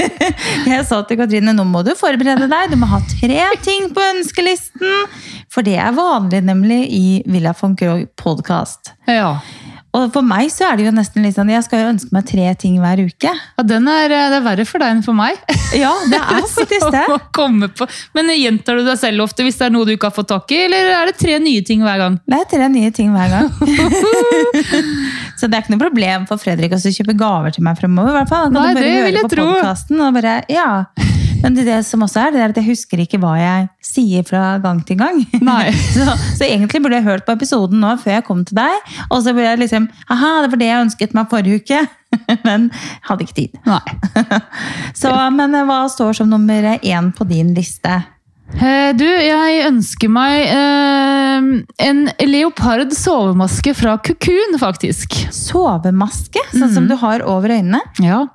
Jeg 0.72 0.84
sa 0.88 1.02
til 1.06 1.18
Katrine 1.20 1.54
nå 1.56 1.64
må 1.68 1.82
du 1.86 1.92
forberede 1.98 2.48
deg. 2.50 2.72
Du 2.72 2.78
må 2.80 2.88
ha 2.90 3.00
tre 3.10 3.42
ting 3.64 3.90
på 3.94 4.04
ønskelisten. 4.14 5.04
For 5.52 5.66
det 5.66 5.76
er 5.80 5.94
vanlig 5.96 6.42
nemlig 6.46 6.80
i 6.94 7.04
Villa 7.28 7.52
von 7.58 7.76
Krogh 7.78 8.06
podkast. 8.18 8.94
Ja. 9.10 9.36
Og 9.92 10.06
for 10.14 10.24
meg 10.24 10.48
så 10.48 10.70
er 10.70 10.78
det 10.78 10.86
jo 10.86 10.92
nesten 10.96 11.24
litt 11.24 11.36
sånn 11.36 11.50
jeg 11.52 11.64
skal 11.66 11.82
jo 11.82 11.88
ønske 11.92 12.14
meg 12.16 12.24
tre 12.28 12.46
ting 12.56 12.78
hver 12.80 13.02
uke. 13.04 13.28
ja 13.28 13.64
den 13.68 13.84
er, 13.92 14.08
det 14.08 14.38
er 14.38 14.44
verre 14.44 14.64
for 14.68 14.80
deg 14.80 14.94
enn 14.94 15.02
for 15.04 15.16
meg. 15.16 15.36
Ja, 15.72 15.90
det 16.08 16.18
er 16.20 16.44
faktisk 16.52 16.90
det. 16.92 17.04
Å 17.08 17.16
komme 17.32 17.68
på. 17.72 17.86
Men 18.16 18.28
gjentar 18.36 18.76
du 18.76 18.84
deg 18.84 18.98
selv 19.00 19.24
ofte 19.24 19.44
hvis 19.46 19.56
det 19.60 19.68
er 19.68 19.72
noe 19.72 19.88
du 19.88 19.94
ikke 19.94 20.10
har 20.10 20.16
fått 20.16 20.28
tak 20.32 20.52
i, 20.52 20.58
eller 20.66 20.90
er 20.98 21.08
det 21.08 21.16
tre 21.20 21.38
nye 21.40 21.62
ting 21.64 21.84
hver 21.84 22.00
gang? 22.02 22.18
Det 22.28 22.40
er 22.42 22.50
tre 22.50 22.68
nye 22.72 22.92
ting 22.92 23.12
hver 23.14 23.32
gang. 23.32 23.48
så 25.40 25.48
det 25.48 25.56
er 25.56 25.64
ikke 25.64 25.74
noe 25.76 25.84
problem 25.86 26.28
for 26.28 26.40
Fredrik 26.40 26.76
å 26.76 26.82
kjøpe 26.82 27.16
gaver 27.16 27.56
til 27.56 27.64
meg 27.64 27.80
fremover. 27.80 28.28
kan 28.28 28.52
Nei, 28.52 28.68
det 28.76 28.92
vil 29.08 29.20
jeg 29.22 29.32
tro. 29.32 29.48
podcasten 29.54 30.04
og 30.04 30.20
bare, 30.20 30.42
ja. 30.52 30.68
Men 31.42 31.56
det, 31.58 31.78
som 31.86 32.04
også 32.04 32.26
er, 32.26 32.34
det 32.34 32.42
er 32.42 32.52
at 32.52 32.60
jeg 32.60 32.68
husker 32.68 33.02
ikke 33.02 33.18
hva 33.22 33.32
jeg 33.40 33.66
sier 33.84 34.26
fra 34.26 34.58
gang 34.62 34.82
til 34.86 35.00
gang. 35.00 35.18
Så, 35.92 36.06
så 36.38 36.46
egentlig 36.46 36.82
burde 36.82 36.98
jeg 36.98 37.06
hørt 37.06 37.26
på 37.26 37.34
episoden 37.34 37.82
nå 37.82 37.96
før 38.00 38.16
jeg 38.16 38.26
kom 38.26 38.44
til 38.46 38.56
deg. 38.58 38.94
Og 39.10 39.20
så 39.24 39.34
burde 39.34 39.50
jeg 39.50 39.60
liksom 39.60 39.88
Aha, 40.12 40.30
det 40.44 40.52
var 40.52 40.60
det 40.60 40.70
jeg 40.70 40.86
ønsket 40.86 41.14
meg 41.16 41.28
forrige 41.30 41.60
uke. 41.62 41.82
men 42.46 42.68
hadde 43.08 43.26
ikke 43.26 43.38
tid. 43.38 43.60
Nei. 43.68 43.82
Så, 45.00 45.12
men 45.36 45.54
eh, 45.56 45.68
hva 45.68 45.84
står 45.92 46.18
som 46.20 46.30
nummer 46.32 46.74
én 46.78 47.12
på 47.16 47.26
din 47.28 47.54
liste? 47.56 48.02
Eh, 48.52 48.90
Du, 48.98 49.06
jeg 49.06 49.64
ønsker 49.68 50.12
meg 50.12 50.44
eh, 50.44 51.48
en 51.88 52.04
leopard 52.28 52.92
sovemaske 52.96 53.74
fra 53.78 53.96
Kukun, 54.04 54.58
faktisk. 54.60 55.16
Sovemaske, 55.32 56.44
sånn 56.52 56.68
mm. 56.68 56.76
som 56.76 56.88
du 56.90 56.96
har 57.00 57.24
over 57.28 57.56
øynene. 57.56 57.82
Ja. 58.02 58.26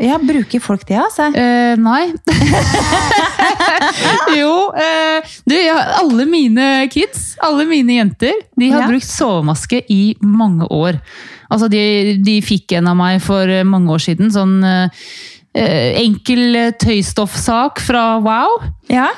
Ja, 0.00 0.18
Bruker 0.22 0.60
folk 0.62 0.84
det, 0.86 0.98
altså? 1.00 1.26
Eh, 1.34 1.74
nei. 1.80 2.12
jo, 4.38 4.52
eh, 4.78 5.32
du, 5.48 5.54
alle 6.00 6.26
mine 6.28 6.66
kids, 6.92 7.32
alle 7.44 7.66
mine 7.68 7.96
jenter, 7.98 8.34
de 8.58 8.70
har 8.70 8.82
Ja. 8.84 8.88
brukt 8.90 9.06
sovemaske 9.08 9.82
i 9.90 10.16
mange 10.22 10.66
år. 10.70 11.00
Altså, 11.50 11.68
de, 11.72 12.18
de 12.22 12.38
fikk 12.44 12.72
en 12.78 12.88
av 12.92 12.96
meg 12.98 13.22
for 13.24 13.48
eh, 13.48 13.64
mange 13.66 13.90
år 13.94 14.02
siden, 14.04 14.30
sånn 14.34 14.58
eh, 14.64 14.88
eh, 15.56 15.98
enkel 16.04 16.56
eh, 16.56 16.70
tøystoffsak 16.78 17.80
fra 17.84 18.18
Wow. 18.22 18.60
Ja. 18.92 19.08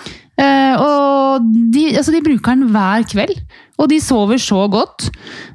Eh, 0.40 0.74
og 0.80 1.44
de, 1.74 1.82
altså 1.98 2.14
de 2.14 2.22
bruker 2.24 2.54
den 2.56 2.70
hver 2.72 3.04
kveld, 3.10 3.34
og 3.80 3.88
de 3.92 3.98
sover 4.00 4.40
så 4.40 4.62
godt. 4.72 5.10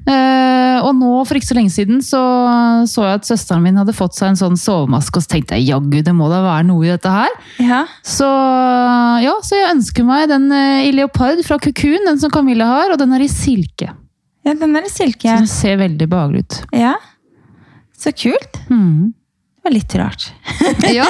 Eh, 0.05 0.77
og 0.85 0.91
nå, 0.99 1.11
for 1.25 1.37
ikke 1.39 1.49
så 1.49 1.57
lenge 1.57 1.73
siden, 1.73 2.03
så 2.05 2.21
så 2.89 3.05
jeg 3.07 3.19
at 3.19 3.27
søsteren 3.29 3.63
min 3.65 3.79
hadde 3.81 3.95
fått 3.97 4.17
seg 4.17 4.31
en 4.33 4.39
sånn 4.39 4.59
sovemaske, 4.59 5.17
og 5.17 5.25
så 5.25 5.33
tenkte 5.35 5.57
jeg 5.57 5.71
jaggu, 5.71 5.99
det 6.05 6.13
må 6.17 6.29
da 6.29 6.43
være 6.45 6.67
noe 6.69 6.85
i 6.85 6.93
dette 6.93 7.11
her. 7.15 7.33
ja. 7.63 7.81
Så 8.05 8.29
ja, 9.25 9.33
så 9.45 9.57
jeg 9.57 9.71
ønsker 9.73 10.05
meg 10.07 10.29
den 10.29 10.47
eh, 10.53 10.85
i 10.89 10.93
leopard 10.95 11.41
fra 11.47 11.57
Kukun, 11.61 12.05
den 12.07 12.21
som 12.21 12.33
Camilla 12.33 12.67
har, 12.75 12.93
og 12.93 13.01
den 13.01 13.13
er 13.17 13.25
i 13.25 13.31
silke. 13.31 13.91
Ja, 14.45 14.53
den 14.53 14.75
er 14.77 14.85
i 14.85 14.91
silke. 14.93 15.25
Så 15.25 15.41
den 15.41 15.49
ser 15.49 15.77
veldig 15.81 16.07
behagelig 16.11 16.45
ut. 16.45 16.57
Ja. 16.77 16.95
Så 17.97 18.11
kult. 18.13 18.59
Mhm. 18.69 19.13
Var 19.65 19.73
litt 19.73 19.95
rart. 19.97 20.27
Ja. 20.95 21.05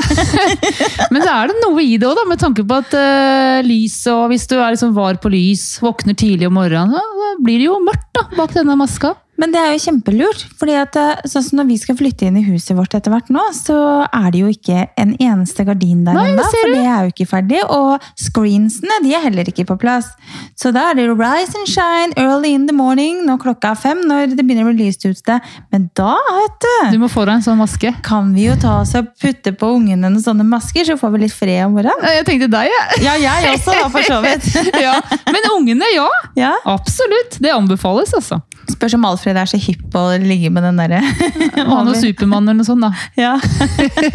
Men 1.11 1.19
det 1.21 1.31
er 1.31 1.49
det 1.51 1.55
noe 1.59 1.83
i 1.83 1.97
det 1.99 2.07
òg, 2.07 2.21
med 2.29 2.39
tanke 2.39 2.63
på 2.67 2.77
at 2.79 2.93
uh, 2.95 3.59
lys 3.65 3.97
og 4.11 4.29
hvis 4.31 4.47
du 4.47 4.55
er 4.55 4.71
liksom 4.73 4.93
var 4.95 5.19
på 5.21 5.31
lys, 5.33 5.65
våkner 5.83 6.15
tidlig 6.17 6.47
om 6.47 6.55
morgenen, 6.55 6.95
så 6.95 7.31
blir 7.43 7.59
det 7.59 7.67
jo 7.67 7.81
mørkt 7.83 8.07
da, 8.15 8.25
bak 8.37 8.55
denne 8.55 8.77
maska. 8.79 9.13
Men 9.37 9.51
det 9.51 9.59
er 9.59 9.73
jo 9.75 9.79
kjempelurt. 9.83 10.45
fordi 10.59 10.75
at 10.79 10.95
eh, 10.95 11.21
sånn 11.27 11.43
som 11.43 11.57
Når 11.59 11.65
vi 11.67 11.77
skal 11.81 11.97
flytte 11.99 12.25
inn 12.27 12.37
i 12.39 12.43
huset 12.47 12.75
vårt 12.77 12.93
etter 12.95 13.11
hvert 13.11 13.29
nå, 13.33 13.41
så 13.55 13.75
er 14.07 14.29
det 14.31 14.39
jo 14.41 14.47
ikke 14.51 14.87
en 15.01 15.15
eneste 15.19 15.65
gardin 15.67 16.05
der 16.05 16.15
ennå. 16.19 16.43
For 16.51 16.71
det 16.71 16.83
er 16.85 17.01
jo 17.07 17.11
ikke 17.13 17.27
ferdig. 17.29 17.61
Og 17.69 17.99
screensene 18.19 18.99
de 19.03 19.13
er 19.15 19.23
heller 19.25 19.47
ikke 19.51 19.65
på 19.67 19.77
plass. 19.81 20.11
Så 20.59 20.71
da 20.75 20.89
er 20.91 20.99
det 20.99 21.07
jo 21.09 21.15
rise 21.19 21.55
and 21.59 21.67
shine 21.67 22.15
early 22.21 22.53
in 22.55 22.65
the 22.69 22.75
morning 22.75 23.23
når 23.27 23.41
klokka 23.43 23.73
er 23.75 23.81
fem. 23.81 24.03
Når 24.07 24.35
det 24.37 24.45
begynner 24.45 24.69
å 24.69 24.73
bli 24.73 24.87
lyst 24.87 25.03
ute. 25.05 25.39
Men 25.73 25.89
da, 25.99 26.15
vet 26.39 26.57
du 26.65 26.95
Du 26.95 26.99
må 27.03 27.09
få 27.11 27.25
deg 27.27 27.39
en 27.39 27.45
sånn 27.49 27.59
maske. 27.59 27.91
kan 28.05 28.31
vi 28.35 28.47
jo 28.47 28.55
ta 28.61 28.79
oss 28.85 28.95
og 28.95 29.11
putte 29.21 29.51
på 29.55 29.73
ungene 29.75 30.07
noen 30.09 30.21
sånne 30.23 30.45
masker, 30.47 30.85
så 30.87 30.95
får 30.99 31.11
vi 31.15 31.23
litt 31.25 31.33
fred 31.35 31.65
om 31.65 31.75
morgenen. 31.75 32.05
Jeg 32.15 32.25
tenkte 32.27 32.49
deg, 32.53 32.69
jeg. 32.71 33.03
Ja, 33.05 33.15
jeg 33.19 33.51
også, 33.55 33.73
da, 33.75 33.89
for 33.91 34.07
så 34.07 34.21
vidt. 34.23 34.51
Ja. 34.85 34.95
Men 35.31 35.47
ungene, 35.55 35.87
ja. 35.95 36.07
Ja. 36.37 36.53
Absolutt. 36.69 37.39
Det 37.41 37.51
anbefales, 37.51 38.13
altså. 38.13 38.39
Spørs 38.69 38.93
om 38.97 39.05
Alfred 39.05 39.24
er 39.33 39.49
så 39.49 39.57
hypp 39.57 39.95
å 39.97 40.03
ligge 40.21 40.51
med 40.53 40.65
den 40.67 40.77
derre 40.77 41.01
Ha 41.71 41.79
noe 41.81 41.97
Supermann 41.97 42.45
eller 42.45 42.61
noe 42.61 42.67
sånt, 42.67 42.85
da. 42.85 42.91
Ja. 43.17 43.33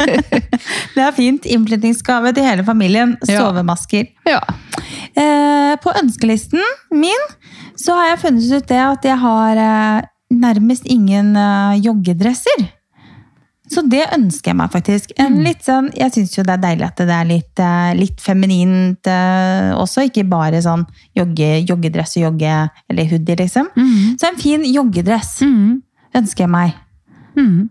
det 0.95 1.03
er 1.03 1.11
fint. 1.17 1.47
Innflyttingsgave 1.49 2.31
til 2.37 2.47
hele 2.47 2.63
familien. 2.67 3.17
Sovemasker. 3.27 4.07
Ja. 4.29 4.39
Eh, 5.19 5.73
på 5.83 5.93
ønskelisten 5.99 6.63
min 6.95 7.27
så 7.81 7.97
har 7.97 8.11
jeg 8.11 8.21
funnet 8.23 8.51
ut 8.55 8.69
det 8.69 8.81
at 8.83 9.07
jeg 9.07 9.19
har 9.19 9.59
eh, 9.65 10.09
nærmest 10.31 10.87
ingen 10.87 11.35
eh, 11.35 11.81
joggedresser. 11.83 12.69
Så 13.71 13.83
det 13.87 14.03
ønsker 14.11 14.51
jeg 14.51 14.57
meg 14.59 14.71
faktisk. 14.73 15.13
Litt 15.45 15.63
sånn, 15.63 15.87
jeg 15.95 16.11
syns 16.11 16.33
jo 16.35 16.43
det 16.43 16.57
er 16.57 16.63
deilig 16.65 16.87
at 16.89 17.03
det 17.07 17.15
er 17.15 17.27
litt, 17.29 17.61
eh, 17.63 17.91
litt 17.95 18.19
feminint 18.23 19.07
eh, 19.07 19.71
også. 19.79 20.03
Ikke 20.09 20.25
bare 20.27 20.59
sånn 20.63 20.83
jogge, 21.17 21.51
joggedress 21.69 22.17
og 22.19 22.25
jogge 22.25 22.55
eller 22.91 23.11
hoodie, 23.13 23.37
liksom. 23.39 23.69
Mm. 23.77 24.17
Så 24.19 24.27
en 24.27 24.41
fin 24.41 24.65
joggedress 24.67 25.37
mm. 25.47 25.77
ønsker 26.19 26.45
jeg 26.45 26.51
meg. 26.51 26.75
Mm. 27.39 27.69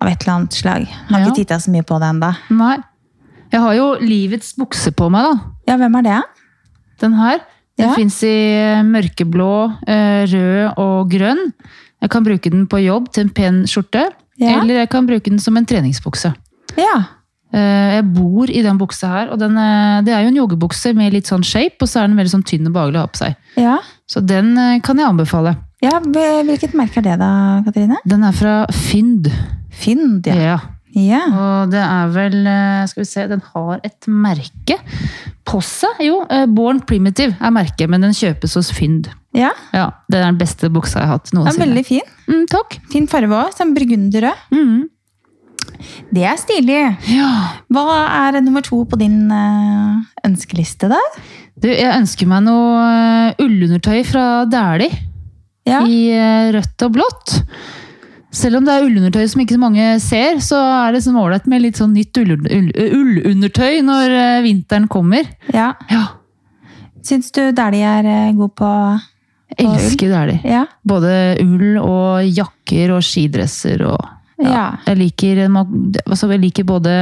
Av 0.00 0.12
et 0.12 0.22
eller 0.22 0.36
annet 0.36 0.60
slag. 0.60 0.86
Har 1.10 1.18
Ja. 1.18 1.26
ikke 1.26 1.40
titta 1.42 1.58
så 1.58 1.74
mye 1.74 1.86
på 1.86 1.98
det 2.00 2.12
ennå. 2.14 2.30
Jeg 3.50 3.60
har 3.60 3.74
jo 3.74 3.88
livets 3.98 4.54
bukse 4.54 4.94
på 4.94 5.10
meg, 5.10 5.26
da. 5.26 5.34
Ja, 5.72 5.76
hvem 5.76 5.98
er 5.98 6.06
det? 6.06 6.20
Den 7.02 7.18
her. 7.18 7.40
Den 7.76 7.88
Ja. 7.88 7.94
fins 7.96 8.22
i 8.22 8.36
mørkeblå, 8.86 9.76
eh, 9.88 10.26
rød 10.30 10.78
og 10.78 11.10
grønn. 11.10 11.52
Jeg 12.00 12.10
kan 12.10 12.24
bruke 12.24 12.50
den 12.50 12.66
på 12.66 12.78
jobb 12.84 13.10
til 13.12 13.24
en 13.24 13.30
pen 13.30 13.62
skjorte. 13.66 14.12
Ja. 14.40 14.60
Eller 14.62 14.80
jeg 14.82 14.88
kan 14.90 15.06
bruke 15.06 15.28
den 15.30 15.38
som 15.38 15.56
en 15.60 15.66
treningsbukse. 15.68 16.32
Ja. 16.80 16.98
Eh, 17.52 17.96
Jeg 18.00 18.04
bor 18.14 18.48
i 18.48 18.62
den 18.62 18.78
buksa 18.78 19.08
her, 19.10 19.30
og 19.34 19.38
den, 19.42 19.56
eh, 19.58 20.00
det 20.06 20.12
er 20.14 20.22
jo 20.22 20.28
en 20.30 20.36
joggebukse 20.38 20.94
med 20.96 21.12
litt 21.12 21.26
sånn 21.26 21.42
shape, 21.44 21.76
og 21.82 21.88
så 21.90 22.00
er 22.02 22.06
den 22.08 22.16
veldig 22.16 22.30
sånn 22.32 22.44
tynn 22.46 22.66
og 22.70 22.72
behagelig 22.76 23.00
å 23.00 23.04
ha 23.04 23.10
på 23.10 23.20
seg. 23.24 23.36
ja. 23.56 23.78
Så 24.10 24.20
den 24.26 24.56
eh, 24.58 24.80
kan 24.82 24.96
jeg 24.98 25.06
anbefale. 25.06 25.56
ja. 25.82 26.00
Hvilket 26.00 26.72
merke 26.74 26.98
er 26.98 27.02
det 27.02 27.18
da, 27.20 27.62
Katrine? 27.66 27.96
Den 28.06 28.24
er 28.24 28.32
fra 28.32 28.66
Fynd. 28.72 29.28
Fynd, 29.70 30.26
ja. 30.26 30.34
Ja. 30.34 30.58
Ja. 30.96 31.20
Og 31.30 31.70
det 31.72 31.80
er 31.80 32.10
vel 32.14 32.36
eh, 32.50 32.84
Skal 32.90 33.02
vi 33.04 33.08
se, 33.08 33.26
den 33.30 33.42
har 33.54 33.80
et 33.86 34.08
merke 34.10 34.76
på 35.46 35.60
seg. 35.64 36.00
Jo, 36.04 36.20
eh, 36.30 36.46
Born 36.50 36.80
Primitive 36.86 37.36
er 37.38 37.54
merket, 37.54 37.90
men 37.90 38.02
den 38.06 38.14
kjøpes 38.16 38.56
hos 38.58 38.72
Fynd. 38.74 39.10
Ja, 39.36 39.52
Ja, 39.72 39.90
Det 40.10 40.18
er 40.18 40.26
den 40.26 40.38
beste 40.40 40.70
buksa 40.72 40.98
jeg 41.00 41.06
har 41.06 41.18
hatt 41.20 41.30
den 41.30 41.44
er 41.46 41.58
veldig 41.60 41.84
fin. 41.86 42.06
Mm, 42.26 42.46
takk. 42.50 42.80
Fin 42.90 43.06
farge 43.10 43.30
òg, 43.30 43.52
sånn 43.54 43.74
burgunderrød. 43.76 44.48
Mm. 44.50 44.88
Det 46.12 46.24
er 46.26 46.38
stilig. 46.40 46.80
Ja. 47.12 47.28
Hva 47.72 47.84
er 48.26 48.40
nummer 48.42 48.64
to 48.66 48.82
på 48.90 48.98
din 49.00 49.30
eh, 49.30 50.00
ønskeliste, 50.26 50.90
da? 50.90 50.98
Du, 51.60 51.68
jeg 51.68 51.92
ønsker 51.92 52.26
meg 52.30 52.42
noe 52.46 53.34
ullundertøy 53.42 54.00
fra 54.08 54.24
Dæhlie. 54.50 55.06
Ja. 55.68 55.84
I 55.86 56.50
rødt 56.56 56.82
og 56.86 56.94
blått. 56.96 57.36
Selv 58.30 58.60
om 58.60 58.64
det 58.66 58.74
er 58.76 58.84
ullundertøy 58.86 59.24
som 59.28 59.40
ikke 59.42 59.56
så 59.56 59.62
mange 59.62 59.86
ser, 60.04 60.38
så 60.44 60.58
er 60.86 60.92
det 60.94 61.02
sånn 61.02 61.18
ålreit 61.18 61.48
med 61.50 61.64
litt 61.64 61.80
sånn 61.80 61.94
nytt 61.96 62.14
ull- 62.20 62.36
ull- 62.38 62.72
ullundertøy 63.00 63.80
når 63.82 64.14
eh, 64.14 64.42
vinteren 64.46 64.86
kommer. 64.90 65.26
ja. 65.52 65.72
Ja, 65.90 66.06
Syns 67.02 67.30
du 67.32 67.40
Dæhlie 67.56 67.88
er 67.88 68.06
eh, 68.06 68.32
god 68.36 68.52
på 68.60 68.70
jeg 69.58 69.66
elsker 69.66 70.10
Dæhlie. 70.12 70.40
Ja. 70.46 70.66
Både 70.86 71.10
ull 71.42 71.78
og 71.80 72.22
jakker 72.28 72.92
og 72.94 73.02
skidresser 73.02 73.82
og 73.88 74.16
Ja. 74.40 74.78
Jeg 74.86 74.96
liker, 74.96 75.40
altså 76.06 76.30
jeg 76.30 76.40
liker 76.40 76.64
både 76.64 76.92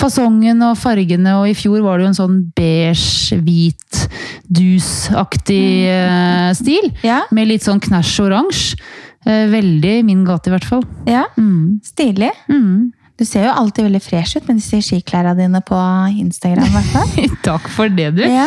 fasongen 0.00 0.62
og 0.64 0.78
fargene, 0.80 1.34
og 1.36 1.50
i 1.50 1.52
fjor 1.52 1.82
var 1.84 1.98
det 1.98 2.06
jo 2.06 2.08
en 2.08 2.16
sånn 2.16 2.38
beige, 2.56 3.36
hvit, 3.44 4.06
dusaktig 4.48 5.90
mm. 5.90 6.54
stil. 6.56 6.88
Ja. 7.04 7.22
Med 7.36 7.50
litt 7.50 7.66
sånn 7.66 7.82
knæsj 7.84 8.14
oransje. 8.24 8.80
Eh, 9.26 9.46
Veldig 9.52 10.04
min 10.08 10.24
gate, 10.24 10.48
i 10.50 10.54
hvert 10.54 10.64
fall. 10.68 10.84
ja. 11.06 11.24
Mm. 11.36 11.80
Stilig. 11.84 12.30
Mm. 12.48 12.92
Du 13.20 13.24
ser 13.28 13.44
jo 13.44 13.52
alltid 13.52 13.84
veldig 13.84 14.00
fresh 14.00 14.38
ut 14.38 14.46
med 14.48 14.56
disse 14.62 14.78
skiklærne 14.80 15.34
dine 15.36 15.60
på 15.60 15.76
Instagram. 16.22 16.64
i 16.64 16.72
hvert 16.72 16.92
fall. 16.94 17.26
Takk 17.48 17.66
for 17.68 17.88
det, 17.92 18.14
du. 18.16 18.22
Ja. 18.24 18.46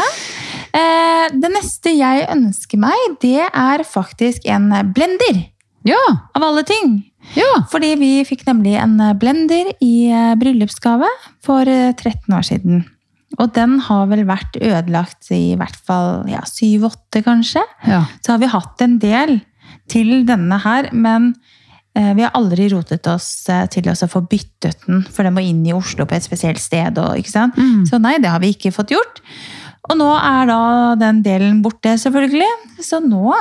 Eh, 0.74 1.28
det 1.38 1.52
neste 1.54 1.94
jeg 1.94 2.26
ønsker 2.34 2.82
meg, 2.82 2.98
det 3.22 3.44
er 3.46 3.84
faktisk 3.86 4.48
en 4.50 4.72
blender. 4.96 5.44
Ja, 5.86 6.00
Av 6.34 6.42
alle 6.48 6.64
ting. 6.66 7.04
ja. 7.36 7.52
Fordi 7.70 7.94
vi 8.00 8.10
fikk 8.26 8.46
nemlig 8.48 8.74
en 8.82 8.96
blender 9.20 9.70
i 9.84 10.08
eh, 10.10 10.34
bryllupsgave 10.42 11.10
for 11.44 11.68
eh, 11.70 11.92
13 11.94 12.34
år 12.34 12.42
siden. 12.50 12.84
Og 13.42 13.50
den 13.54 13.78
har 13.82 14.08
vel 14.10 14.24
vært 14.30 14.58
ødelagt 14.62 15.30
i 15.34 15.56
hvert 15.60 15.76
fall 15.86 16.24
ja, 16.30 16.42
7-8, 16.50 17.22
kanskje. 17.26 17.62
ja. 17.86 18.04
Så 18.26 18.34
har 18.36 18.42
vi 18.42 18.50
hatt 18.50 18.82
en 18.86 18.98
del 19.02 19.40
til 19.92 20.24
denne 20.28 20.58
her, 20.64 20.90
men 20.94 21.34
eh, 21.96 22.14
vi 22.18 22.24
har 22.26 22.32
aldri 22.38 22.70
rotet 22.74 23.08
oss 23.12 23.50
eh, 23.50 23.66
til 23.74 23.90
å 23.92 23.96
få 24.10 24.22
byttet 24.30 24.86
den, 24.88 25.04
for 25.10 25.24
den 25.28 25.36
må 25.36 25.44
inn 25.44 25.66
i 25.68 25.74
Oslo 25.76 26.06
på 26.10 26.16
et 26.18 26.24
spesielt 26.26 26.62
sted. 26.62 26.98
Og, 26.98 27.18
ikke? 27.20 27.50
Mm. 27.58 27.84
Så 27.90 28.00
nei, 28.02 28.16
det 28.24 28.32
har 28.32 28.40
vi 28.44 28.54
ikke 28.56 28.72
fått 28.76 28.94
gjort. 28.96 29.22
Og 29.92 29.98
nå 30.00 30.08
er 30.16 30.48
da 30.48 30.60
den 30.96 31.20
delen 31.26 31.60
borte, 31.62 31.98
selvfølgelig. 32.00 32.48
Så 32.80 33.02
nå, 33.04 33.34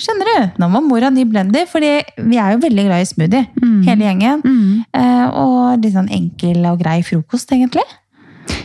skjønner 0.00 0.30
du, 0.30 0.60
nå 0.62 0.68
må 0.72 0.80
mora 0.86 1.10
ny 1.12 1.26
blender, 1.28 1.66
fordi 1.68 1.90
vi 2.30 2.38
er 2.40 2.54
jo 2.54 2.62
veldig 2.64 2.86
glad 2.88 3.04
i 3.04 3.08
smoothie, 3.10 3.42
Mm. 3.62 3.82
hele 3.86 4.06
gjengen. 4.08 4.40
Mm. 4.46 4.84
Eh, 4.96 5.26
og 5.36 5.82
litt 5.84 5.92
sånn 5.94 6.08
enkel 6.10 6.64
og 6.72 6.80
grei 6.80 7.02
frokost, 7.04 7.52
egentlig. 7.52 7.84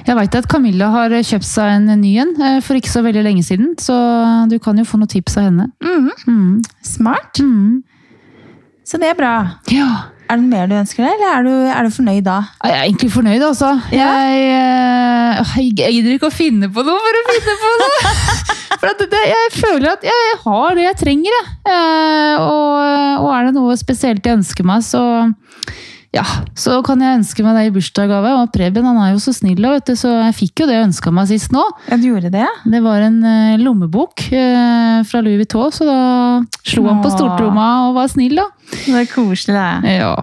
Jeg 0.07 0.15
veit 0.15 0.35
at 0.39 0.47
Camilla 0.51 0.87
har 0.93 1.11
kjøpt 1.19 1.47
seg 1.47 1.73
en 1.77 1.89
ny 2.01 2.13
en 2.23 2.33
eh, 2.41 2.59
for 2.63 2.79
ikke 2.79 2.91
så 2.93 3.01
veldig 3.05 3.23
lenge 3.25 3.43
siden, 3.43 3.73
så 3.81 3.95
du 4.51 4.57
kan 4.63 4.77
jo 4.79 4.85
få 4.87 4.99
noen 5.01 5.11
tips 5.11 5.35
av 5.41 5.49
henne. 5.49 5.69
Mm. 5.83 6.11
Mm. 6.27 6.53
Smart. 6.85 7.41
Mm. 7.43 7.81
Så 8.87 8.99
det 9.01 9.09
er 9.11 9.17
bra. 9.19 9.33
Ja. 9.73 9.89
Er 10.27 10.39
det 10.41 10.47
mer 10.51 10.67
du 10.67 10.73
ønsker 10.75 11.05
deg, 11.05 11.13
eller 11.19 11.33
er 11.37 11.43
du, 11.45 11.51
er 11.71 11.87
du 11.87 11.91
fornøyd 11.95 12.23
da? 12.27 12.37
Jeg 12.63 12.73
er 12.75 12.81
egentlig 12.85 13.09
fornøyd, 13.13 13.43
altså. 13.47 13.69
Ja. 13.95 14.07
Jeg, 14.27 14.47
eh, 14.55 15.51
jeg 15.79 15.93
gidder 15.97 16.15
ikke 16.17 16.27
å 16.31 16.35
finne 16.35 16.67
på 16.71 16.83
noe 16.87 16.99
for 17.03 17.19
å 17.19 17.25
finne 17.31 17.57
på 17.63 17.73
noe! 17.83 18.15
For 18.77 18.91
at 18.91 18.99
det, 19.09 19.19
jeg 19.25 19.53
føler 19.55 19.87
at 19.89 20.03
jeg 20.05 20.33
har 20.43 20.75
det 20.77 20.83
jeg 20.83 20.97
trenger, 20.99 21.33
jeg. 21.33 21.53
Eh, 21.71 22.43
Og, 22.43 23.23
og 23.23 23.29
er 23.33 23.47
det 23.47 23.53
noe 23.55 23.73
spesielt 23.79 24.27
jeg 24.27 24.37
ønsker 24.37 24.67
meg, 24.69 24.83
så 24.85 25.01
ja, 26.15 26.23
så 26.57 26.77
kan 26.87 27.01
jeg 27.03 27.19
ønske 27.19 27.43
meg 27.45 27.57
det 27.57 27.65
i 27.67 27.73
bursdagsgave. 27.75 28.31
Og 28.41 28.51
Preben 28.55 28.85
han 28.87 28.99
er 29.03 29.11
jo 29.11 29.19
så 29.21 29.33
snill, 29.35 29.59
vet 29.67 29.89
du, 29.89 29.93
så 29.99 30.13
jeg 30.27 30.37
fikk 30.37 30.63
jo 30.63 30.69
det 30.69 30.77
jeg 30.77 30.87
ønska 30.87 31.11
meg 31.13 31.27
sist 31.29 31.51
nå. 31.55 31.63
Ja, 31.89 31.99
du 31.99 32.07
gjorde 32.07 32.31
det? 32.33 32.47
Det 32.71 32.81
var 32.85 33.03
en 33.05 33.19
eh, 33.27 33.59
lommebok 33.61 34.23
eh, 34.31 35.03
fra 35.07 35.21
Louis 35.25 35.41
Vuitton, 35.43 35.73
så 35.75 35.87
da 35.89 35.99
slo 36.63 36.87
han 36.87 37.03
på 37.03 37.11
stortromma 37.13 37.67
og 37.89 37.99
var 37.99 38.09
snill, 38.11 38.39
da. 38.39 38.47
Det 38.71 38.95
er 39.03 39.11
koselig, 39.11 39.57
det. 39.57 39.97
Ja. 39.99 40.15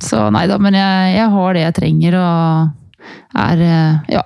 Så 0.00 0.26
nei 0.32 0.46
da, 0.50 0.56
men 0.62 0.76
jeg, 0.76 1.16
jeg 1.18 1.32
har 1.36 1.56
det 1.56 1.64
jeg 1.66 1.78
trenger, 1.80 2.20
og 2.20 3.42
er 3.46 3.66
eh, 3.70 4.16
Ja. 4.18 4.24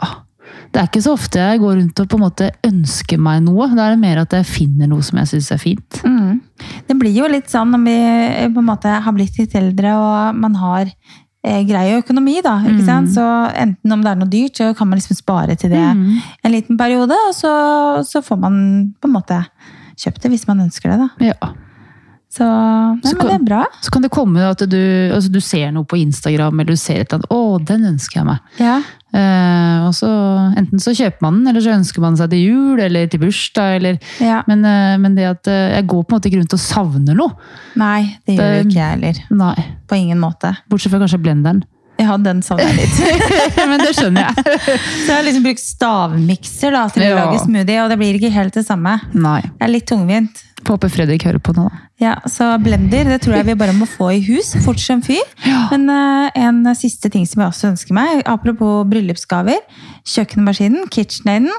Det 0.75 0.81
er 0.83 0.89
ikke 0.91 1.03
så 1.05 1.12
ofte 1.14 1.39
jeg 1.39 1.61
går 1.62 1.77
rundt 1.79 2.01
og 2.03 2.09
på 2.11 2.18
en 2.18 2.22
måte 2.25 2.49
ønsker 2.66 3.20
meg 3.22 3.45
noe. 3.47 3.68
Da 3.79 3.85
er 3.87 3.93
det 3.95 4.01
mer 4.03 4.18
at 4.25 4.33
jeg 4.35 4.47
finner 4.49 4.89
noe 4.91 5.05
som 5.07 5.20
jeg 5.20 5.31
syns 5.31 5.53
er 5.55 5.61
fint. 5.62 6.01
Mm. 6.03 6.41
Det 6.89 6.97
blir 6.99 7.14
jo 7.14 7.29
litt 7.31 7.47
sånn 7.53 7.70
når 7.70 7.85
vi 7.87 7.95
eh, 7.95 8.49
på 8.51 8.59
en 8.64 8.66
måte 8.72 8.91
har 9.07 9.14
blitt 9.14 9.39
litt 9.39 9.55
eldre 9.55 9.93
og 9.95 10.41
man 10.43 10.57
har 10.59 10.91
eh, 10.91 11.61
grei 11.68 11.85
økonomi, 12.01 12.41
da. 12.43 12.57
ikke 12.66 12.83
Mm. 12.83 12.89
sant? 12.89 13.12
Så 13.14 13.22
enten 13.55 13.93
om 13.95 14.03
det 14.03 14.11
er 14.11 14.18
noe 14.18 14.33
dyrt, 14.33 14.57
så 14.59 14.72
kan 14.75 14.89
man 14.91 14.99
liksom 14.99 15.14
spare 15.16 15.55
til 15.61 15.70
det 15.70 15.79
Mm. 15.95 16.18
en 16.43 16.53
liten 16.53 16.77
periode, 16.77 17.14
og 17.29 17.35
så, 17.39 17.53
så 18.03 18.22
får 18.25 18.41
man 18.41 18.59
på 19.01 19.07
en 19.07 19.14
måte 19.14 19.45
kjøpt 19.97 20.22
det 20.27 20.31
hvis 20.35 20.49
man 20.49 20.59
ønsker 20.66 20.91
det, 20.91 20.99
da. 20.99 21.09
Ja. 21.31 21.53
Så, 22.35 22.43
nei, 22.43 22.99
Så 23.07 23.12
men 23.14 23.20
kan- 23.20 23.28
det 23.30 23.35
er 23.37 23.45
bra. 23.47 23.64
Så 23.80 23.91
kan 23.95 24.03
det 24.03 24.11
komme 24.11 24.43
at 24.51 24.59
du, 24.68 24.78
altså 25.14 25.30
du 25.30 25.39
ser 25.41 25.70
noe 25.70 25.85
på 25.87 26.01
Instagram, 26.01 26.59
eller 26.59 26.74
du 26.74 26.80
ser 26.80 27.01
et 27.05 27.12
eller 27.12 27.22
annet 27.22 27.30
'Å, 27.30 27.64
den 27.68 27.85
ønsker 27.93 28.18
jeg 28.20 28.26
meg'. 28.26 28.41
Ja. 28.59 28.76
Eh, 29.14 29.87
og 29.87 29.93
så 29.95 30.09
Enten 30.59 30.80
så 30.82 30.91
kjøper 30.91 31.22
man 31.22 31.39
den, 31.45 31.49
eller 31.55 31.61
så 31.62 31.70
ønsker 31.78 32.01
man 32.01 32.16
seg 32.16 32.30
til 32.30 32.41
jul 32.43 32.80
eller 32.80 33.07
til 33.07 33.20
bursdag. 33.20 33.76
Eller, 33.76 33.99
ja. 34.20 34.43
men, 34.49 34.64
eh, 34.64 34.97
men 34.99 35.14
det 35.14 35.24
at 35.30 35.47
eh, 35.47 35.76
jeg 35.76 35.87
går 35.87 36.03
på 36.03 36.11
en 36.12 36.18
måte 36.18 36.26
ikke 36.30 36.41
rundt 36.43 36.53
og 36.59 36.59
savner 36.64 37.14
noe. 37.14 37.30
Nei, 37.76 38.16
det 38.26 38.37
gjør 38.37 38.51
Det- 38.59 38.66
ikke 38.66 38.74
jeg 38.82 38.91
heller. 38.99 39.14
Nei. 39.30 39.64
På 39.87 39.95
ingen 39.97 40.18
måte. 40.18 40.57
Bortsett 40.68 40.91
fra 40.91 40.99
kanskje 40.99 41.22
blenderen. 41.22 41.62
Ja, 42.01 42.17
den 42.19 42.41
savner 42.43 42.67
jeg 42.73 42.89
litt. 42.89 43.29
men 43.71 43.79
det 43.79 43.93
skjønner 43.95 44.27
jeg. 44.27 44.57
Så 44.67 45.05
jeg 45.07 45.15
har 45.15 45.27
liksom 45.29 45.45
brukt 45.47 45.63
stavmikser 45.63 46.75
da, 46.75 46.83
til 46.91 47.05
å 47.07 47.11
Ja. 47.13 47.21
lage 47.21 47.45
smoothie, 47.45 47.83
og 47.85 47.93
det 47.93 47.99
blir 48.01 48.19
ikke 48.19 48.33
helt 48.35 48.57
det 48.59 48.65
samme. 48.67 48.97
Nei. 49.15 49.41
Det 49.47 49.63
er 49.69 49.71
litt 49.71 49.87
tungvint. 49.87 50.43
Får 50.65 50.79
håpe 50.79 50.91
Fredrik 50.91 51.27
hører 51.29 51.43
på 51.45 51.55
nå, 51.55 51.69
da. 51.69 51.81
Ja, 52.03 52.15
Så 52.27 52.49
blender 52.59 53.05
det 53.07 53.21
tror 53.23 53.37
jeg 53.37 53.47
vi 53.47 53.55
bare 53.61 53.73
må 53.77 53.87
få 53.87 54.09
i 54.17 54.21
hus 54.27 54.55
fort 54.65 54.81
som 54.83 55.03
fy. 55.07 55.21
Ja. 55.47 55.69
Men 55.71 55.87
uh, 55.93 56.31
en 56.35 56.65
siste 56.75 57.11
ting 57.13 57.29
som 57.31 57.45
jeg 57.45 57.53
også 57.53 57.71
ønsker 57.71 57.95
meg, 57.95 58.25
apropos 58.27 58.83
bryllupsgaver. 58.91 59.61
Kjøkkenmaskinen, 60.09 60.89
KitchenAiden, 60.91 61.53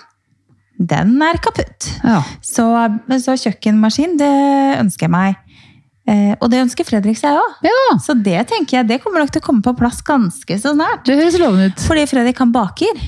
den 0.76 1.16
er 1.24 1.40
kaputt. 1.40 1.88
Ja. 2.04 2.20
Så, 2.44 2.66
så 3.24 3.38
kjøkkenmaskin, 3.40 4.18
det 4.20 4.34
ønsker 4.82 5.08
jeg 5.08 5.14
meg. 5.16 5.38
Eh, 6.08 6.36
og 6.38 6.52
det 6.54 6.60
ønsker 6.62 6.86
Fredrik 6.86 7.18
seg 7.18 7.34
òg. 7.40 7.54
ja. 7.66 7.98
Så 8.04 8.14
det 8.22 8.44
tenker 8.52 8.78
jeg, 8.80 8.88
det 8.92 9.00
kommer 9.04 9.24
nok 9.24 9.32
til 9.34 9.42
å 9.42 9.46
komme 9.48 9.64
på 9.66 9.74
plass 9.80 10.02
ganske 10.06 10.58
så 10.62 10.76
snart. 10.76 11.04
Det 11.08 11.16
høres 11.18 11.38
lovende 11.42 11.72
ut. 11.72 11.86
Fordi 11.88 12.04
Fredrik 12.12 12.38
han 12.44 12.52
baker. 12.54 13.00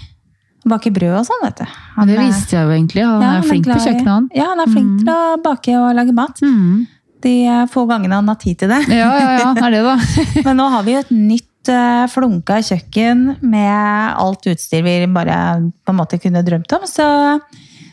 Han 0.66 0.72
baker 0.74 0.92
brød 0.96 1.14
og 1.20 1.26
sånn, 1.28 1.44
vet 1.46 1.60
du. 1.62 1.66
Han, 1.96 2.10
det 2.10 2.18
viste 2.20 2.56
jeg 2.58 2.66
jo 2.66 2.72
egentlig. 2.74 3.04
Han 3.06 3.22
ja, 3.22 3.34
er 3.38 3.46
flink 3.48 3.68
på 3.70 3.78
kjøkkenet, 3.80 4.10
han. 4.12 4.30
Ja, 4.36 4.48
han 4.54 4.64
er 4.66 4.72
flink 4.74 4.88
Mm. 4.88 5.04
til 5.04 5.12
å 5.14 5.42
bake 5.46 5.76
og 5.78 5.92
lage 5.96 6.16
mat. 6.18 6.42
Mm. 6.42 6.88
De 7.24 7.36
eh, 7.50 7.66
få 7.74 7.86
gangene 7.90 8.18
han 8.18 8.28
har 8.34 8.36
tid 8.42 8.58
til 8.64 8.70
det. 8.74 8.82
Ja, 8.90 9.12
ja, 9.14 9.30
ja. 9.44 9.54
Er 9.68 9.72
det, 9.78 9.84
da? 9.86 9.96
Men 10.48 10.58
nå 10.60 10.68
har 10.74 10.84
vi 10.88 10.94
jo 10.98 11.04
et 11.06 11.12
nytt 11.14 11.70
uh, 11.70 12.08
flunka 12.10 12.58
kjøkken 12.66 13.24
med 13.42 14.18
alt 14.18 14.46
utstyr 14.50 14.84
vi 14.86 14.98
bare 15.12 15.38
på 15.86 15.94
en 15.94 15.98
måte 16.02 16.20
kunne 16.22 16.42
drømt 16.46 16.74
om. 16.78 16.86
Så, 16.90 17.06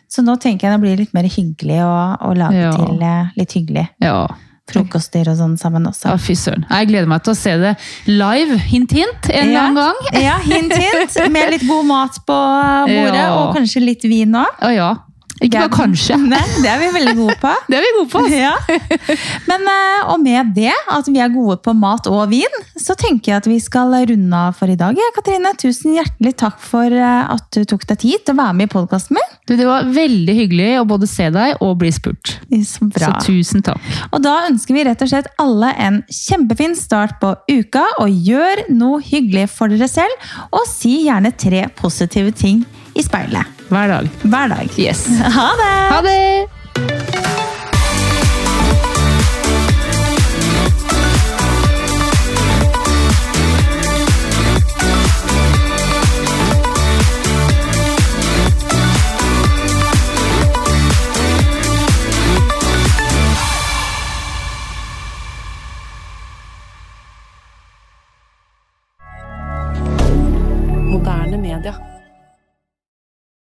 så 0.09 0.25
nå 0.25 0.37
tenker 0.41 0.69
jeg 0.69 0.75
det 0.77 0.83
blir 0.85 1.01
litt 1.05 1.15
mer 1.17 1.29
hyggelig 1.29 1.81
å, 1.85 1.95
å 2.25 2.33
lage 2.37 2.65
Ja. 2.67 2.73
til 2.77 3.01
eh, 3.05 3.33
litt 3.37 3.53
hyggelig. 3.57 3.87
Ja. 4.05 4.27
Frokoster 4.71 5.29
og 5.29 5.37
sånn 5.37 5.57
sammen 5.61 5.85
også. 5.87 6.09
Ja, 6.09 6.17
fy 6.17 6.33
søren. 6.41 6.65
Jeg 6.71 6.89
gleder 6.89 7.07
meg 7.11 7.23
til 7.27 7.35
å 7.35 7.37
se 7.37 7.53
det 7.61 7.75
live, 8.09 8.57
hint, 8.71 8.93
hint, 8.97 9.29
en 9.31 9.51
Ja. 9.53 9.67
annen 9.67 9.75
gang. 9.77 10.23
Ja, 10.23 10.39
hint, 10.41 10.73
hint. 10.73 11.19
Med 11.31 11.51
litt 11.53 11.67
god 11.69 11.85
mat 11.85 12.17
på 12.27 12.39
bordet, 12.89 13.15
Ja. 13.21 13.35
og 13.43 13.55
kanskje 13.57 13.85
litt 13.85 14.03
vin 14.09 14.33
òg. 14.41 14.63
Ja. 14.75 14.95
Ikke 15.43 15.65
bare 15.65 15.73
kanskje. 15.73 16.17
Nei, 16.21 16.43
det 16.63 16.71
er 16.71 16.79
vi 16.79 16.91
veldig 16.95 17.15
gode 17.19 17.35
på. 17.43 17.53
det 17.71 17.79
er 17.79 17.85
vi 17.85 17.93
gode 17.97 18.11
på. 18.13 18.23
Ja. 18.31 18.53
Men, 19.49 19.67
eh, 19.71 20.11
og 20.13 20.21
med 20.23 20.53
det, 20.57 20.73
at 20.73 21.09
vi 21.11 21.21
er 21.23 21.33
gode 21.35 21.59
på 21.65 21.75
mat 21.77 22.07
og 22.11 22.29
vin, 22.31 22.61
så 22.79 22.97
tenker 22.99 23.33
jeg 23.33 23.43
at 23.43 23.49
vi 23.51 23.59
skal 23.63 23.95
runde 24.11 24.39
av 24.39 24.55
for 24.59 24.71
i 24.71 24.79
dag. 24.79 24.99
Katrine, 25.17 25.55
tusen 25.61 25.97
hjertelig 25.99 26.35
takk 26.41 26.61
for 26.63 26.93
eh, 26.93 27.33
at 27.35 27.49
du 27.55 27.65
tok 27.69 27.87
deg 27.91 28.01
tid 28.05 28.25
til 28.25 28.37
å 28.37 28.41
være 28.43 28.59
med 28.61 28.71
i 28.71 28.75
podkasten 28.75 29.19
min. 29.19 29.33
Du, 29.45 29.57
det 29.59 29.67
var 29.69 29.89
veldig 29.95 30.37
hyggelig 30.39 30.71
å 30.81 30.87
både 30.89 31.09
se 31.11 31.29
deg 31.35 31.59
og 31.65 31.77
bli 31.83 31.91
spurt. 31.95 32.37
Så, 32.65 32.89
så, 32.95 33.11
tusen 33.25 33.65
takk. 33.67 33.83
Og 34.15 34.23
da 34.25 34.37
ønsker 34.49 34.77
vi 34.77 34.87
rett 34.87 35.03
og 35.05 35.11
slett 35.11 35.31
alle 35.43 35.73
en 35.83 36.01
kjempefin 36.09 36.79
start 36.79 37.19
på 37.23 37.35
uka, 37.51 37.85
og 38.03 38.25
gjør 38.31 38.67
noe 38.73 39.03
hyggelig 39.05 39.49
for 39.53 39.73
dere 39.73 39.91
selv. 39.91 40.31
Og 40.55 40.65
si 40.71 41.05
gjerne 41.09 41.35
tre 41.37 41.67
positive 41.77 42.33
ting 42.39 42.65
i 42.95 43.05
speilet. 43.05 43.54
Hver 43.69 43.89
dag. 43.89 44.11
Hver 44.23 44.49
dag. 44.49 44.69
Yes. 44.79 45.07
Ha 45.09 45.49
det! 45.61 45.73
Ha 45.95 46.01
det! 46.03 46.49